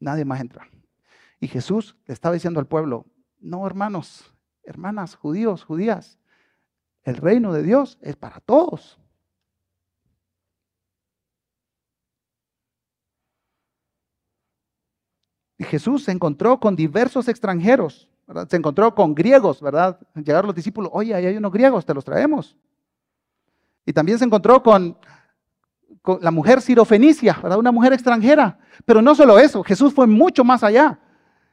Nadie 0.00 0.24
más 0.24 0.40
entra. 0.40 0.66
Y 1.38 1.46
Jesús 1.46 1.94
le 2.06 2.14
estaba 2.14 2.32
diciendo 2.32 2.58
al 2.58 2.66
pueblo, 2.66 3.04
no 3.38 3.66
hermanos, 3.66 4.34
hermanas, 4.62 5.14
judíos, 5.14 5.62
judías, 5.62 6.18
el 7.02 7.16
reino 7.16 7.52
de 7.52 7.62
Dios 7.62 7.98
es 8.00 8.16
para 8.16 8.40
todos. 8.40 8.98
Y 15.58 15.64
Jesús 15.64 16.04
se 16.04 16.12
encontró 16.12 16.58
con 16.58 16.74
diversos 16.74 17.28
extranjeros, 17.28 18.08
se 18.48 18.56
encontró 18.56 18.94
con 18.94 19.14
griegos, 19.14 19.60
¿verdad? 19.60 20.00
Llegaron 20.14 20.46
los 20.46 20.56
discípulos, 20.56 20.90
oye, 20.94 21.14
ahí 21.14 21.26
hay 21.26 21.36
unos 21.36 21.52
griegos, 21.52 21.84
te 21.84 21.92
los 21.92 22.06
traemos. 22.06 22.56
Y 23.84 23.92
también 23.92 24.18
se 24.18 24.24
encontró 24.24 24.62
con 24.62 24.96
la 26.20 26.30
mujer 26.30 26.60
sirofenicia, 26.60 27.38
una 27.42 27.72
mujer 27.72 27.92
extranjera. 27.92 28.58
Pero 28.84 29.00
no 29.00 29.14
solo 29.14 29.38
eso, 29.38 29.62
Jesús 29.62 29.94
fue 29.94 30.06
mucho 30.06 30.44
más 30.44 30.62
allá. 30.62 30.98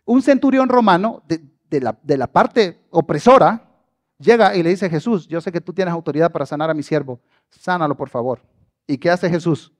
Un 0.06 0.22
centurión 0.22 0.68
romano 0.68 1.24
de, 1.28 2.18
la, 2.18 2.28
parte 2.28 2.82
opresora 2.89 3.70
llega 4.18 4.56
y 4.56 4.64
le 4.64 4.72
dice 4.72 4.89
Jesús, 4.89 5.28
yo 5.28 5.39
sé 5.39 5.52
que 5.52 5.62
tú 5.62 5.74
tienes 5.74 5.93
autoridad 5.93 6.32
para 6.32 6.45
sanar 6.45 6.70
a 6.70 6.74
mi 6.74 6.84
siervo, 6.84 7.22
sánalo 7.49 7.95
por 7.95 8.10
favor. 8.10 8.41
¿Y 8.88 8.97
qué 8.97 9.10
hace 9.10 9.30
Jesús? 9.30 9.72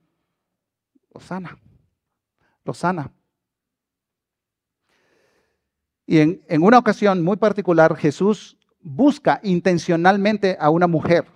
Lo 1.12 1.20
sana, 1.20 1.58
lo 2.64 2.72
sana. 2.72 3.12
Y 6.06 6.18
en, 6.18 6.62
una 6.62 6.78
ocasión 6.78 7.22
muy 7.22 7.36
particular, 7.36 7.96
Jesús 7.96 8.58
busca 8.80 9.40
intencionalmente 9.42 10.56
a 10.58 10.70
una 10.70 10.86
mujer. 10.86 11.26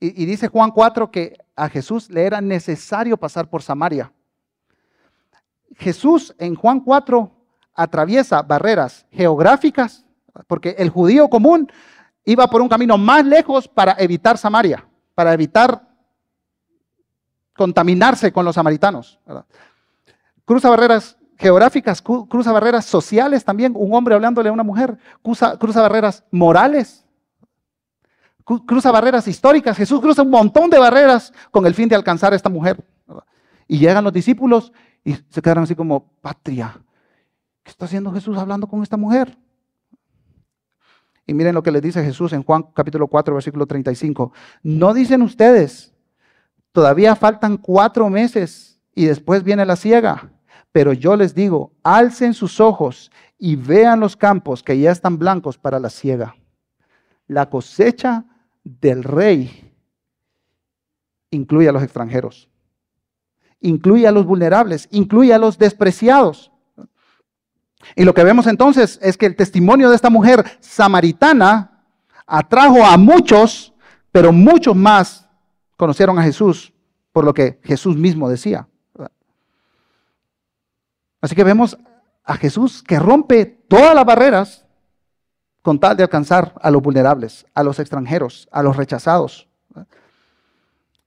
Y, 0.00 0.26
dice 0.26 0.48
Juan 0.48 0.70
4 0.70 1.10
que 1.10 1.38
a 1.56 1.68
Jesús 1.68 2.10
le 2.10 2.24
era 2.24 2.40
necesario 2.40 3.16
pasar 3.16 3.48
por 3.48 3.62
Samaria. 3.62 4.12
Jesús 5.76 6.34
en 6.38 6.54
Juan 6.54 6.80
4 6.80 7.30
atraviesa 7.74 8.42
barreras 8.42 9.06
geográficas, 9.10 10.04
porque 10.46 10.74
el 10.78 10.90
judío 10.90 11.28
común 11.28 11.70
iba 12.24 12.46
por 12.48 12.60
un 12.60 12.68
camino 12.68 12.98
más 12.98 13.24
lejos 13.24 13.68
para 13.68 13.92
evitar 13.98 14.36
Samaria, 14.36 14.86
para 15.14 15.32
evitar 15.32 15.88
contaminarse 17.56 18.32
con 18.32 18.44
los 18.44 18.56
samaritanos. 18.56 19.20
Cruza 20.44 20.68
barreras 20.68 21.16
geográficas, 21.38 22.02
cruza 22.02 22.52
barreras 22.52 22.84
sociales 22.84 23.44
también, 23.44 23.74
un 23.76 23.94
hombre 23.94 24.14
hablándole 24.14 24.48
a 24.48 24.52
una 24.52 24.62
mujer, 24.62 24.98
cruza 25.22 25.82
barreras 25.82 26.24
morales, 26.30 27.03
cruza 28.44 28.90
barreras 28.90 29.26
históricas. 29.26 29.76
Jesús 29.76 30.00
cruza 30.00 30.22
un 30.22 30.30
montón 30.30 30.70
de 30.70 30.78
barreras 30.78 31.32
con 31.50 31.66
el 31.66 31.74
fin 31.74 31.88
de 31.88 31.96
alcanzar 31.96 32.32
a 32.32 32.36
esta 32.36 32.48
mujer. 32.48 32.84
Y 33.66 33.78
llegan 33.78 34.04
los 34.04 34.12
discípulos 34.12 34.72
y 35.04 35.14
se 35.14 35.42
quedaron 35.42 35.64
así 35.64 35.74
como, 35.74 36.12
patria, 36.20 36.78
¿qué 37.62 37.70
está 37.70 37.86
haciendo 37.86 38.12
Jesús 38.12 38.36
hablando 38.36 38.66
con 38.66 38.82
esta 38.82 38.96
mujer? 38.96 39.36
Y 41.26 41.32
miren 41.32 41.54
lo 41.54 41.62
que 41.62 41.70
les 41.70 41.80
dice 41.80 42.04
Jesús 42.04 42.32
en 42.34 42.42
Juan 42.42 42.64
capítulo 42.74 43.06
4, 43.06 43.34
versículo 43.34 43.66
35. 43.66 44.32
No 44.62 44.92
dicen 44.92 45.22
ustedes, 45.22 45.94
todavía 46.72 47.16
faltan 47.16 47.56
cuatro 47.56 48.10
meses 48.10 48.78
y 48.94 49.06
después 49.06 49.42
viene 49.42 49.64
la 49.64 49.76
ciega. 49.76 50.30
Pero 50.70 50.92
yo 50.92 51.16
les 51.16 51.34
digo, 51.34 51.72
alcen 51.82 52.34
sus 52.34 52.60
ojos 52.60 53.10
y 53.38 53.56
vean 53.56 54.00
los 54.00 54.16
campos 54.16 54.62
que 54.62 54.78
ya 54.78 54.90
están 54.90 55.18
blancos 55.18 55.56
para 55.56 55.78
la 55.78 55.88
ciega. 55.88 56.34
La 57.26 57.48
cosecha 57.48 58.24
del 58.64 59.04
rey 59.04 59.72
incluye 61.30 61.68
a 61.68 61.72
los 61.72 61.82
extranjeros, 61.82 62.48
incluye 63.60 64.06
a 64.06 64.12
los 64.12 64.24
vulnerables, 64.24 64.88
incluye 64.90 65.32
a 65.32 65.38
los 65.38 65.58
despreciados. 65.58 66.50
Y 67.94 68.04
lo 68.04 68.14
que 68.14 68.24
vemos 68.24 68.46
entonces 68.46 68.98
es 69.02 69.16
que 69.16 69.26
el 69.26 69.36
testimonio 69.36 69.90
de 69.90 69.96
esta 69.96 70.10
mujer 70.10 70.44
samaritana 70.60 71.84
atrajo 72.26 72.84
a 72.84 72.96
muchos, 72.96 73.74
pero 74.10 74.32
muchos 74.32 74.74
más 74.74 75.28
conocieron 75.76 76.18
a 76.18 76.22
Jesús 76.22 76.72
por 77.12 77.24
lo 77.24 77.34
que 77.34 77.60
Jesús 77.62 77.96
mismo 77.96 78.28
decía. 78.28 78.66
Así 81.20 81.34
que 81.34 81.44
vemos 81.44 81.78
a 82.24 82.36
Jesús 82.36 82.82
que 82.82 82.98
rompe 82.98 83.46
todas 83.46 83.94
las 83.94 84.04
barreras 84.04 84.63
con 85.64 85.80
tal 85.80 85.96
de 85.96 86.02
alcanzar 86.02 86.52
a 86.60 86.70
los 86.70 86.82
vulnerables, 86.82 87.46
a 87.54 87.62
los 87.62 87.78
extranjeros, 87.78 88.46
a 88.52 88.62
los 88.62 88.76
rechazados. 88.76 89.48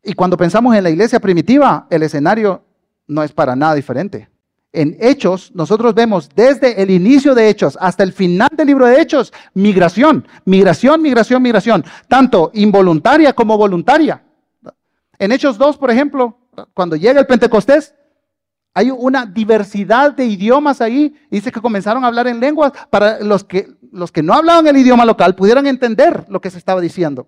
Y 0.02 0.14
cuando 0.14 0.36
pensamos 0.36 0.76
en 0.76 0.84
la 0.84 0.90
iglesia 0.90 1.20
primitiva, 1.20 1.86
el 1.92 2.02
escenario 2.02 2.64
no 3.06 3.22
es 3.22 3.32
para 3.32 3.56
nada 3.56 3.76
diferente. 3.76 4.30
En 4.74 4.98
Hechos, 5.00 5.52
nosotros 5.54 5.94
vemos 5.94 6.28
desde 6.36 6.82
el 6.82 6.90
inicio 6.90 7.36
de 7.36 7.50
Hechos 7.50 7.78
hasta 7.80 8.02
el 8.02 8.14
final 8.14 8.50
del 8.52 8.66
libro 8.66 8.88
de 8.88 9.00
Hechos, 9.00 9.32
migración, 9.54 10.28
migración, 10.44 11.04
migración, 11.04 11.44
migración, 11.44 11.86
tanto 12.08 12.50
involuntaria 12.56 13.34
como 13.34 13.60
voluntaria. 13.60 14.24
En 15.20 15.32
Hechos 15.34 15.60
2, 15.60 15.78
por 15.78 15.92
ejemplo, 15.92 16.36
cuando 16.74 16.96
llega 16.96 17.20
el 17.20 17.28
Pentecostés, 17.28 17.94
hay 18.78 18.92
una 18.92 19.26
diversidad 19.26 20.14
de 20.14 20.24
idiomas 20.24 20.82
ahí. 20.82 21.16
Dice 21.32 21.52
que 21.52 21.60
comenzaron 21.60 22.04
a 22.04 22.08
hablar 22.10 22.28
en 22.28 22.40
lenguas 22.40 22.72
para 22.92 23.20
los 23.22 23.44
que, 23.44 23.76
los 23.92 24.12
que 24.12 24.22
no 24.22 24.36
hablaban 24.36 24.68
el 24.68 24.78
idioma 24.78 25.04
local 25.04 25.34
pudieran 25.34 25.66
entender 25.66 26.26
lo 26.30 26.40
que 26.40 26.52
se 26.52 26.60
estaba 26.60 26.80
diciendo. 26.80 27.28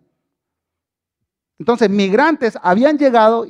Entonces, 1.58 1.89
migrantes 1.89 2.56
habían 2.62 3.00
llegado 3.00 3.47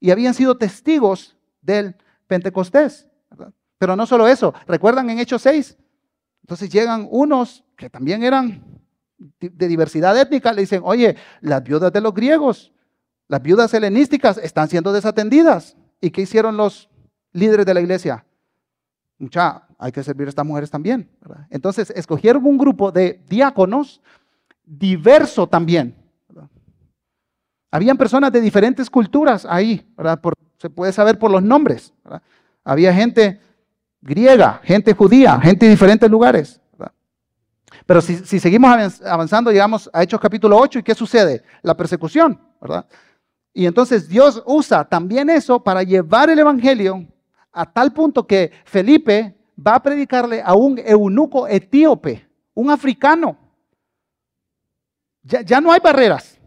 y 0.00 0.10
habían 0.10 0.32
sido 0.32 0.56
testigos 0.56 1.36
del 1.60 1.96
Pentecostés. 2.26 3.06
Pero 3.76 3.94
no 3.94 4.06
solo 4.06 4.26
eso, 4.26 4.54
recuerdan 4.66 5.10
en 5.10 5.18
Hechos 5.18 5.42
6. 5.42 5.76
Entonces 6.44 6.70
llegan 6.70 7.08
unos 7.10 7.62
que 7.76 7.90
también 7.90 8.22
eran 8.22 8.64
de 9.38 9.68
diversidad 9.68 10.18
étnica, 10.18 10.54
le 10.54 10.62
dicen, 10.62 10.80
oye, 10.82 11.14
las 11.42 11.62
viudas 11.62 11.92
de 11.92 12.00
los 12.00 12.14
griegos, 12.14 12.72
las 13.26 13.42
viudas 13.42 13.74
helenísticas 13.74 14.38
están 14.38 14.70
siendo 14.70 14.94
desatendidas. 14.94 15.76
¿Y 16.00 16.10
qué 16.10 16.22
hicieron 16.22 16.56
los 16.56 16.88
líderes 17.32 17.66
de 17.66 17.74
la 17.74 17.80
iglesia. 17.80 18.24
Mucha, 19.18 19.66
hay 19.78 19.92
que 19.92 20.02
servir 20.02 20.28
a 20.28 20.30
estas 20.30 20.46
mujeres 20.46 20.70
también. 20.70 21.08
Entonces, 21.50 21.90
escogieron 21.90 22.44
un 22.46 22.58
grupo 22.58 22.92
de 22.92 23.22
diáconos 23.28 24.00
diverso 24.64 25.46
también. 25.46 25.94
Habían 27.70 27.96
personas 27.96 28.32
de 28.32 28.40
diferentes 28.40 28.88
culturas 28.88 29.46
ahí, 29.48 29.86
se 30.58 30.70
puede 30.70 30.92
saber 30.92 31.18
por 31.18 31.30
los 31.30 31.42
nombres. 31.42 31.92
Había 32.64 32.92
gente 32.94 33.40
griega, 34.00 34.60
gente 34.62 34.94
judía, 34.94 35.38
gente 35.40 35.66
de 35.66 35.70
diferentes 35.70 36.10
lugares. 36.10 36.60
Pero 37.84 38.00
si, 38.00 38.16
si, 38.16 38.40
seguimos 38.40 39.00
avanzando, 39.02 39.50
llegamos 39.50 39.88
a 39.92 40.02
Hechos 40.02 40.20
capítulo 40.20 40.56
8, 40.58 40.78
¿y 40.78 40.82
qué 40.82 40.94
sucede? 40.94 41.42
La 41.62 41.76
persecución, 41.76 42.40
¿verdad? 42.60 42.86
Y 43.52 43.66
entonces 43.66 44.08
Dios 44.08 44.42
usa 44.46 44.84
también 44.84 45.28
eso 45.30 45.62
para 45.62 45.82
llevar 45.82 46.30
el 46.30 46.38
Evangelio 46.38 47.06
a 47.58 47.66
tal 47.66 47.92
punto 47.92 48.24
que 48.24 48.52
Felipe 48.64 49.36
va 49.58 49.74
a 49.74 49.82
predicarle 49.82 50.40
a 50.40 50.54
un 50.54 50.78
eunuco 50.78 51.48
etíope, 51.48 52.24
un 52.54 52.70
africano. 52.70 53.36
Ya, 55.22 55.60
no 55.60 55.72
hay 55.72 55.80
barreras. 55.80 56.38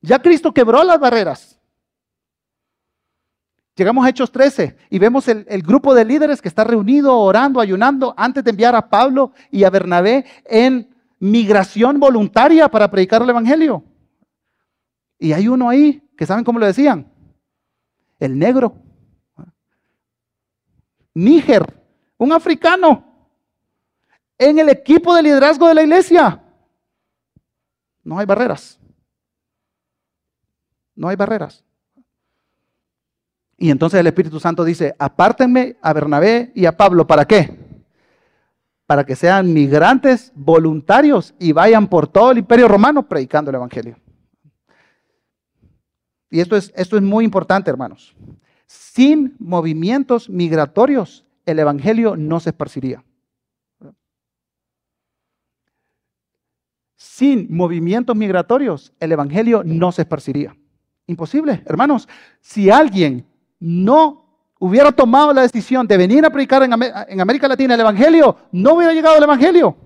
Ya 0.00 0.20
Cristo 0.20 0.54
quebró 0.54 0.84
las 0.84 1.00
barreras. 1.00 1.60
Llegamos 3.74 4.06
a 4.06 4.10
Hechos 4.10 4.30
13 4.30 4.76
y 4.88 4.98
vemos 5.00 5.26
el, 5.26 5.44
el, 5.48 5.62
grupo 5.62 5.92
de 5.94 6.04
líderes 6.04 6.40
que 6.40 6.46
está 6.46 6.62
reunido, 6.62 7.18
orando, 7.18 7.60
ayunando, 7.60 8.14
antes 8.16 8.44
de 8.44 8.50
enviar 8.50 8.76
a 8.76 8.88
Pablo 8.88 9.32
y 9.50 9.64
a 9.64 9.70
Bernabé 9.70 10.24
en 10.44 10.94
migración 11.18 11.98
voluntaria 11.98 12.68
para 12.68 12.88
predicar 12.88 13.20
el 13.22 13.30
Evangelio. 13.30 13.82
Y 15.18 15.32
hay 15.32 15.48
uno 15.48 15.68
ahí 15.68 16.08
que 16.16 16.24
saben 16.24 16.44
cómo 16.44 16.60
lo 16.60 16.66
decían. 16.66 17.10
El 18.20 18.38
negro. 18.38 18.76
Níger, 21.14 21.64
un 22.18 22.32
africano, 22.32 23.04
en 24.36 24.58
el 24.58 24.68
equipo 24.68 25.14
de 25.14 25.22
liderazgo 25.22 25.68
de 25.68 25.74
la 25.74 25.82
iglesia. 25.82 26.42
No 28.02 28.18
hay 28.18 28.26
barreras. 28.26 28.78
No 30.94 31.08
hay 31.08 31.16
barreras. 31.16 31.64
Y 33.56 33.70
entonces 33.70 34.00
el 34.00 34.06
Espíritu 34.06 34.40
Santo 34.40 34.64
dice, 34.64 34.94
apártenme 34.98 35.76
a 35.80 35.92
Bernabé 35.92 36.52
y 36.54 36.66
a 36.66 36.76
Pablo, 36.76 37.06
¿para 37.06 37.24
qué? 37.24 37.56
Para 38.86 39.04
que 39.04 39.16
sean 39.16 39.52
migrantes 39.52 40.32
voluntarios 40.34 41.34
y 41.38 41.52
vayan 41.52 41.88
por 41.88 42.08
todo 42.08 42.32
el 42.32 42.38
imperio 42.38 42.68
romano 42.68 43.08
predicando 43.08 43.50
el 43.50 43.56
Evangelio. 43.56 43.96
Y 46.30 46.40
esto 46.40 46.56
es, 46.56 46.72
esto 46.76 46.96
es 46.96 47.02
muy 47.02 47.24
importante, 47.24 47.70
hermanos. 47.70 48.14
Sin 48.74 49.36
movimientos 49.38 50.28
migratorios, 50.28 51.24
el 51.46 51.60
Evangelio 51.60 52.16
no 52.16 52.40
se 52.40 52.50
esparciría. 52.50 53.04
Sin 56.96 57.46
movimientos 57.54 58.16
migratorios, 58.16 58.92
el 58.98 59.12
Evangelio 59.12 59.62
no 59.64 59.92
se 59.92 60.02
esparciría. 60.02 60.56
Imposible, 61.06 61.62
hermanos. 61.66 62.08
Si 62.40 62.68
alguien 62.68 63.24
no 63.60 64.50
hubiera 64.58 64.90
tomado 64.90 65.32
la 65.32 65.42
decisión 65.42 65.86
de 65.86 65.96
venir 65.96 66.26
a 66.26 66.30
predicar 66.30 66.64
en, 66.64 66.72
en 66.72 67.20
América 67.20 67.46
Latina 67.46 67.74
el 67.74 67.80
Evangelio, 67.80 68.36
no 68.50 68.74
hubiera 68.74 68.92
llegado 68.92 69.16
el 69.18 69.22
Evangelio. 69.22 69.76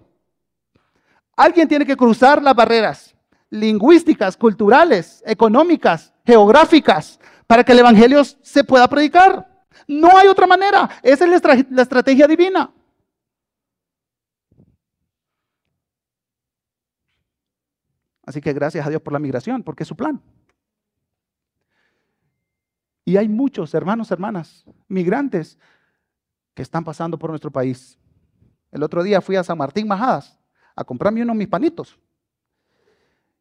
Alguien 1.37 1.69
tiene 1.69 1.85
que 1.85 1.97
cruzar 1.97 2.43
las 2.43 2.55
barreras 2.55 3.15
lingüísticas, 3.51 4.37
culturales, 4.37 5.23
económicas, 5.27 6.15
geográficas, 6.25 7.21
para 7.49 7.65
que 7.65 7.73
el 7.73 7.79
Evangelio 7.81 8.23
se 8.25 8.63
pueda 8.63 8.87
predicar. 8.87 9.67
No 9.89 10.17
hay 10.17 10.29
otra 10.29 10.47
manera. 10.47 10.89
Esa 11.03 11.25
es 11.25 11.71
la, 11.71 11.83
estrategia 11.83 12.29
divina. 12.29 12.71
Así 18.23 18.43
que 18.43 18.53
gracias 18.53 18.87
a 18.87 18.91
Dios 18.91 19.01
por 19.01 19.15
la 19.15 19.19
migración, 19.19 19.63
porque 19.63 19.85
es 19.85 19.89
su 19.89 19.97
plan. 19.97 20.21
Y 23.07 23.17
hay 23.17 23.27
muchos 23.27 23.73
hermanos, 23.73 24.11
hermanas, 24.11 24.67
migrantes 24.87 25.59
que 26.53 26.61
están 26.61 26.85
pasando 26.85 27.19
por 27.19 27.31
nuestro 27.31 27.51
país. 27.51 27.99
El 28.71 28.83
otro 28.83 29.03
día 29.03 29.23
fui 29.23 29.37
a 29.37 29.43
San 29.43 29.57
Martín 29.57 29.89
Majadas 29.89 30.39
a 30.77 30.85
comprarme 30.85 31.23
unos 31.23 31.35
mis 31.35 31.49
panitos. 31.49 31.99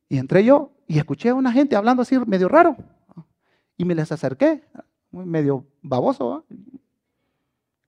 Y 0.08 0.18
entré 0.18 0.45
yo 0.45 0.72
y 0.88 0.97
escuché 0.97 1.28
a 1.28 1.36
una 1.36 1.51
gente 1.51 1.76
hablando 1.76 2.03
así 2.03 2.18
medio 2.20 2.47
raro. 2.47 2.78
Y 3.78 3.86
me 3.86 3.93
les 3.93 4.11
acerqué, 4.11 4.63
medio 5.11 5.65
baboso. 5.82 6.43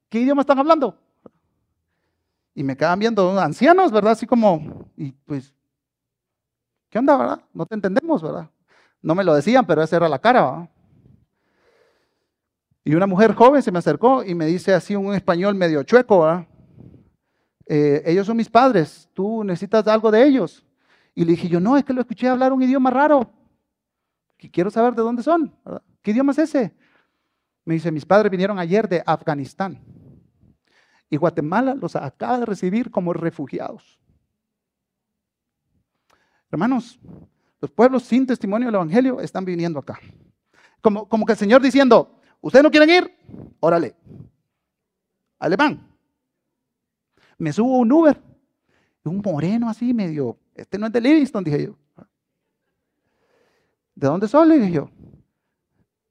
¿Qué 0.07 0.19
idioma 0.19 0.41
están 0.41 0.59
hablando? 0.59 0.97
Y 2.53 2.63
me 2.63 2.77
quedan 2.77 2.99
viendo 2.99 3.39
ancianos, 3.39 3.91
¿verdad? 3.91 4.11
Así 4.11 4.25
como, 4.25 4.85
y 4.95 5.11
pues, 5.11 5.53
¿qué 6.89 6.99
onda, 6.99 7.17
verdad? 7.17 7.41
No 7.53 7.65
te 7.65 7.75
entendemos, 7.75 8.21
¿verdad? 8.21 8.49
No 9.01 9.15
me 9.15 9.23
lo 9.23 9.33
decían, 9.33 9.65
pero 9.65 9.81
esa 9.81 9.95
era 9.95 10.09
la 10.09 10.19
cara, 10.19 10.69
Y 12.83 12.95
una 12.95 13.07
mujer 13.07 13.33
joven 13.33 13.61
se 13.61 13.71
me 13.71 13.79
acercó 13.79 14.23
y 14.23 14.35
me 14.35 14.45
dice 14.45 14.73
así 14.73 14.95
un 14.95 15.13
español 15.13 15.55
medio 15.55 15.83
chueco, 15.83 16.21
¿verdad? 16.21 16.47
Eh, 17.65 18.01
ellos 18.05 18.25
son 18.25 18.37
mis 18.37 18.49
padres, 18.49 19.07
tú 19.13 19.43
necesitas 19.43 19.87
algo 19.87 20.09
de 20.11 20.23
ellos. 20.23 20.65
Y 21.13 21.23
le 21.23 21.31
dije 21.31 21.47
yo, 21.47 21.59
no, 21.59 21.77
es 21.77 21.83
que 21.83 21.93
lo 21.93 22.01
escuché 22.01 22.27
hablar 22.27 22.51
un 22.51 22.61
idioma 22.61 22.89
raro 22.89 23.29
quiero 24.47 24.71
saber 24.71 24.95
de 24.95 25.01
dónde 25.01 25.23
son. 25.23 25.53
¿Qué 26.01 26.11
idioma 26.11 26.31
es 26.31 26.39
ese? 26.39 26.73
Me 27.65 27.73
dice, 27.73 27.91
mis 27.91 28.05
padres 28.05 28.31
vinieron 28.31 28.57
ayer 28.57 28.87
de 28.87 29.03
Afganistán 29.05 29.83
y 31.09 31.17
Guatemala 31.17 31.75
los 31.75 31.95
acaba 31.95 32.39
de 32.39 32.45
recibir 32.45 32.91
como 32.91 33.13
refugiados. 33.13 33.99
Hermanos, 36.51 36.99
los 37.59 37.71
pueblos 37.71 38.03
sin 38.03 38.25
testimonio 38.25 38.67
del 38.67 38.75
Evangelio 38.75 39.19
están 39.19 39.45
viniendo 39.45 39.79
acá. 39.79 39.99
Como, 40.81 41.07
como 41.09 41.25
que 41.25 41.33
el 41.33 41.37
Señor 41.37 41.61
diciendo, 41.61 42.19
¿ustedes 42.41 42.63
no 42.63 42.71
quieren 42.71 42.89
ir? 42.89 43.17
Órale. 43.59 43.95
Alemán. 45.39 45.85
Me 47.37 47.51
subo 47.51 47.77
un 47.77 47.91
Uber. 47.91 48.21
Un 49.03 49.21
moreno 49.23 49.69
así, 49.69 49.91
medio, 49.91 50.37
este 50.53 50.77
no 50.77 50.85
es 50.85 50.93
de 50.93 51.01
Livingston, 51.01 51.43
dije 51.43 51.63
yo. 51.63 51.75
¿De 53.99 54.07
dónde 54.07 54.29
son? 54.29 54.47
Le 54.47 54.57
dije 54.59 54.71
yo. 54.71 54.89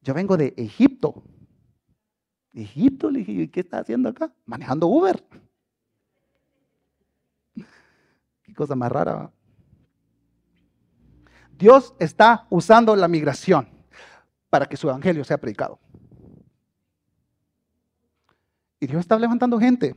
Yo 0.03 0.13
vengo 0.13 0.37
de 0.37 0.53
Egipto. 0.59 1.23
Egipto, 2.53 3.11
le 3.11 3.21
dije, 3.21 3.51
¿qué 3.51 3.61
está 3.61 3.79
haciendo 3.79 4.11
acá? 4.11 4.31
Manejando 4.45 4.89
Uber. 4.89 5.25
Qué 8.43 8.55
cosa 8.55 8.75
más 8.75 8.93
rara. 8.93 9.33
Dios 11.57 11.95
está 11.99 12.47
usando 12.51 12.95
la 12.95 13.09
migración 13.09 13.67
para 14.51 14.67
que 14.67 14.77
su 14.77 14.87
evangelio 14.87 15.25
sea 15.25 15.39
predicado. 15.39 15.79
Y 18.81 18.87
Dios 18.87 19.01
está 19.01 19.19
levantando 19.19 19.59
gente 19.59 19.97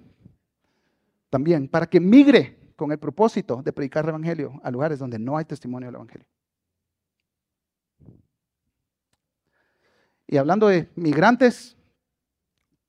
también 1.30 1.68
para 1.68 1.88
que 1.88 2.00
migre 2.00 2.58
con 2.78 2.94
el 2.94 3.00
propósito 3.00 3.62
de 3.62 3.74
predicar 3.74 4.06
el 4.06 4.10
evangelio 4.12 4.62
a 4.64 4.72
lugares 4.72 4.98
donde 4.98 5.20
no 5.20 5.36
hay 5.36 5.44
testimonio 5.44 5.90
del 5.90 5.96
evangelio. 5.96 6.26
Y 10.32 10.38
hablando 10.38 10.70
de 10.70 10.90
migrantes, 10.96 11.76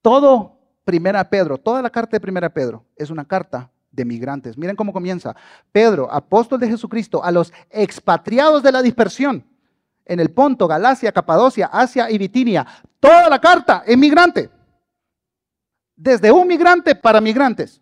todo 0.01 0.61
Primera 0.85 1.29
Pedro, 1.29 1.59
toda 1.59 1.83
la 1.83 1.91
carta 1.91 2.17
de 2.17 2.21
Primera 2.21 2.49
Pedro 2.55 2.85
es 2.97 3.11
una 3.11 3.25
carta 3.25 3.69
de 3.91 4.05
migrantes. 4.05 4.57
Miren 4.57 4.77
cómo 4.77 4.93
comienza. 4.93 5.35
Pedro, 5.73 6.11
apóstol 6.11 6.61
de 6.61 6.69
Jesucristo, 6.69 7.23
a 7.23 7.33
los 7.33 7.53
expatriados 7.69 8.63
de 8.63 8.71
la 8.71 8.81
dispersión 8.81 9.45
en 10.05 10.21
el 10.21 10.31
Ponto, 10.31 10.69
Galacia, 10.69 11.11
Capadocia, 11.11 11.67
Asia 11.67 12.09
y 12.13 12.17
Bitinia. 12.17 12.65
Toda 13.01 13.29
la 13.29 13.41
carta 13.41 13.83
es 13.87 13.99
migrante. 13.99 14.49
Desde 15.97 16.31
un 16.31 16.47
migrante 16.47 16.95
para 16.95 17.21
migrantes. 17.21 17.82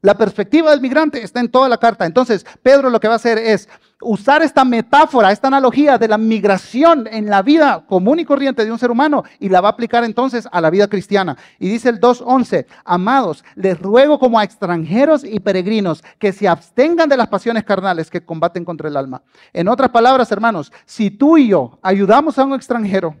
La 0.00 0.16
perspectiva 0.16 0.70
del 0.70 0.80
migrante 0.80 1.22
está 1.22 1.40
en 1.40 1.50
toda 1.50 1.68
la 1.68 1.78
carta. 1.78 2.06
Entonces, 2.06 2.46
Pedro 2.62 2.90
lo 2.90 3.00
que 3.00 3.08
va 3.08 3.14
a 3.14 3.16
hacer 3.16 3.38
es 3.38 3.68
usar 4.00 4.42
esta 4.42 4.64
metáfora, 4.64 5.32
esta 5.32 5.48
analogía 5.48 5.98
de 5.98 6.08
la 6.08 6.18
migración 6.18 7.08
en 7.10 7.26
la 7.26 7.42
vida 7.42 7.84
común 7.86 8.20
y 8.20 8.24
corriente 8.24 8.64
de 8.64 8.70
un 8.70 8.78
ser 8.78 8.90
humano 8.90 9.24
y 9.40 9.48
la 9.48 9.60
va 9.60 9.68
a 9.68 9.72
aplicar 9.72 10.04
entonces 10.04 10.48
a 10.50 10.60
la 10.60 10.70
vida 10.70 10.88
cristiana. 10.88 11.36
Y 11.58 11.68
dice 11.68 11.88
el 11.88 12.00
2.11, 12.00 12.66
amados, 12.84 13.44
les 13.56 13.78
ruego 13.78 14.18
como 14.18 14.38
a 14.38 14.44
extranjeros 14.44 15.24
y 15.24 15.40
peregrinos 15.40 16.04
que 16.18 16.32
se 16.32 16.46
abstengan 16.46 17.08
de 17.08 17.16
las 17.16 17.28
pasiones 17.28 17.64
carnales 17.64 18.10
que 18.10 18.24
combaten 18.24 18.64
contra 18.64 18.88
el 18.88 18.96
alma. 18.96 19.22
En 19.52 19.68
otras 19.68 19.90
palabras, 19.90 20.30
hermanos, 20.30 20.72
si 20.86 21.10
tú 21.10 21.36
y 21.36 21.48
yo 21.48 21.78
ayudamos 21.82 22.38
a 22.38 22.44
un 22.44 22.54
extranjero, 22.54 23.16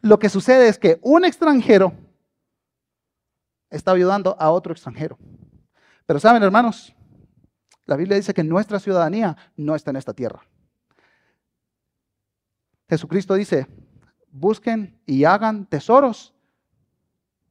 lo 0.00 0.18
que 0.18 0.28
sucede 0.28 0.68
es 0.68 0.78
que 0.78 0.98
un 1.02 1.24
extranjero 1.24 1.92
está 3.68 3.92
ayudando 3.92 4.36
a 4.38 4.50
otro 4.50 4.72
extranjero. 4.72 5.18
Pero 6.10 6.18
saben, 6.18 6.42
hermanos, 6.42 6.92
la 7.86 7.94
Biblia 7.94 8.16
dice 8.16 8.34
que 8.34 8.42
nuestra 8.42 8.80
ciudadanía 8.80 9.36
no 9.54 9.76
está 9.76 9.90
en 9.90 9.96
esta 9.96 10.12
tierra. 10.12 10.42
Jesucristo 12.88 13.34
dice, 13.34 13.68
busquen 14.32 15.00
y 15.06 15.22
hagan 15.22 15.66
tesoros 15.66 16.34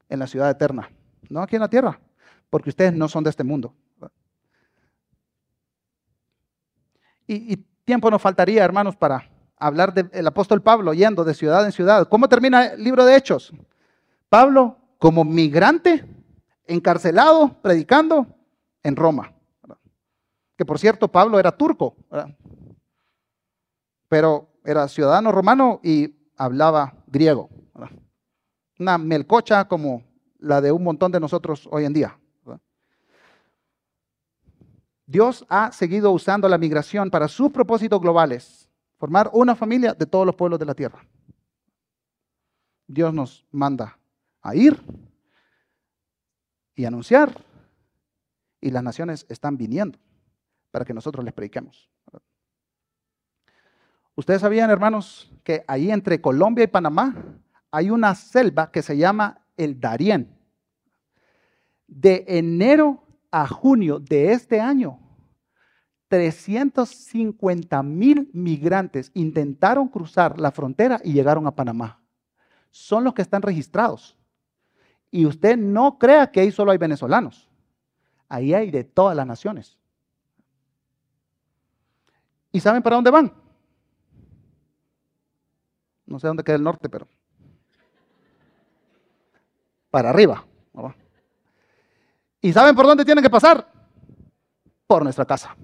en 0.10 0.20
la 0.20 0.28
ciudad 0.28 0.50
eterna, 0.50 0.92
no 1.30 1.42
aquí 1.42 1.56
en 1.56 1.62
la 1.62 1.70
tierra. 1.70 2.02
porque 2.50 2.72
ustedes 2.72 2.92
no 2.94 3.08
son 3.08 3.24
de 3.24 3.30
este 3.30 3.46
mundo. 3.46 3.74
Y, 7.28 7.56
tiempo 7.86 8.12
nos 8.12 8.22
faltaría, 8.22 8.66
hermanos, 8.66 8.98
para 8.98 9.24
hablar 9.56 9.94
del 9.94 10.28
apóstol 10.28 10.62
Pablo 10.62 10.94
yendo 10.94 11.24
de 11.24 11.34
ciudad 11.34 11.64
en 11.64 11.72
ciudad. 11.72 12.10
¿Cómo 12.10 12.28
termina 12.28 12.66
el 12.74 12.84
libro 12.84 13.06
de 13.06 13.16
Hechos? 13.16 13.54
Pablo 14.28 14.80
como 14.98 15.24
migrante, 15.24 16.06
encarcelado, 16.66 17.54
predicando 17.62 18.36
en 18.84 18.96
Roma. 18.96 19.34
Que 20.58 20.66
por 20.66 20.80
cierto, 20.80 21.08
Pablo 21.08 21.40
era 21.40 21.56
turco, 21.56 21.96
pero 24.08 24.50
era 24.66 24.88
ciudadano 24.88 25.32
romano 25.32 25.80
y 25.84 26.16
hablaba 26.36 26.94
griego. 27.08 27.50
Una 28.78 28.98
melcocha 28.98 29.68
como 29.68 30.04
la 30.40 30.62
de 30.62 30.72
un 30.72 30.84
montón 30.84 31.12
de 31.12 31.20
nosotros 31.20 31.68
hoy 31.72 31.86
en 31.86 31.94
día. 31.94 32.20
Dios 35.06 35.44
ha 35.50 35.72
seguido 35.72 36.12
usando 36.12 36.48
la 36.48 36.60
migración 36.60 37.10
para 37.10 37.28
sus 37.28 37.52
propósitos 37.52 38.00
globales, 38.00 38.70
formar 38.98 39.30
una 39.34 39.56
familia 39.56 39.94
de 39.94 40.06
todos 40.06 40.26
los 40.26 40.36
pueblos 40.36 40.60
de 40.60 40.66
la 40.66 40.76
tierra. 40.76 41.04
Dios 42.86 43.14
nos 43.14 43.46
manda 43.52 43.98
a 44.42 44.56
ir 44.56 44.80
y 46.76 46.86
anunciar, 46.86 47.44
y 48.62 48.72
las 48.72 48.84
naciones 48.84 49.26
están 49.30 49.58
viniendo 49.58 50.00
para 50.72 50.86
que 50.86 50.94
nosotros 50.94 51.24
les 51.24 51.34
prediquemos. 51.34 51.90
Ustedes 54.16 54.42
sabían, 54.42 54.70
hermanos, 54.70 55.32
que 55.44 55.64
ahí 55.68 55.92
entre 55.92 56.20
Colombia 56.20 56.66
y 56.66 56.68
Panamá 56.68 57.16
hay 57.72 57.90
una 57.90 58.16
selva 58.16 58.72
que 58.72 58.82
se 58.82 58.98
llama 58.98 59.46
el 59.56 59.80
Darién. 59.80 60.36
De 61.88 62.26
enero 62.28 63.04
a 63.32 63.48
junio 63.48 64.00
de 64.00 64.34
este 64.34 64.60
año, 64.60 65.00
350 66.10 67.82
mil 67.84 68.30
migrantes 68.34 69.12
intentaron 69.14 69.88
cruzar 69.88 70.40
la 70.40 70.52
frontera 70.52 71.00
y 71.04 71.14
llegaron 71.14 71.48
a 71.48 71.56
Panamá. 71.56 72.02
Son 72.72 73.04
los 73.04 73.14
que 73.14 73.22
están 73.22 73.42
registrados. 73.42 74.18
Y 75.12 75.26
usted 75.26 75.58
no 75.58 75.98
crea 75.98 76.32
que 76.32 76.42
ahí 76.42 76.52
solo 76.52 76.72
hay 76.72 76.78
venezolanos. 76.78 77.49
Ahí 78.30 78.54
hay 78.54 78.70
de 78.70 78.84
todas 78.84 79.18
las 79.18 79.26
naciones. 79.26 79.78
¿Y 82.52 82.60
saben 82.60 82.82
para 82.82 82.96
dónde 82.96 83.12
van? 83.12 83.34
No 86.06 86.20
sé 86.20 86.28
dónde 86.28 86.44
queda 86.44 86.56
el 86.56 86.64
norte, 86.64 86.90
pero 86.90 87.08
para 89.90 90.10
arriba. 90.10 90.46
¿Y 92.42 92.54
saben 92.54 92.76
por 92.76 92.86
dónde 92.86 93.04
tienen 93.04 93.24
que 93.24 93.30
pasar? 93.30 93.72
Por 94.88 95.04
nuestra 95.04 95.26
casa. 95.26 95.56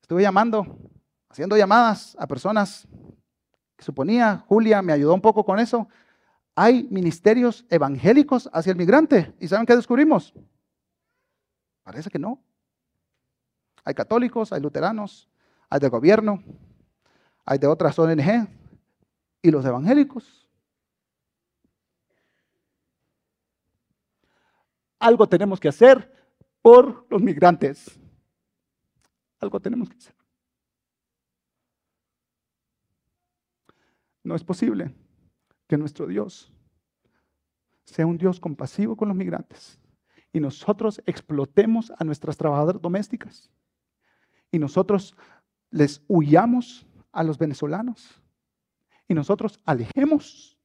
Estuve 0.00 0.22
llamando, 0.22 0.78
haciendo 1.28 1.56
llamadas 1.56 2.16
a 2.18 2.26
personas 2.26 2.86
que 3.76 3.84
suponía, 3.84 4.44
Julia 4.48 4.82
me 4.82 4.92
ayudó 4.92 5.14
un 5.14 5.20
poco 5.20 5.44
con 5.44 5.58
eso. 5.58 5.88
Hay 6.54 6.84
ministerios 6.84 7.64
evangélicos 7.68 8.48
hacia 8.52 8.70
el 8.70 8.78
migrante. 8.78 9.34
¿Y 9.40 9.48
saben 9.48 9.66
qué 9.66 9.74
descubrimos? 9.74 10.32
Parece 11.82 12.10
que 12.10 12.18
no. 12.18 12.42
Hay 13.84 13.94
católicos, 13.94 14.52
hay 14.52 14.60
luteranos, 14.60 15.28
hay 15.68 15.80
de 15.80 15.88
gobierno, 15.88 16.42
hay 17.44 17.58
de 17.58 17.66
otras 17.66 17.98
ONG 17.98 18.48
y 19.42 19.50
los 19.50 19.64
evangélicos 19.64 20.44
algo 25.04 25.28
tenemos 25.28 25.60
que 25.60 25.68
hacer 25.68 26.10
por 26.62 27.06
los 27.10 27.20
migrantes. 27.20 28.00
Algo 29.38 29.60
tenemos 29.60 29.90
que 29.90 29.98
hacer. 29.98 30.14
No 34.22 34.34
es 34.34 34.42
posible 34.42 34.94
que 35.66 35.76
nuestro 35.76 36.06
Dios 36.06 36.52
sea 37.84 38.06
un 38.06 38.18
Dios 38.18 38.40
compasivo 38.40 38.96
con 38.96 39.08
los 39.08 39.16
migrantes 39.16 39.78
y 40.32 40.40
nosotros 40.40 41.02
explotemos 41.06 41.92
a 41.98 42.04
nuestras 42.04 42.36
trabajadoras 42.36 42.80
domésticas 42.80 43.50
y 44.50 44.58
nosotros 44.58 45.16
les 45.70 46.02
huyamos 46.08 46.86
a 47.12 47.22
los 47.22 47.38
venezolanos 47.38 48.20
y 49.08 49.14
nosotros 49.14 49.60
alejemos 49.64 50.58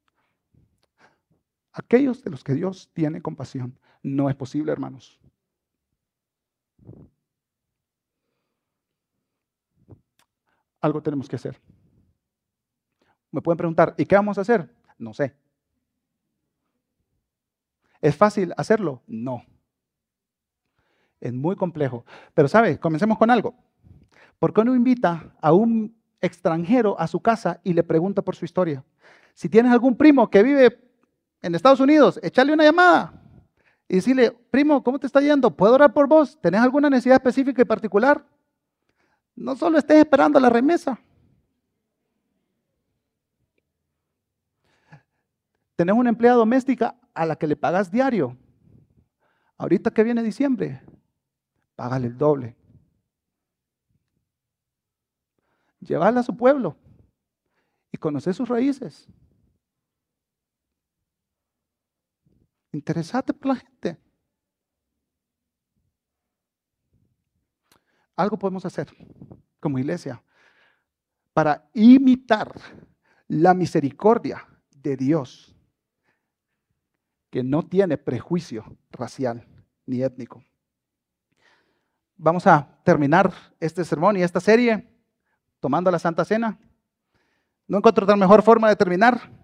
a 1.71 1.81
aquellos 1.81 2.23
de 2.23 2.31
los 2.31 2.43
que 2.43 2.53
Dios 2.53 2.89
tiene 2.93 3.21
compasión. 3.21 3.77
No 4.01 4.29
es 4.29 4.35
posible, 4.35 4.71
hermanos. 4.71 5.19
Algo 10.81 11.03
tenemos 11.03 11.27
que 11.27 11.35
hacer. 11.35 11.59
Me 13.31 13.41
pueden 13.41 13.57
preguntar, 13.57 13.93
¿y 13.97 14.05
qué 14.05 14.15
vamos 14.15 14.37
a 14.37 14.41
hacer? 14.41 14.78
No 14.99 15.13
sé. 15.13 15.33
¿Es 18.01 18.15
fácil 18.15 18.53
hacerlo? 18.55 19.01
No. 19.07 19.43
Es 21.19 21.33
muy 21.33 21.55
complejo. 21.55 22.05
Pero, 22.33 22.47
¿sabe? 22.47 22.79
Comencemos 22.79 23.17
con 23.17 23.31
algo. 23.31 23.55
¿Por 24.37 24.53
qué 24.53 24.63
no 24.63 24.75
invita 24.75 25.33
a 25.41 25.51
un 25.51 25.97
extranjero 26.21 26.99
a 26.99 27.07
su 27.07 27.19
casa 27.19 27.59
y 27.63 27.73
le 27.73 27.83
pregunta 27.83 28.21
por 28.21 28.35
su 28.35 28.45
historia? 28.45 28.83
Si 29.33 29.49
tienes 29.49 29.71
algún 29.71 29.95
primo 29.95 30.29
que 30.29 30.43
vive 30.43 30.79
en 31.41 31.55
Estados 31.55 31.79
Unidos, 31.79 32.19
échale 32.21 32.53
una 32.53 32.63
llamada 32.63 33.13
y 33.87 33.95
decirle, 33.95 34.31
primo, 34.51 34.83
¿cómo 34.83 34.99
te 34.99 35.07
está 35.07 35.19
yendo? 35.19 35.51
¿Puedo 35.51 35.73
orar 35.73 35.93
por 35.93 36.07
vos? 36.07 36.39
¿Tenés 36.39 36.61
alguna 36.61 36.89
necesidad 36.89 37.15
específica 37.15 37.61
y 37.61 37.65
particular? 37.65 38.23
No 39.35 39.55
solo 39.55 39.77
estés 39.77 39.97
esperando 39.97 40.39
la 40.39 40.49
remesa. 40.49 40.99
Tenés 45.79 45.95
una 45.95 46.09
empleada 46.09 46.35
doméstica 46.35 46.99
a 47.13 47.25
la 47.25 47.37
que 47.37 47.47
le 47.47 47.55
pagas 47.55 47.89
diario. 47.89 48.37
Ahorita 49.57 49.91
que 49.91 50.03
viene 50.03 50.21
diciembre, 50.21 50.81
págale 51.77 52.07
el 52.07 52.17
doble. 52.17 52.57
Llévala 55.79 56.19
a 56.19 56.23
su 56.23 56.35
pueblo 56.35 56.75
y 57.93 57.97
conocer 57.97 58.33
sus 58.33 58.49
raíces. 58.49 59.07
Interesate 62.73 63.33
por 63.33 63.47
la 63.47 63.55
gente. 63.55 63.97
Algo 68.17 68.37
podemos 68.37 68.65
hacer 68.65 68.89
como 69.61 69.79
iglesia 69.79 70.21
para 71.31 71.69
imitar 71.73 72.53
la 73.29 73.53
misericordia 73.53 74.45
de 74.71 74.97
Dios, 74.97 75.55
que 77.29 77.43
no 77.43 77.63
tiene 77.63 77.97
prejuicio 77.97 78.77
racial 78.91 79.45
ni 79.85 80.01
étnico. 80.01 80.43
Vamos 82.17 82.45
a 82.47 82.67
terminar 82.83 83.31
este 83.59 83.83
sermón 83.85 84.17
y 84.17 84.23
esta 84.23 84.39
serie 84.39 84.89
tomando 85.59 85.89
la 85.91 85.99
Santa 85.99 86.25
Cena. 86.25 86.59
No 87.67 87.77
encuentro 87.77 88.03
otra 88.03 88.15
mejor 88.15 88.41
forma 88.41 88.67
de 88.67 88.75
terminar 88.75 89.39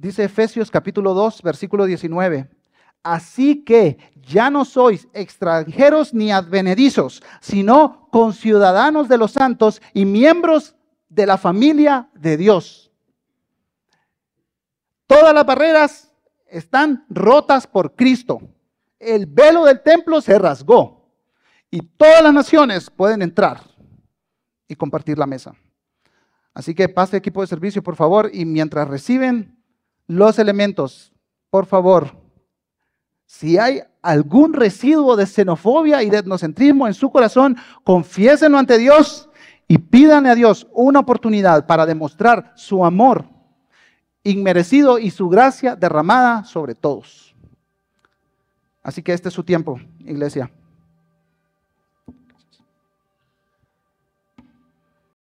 Dice 0.00 0.24
Efesios 0.24 0.70
capítulo 0.70 1.12
2, 1.12 1.42
versículo 1.42 1.84
19. 1.84 2.48
Así 3.02 3.62
que 3.64 3.98
ya 4.14 4.48
no 4.48 4.64
sois 4.64 5.06
extranjeros 5.12 6.14
ni 6.14 6.32
advenedizos, 6.32 7.22
sino 7.42 8.08
conciudadanos 8.10 9.10
de 9.10 9.18
los 9.18 9.32
santos 9.32 9.82
y 9.92 10.06
miembros 10.06 10.74
de 11.10 11.26
la 11.26 11.36
familia 11.36 12.08
de 12.14 12.38
Dios. 12.38 12.89
Todas 15.10 15.34
las 15.34 15.44
barreras 15.44 16.14
están 16.46 17.04
rotas 17.08 17.66
por 17.66 17.96
Cristo. 17.96 18.40
El 18.96 19.26
velo 19.26 19.64
del 19.64 19.82
templo 19.82 20.20
se 20.20 20.38
rasgó 20.38 21.10
y 21.68 21.80
todas 21.80 22.22
las 22.22 22.32
naciones 22.32 22.88
pueden 22.90 23.20
entrar 23.20 23.60
y 24.68 24.76
compartir 24.76 25.18
la 25.18 25.26
mesa. 25.26 25.52
Así 26.54 26.76
que 26.76 26.88
pase 26.88 27.16
equipo 27.16 27.40
de 27.40 27.48
servicio, 27.48 27.82
por 27.82 27.96
favor, 27.96 28.30
y 28.32 28.44
mientras 28.44 28.86
reciben 28.86 29.58
los 30.06 30.38
elementos, 30.38 31.12
por 31.50 31.66
favor, 31.66 32.16
si 33.26 33.58
hay 33.58 33.80
algún 34.02 34.52
residuo 34.52 35.16
de 35.16 35.26
xenofobia 35.26 36.04
y 36.04 36.10
de 36.10 36.18
etnocentrismo 36.18 36.86
en 36.86 36.94
su 36.94 37.10
corazón, 37.10 37.56
confiésenlo 37.82 38.58
ante 38.58 38.78
Dios 38.78 39.28
y 39.66 39.76
pídanle 39.78 40.30
a 40.30 40.36
Dios 40.36 40.68
una 40.72 41.00
oportunidad 41.00 41.66
para 41.66 41.84
demostrar 41.84 42.52
su 42.54 42.84
amor 42.84 43.39
inmerecido 44.22 44.98
y 44.98 45.10
su 45.10 45.28
gracia 45.28 45.76
derramada 45.76 46.44
sobre 46.44 46.74
todos. 46.74 47.34
Así 48.82 49.02
que 49.02 49.12
este 49.12 49.28
es 49.28 49.34
su 49.34 49.44
tiempo, 49.44 49.80
iglesia. 50.00 50.50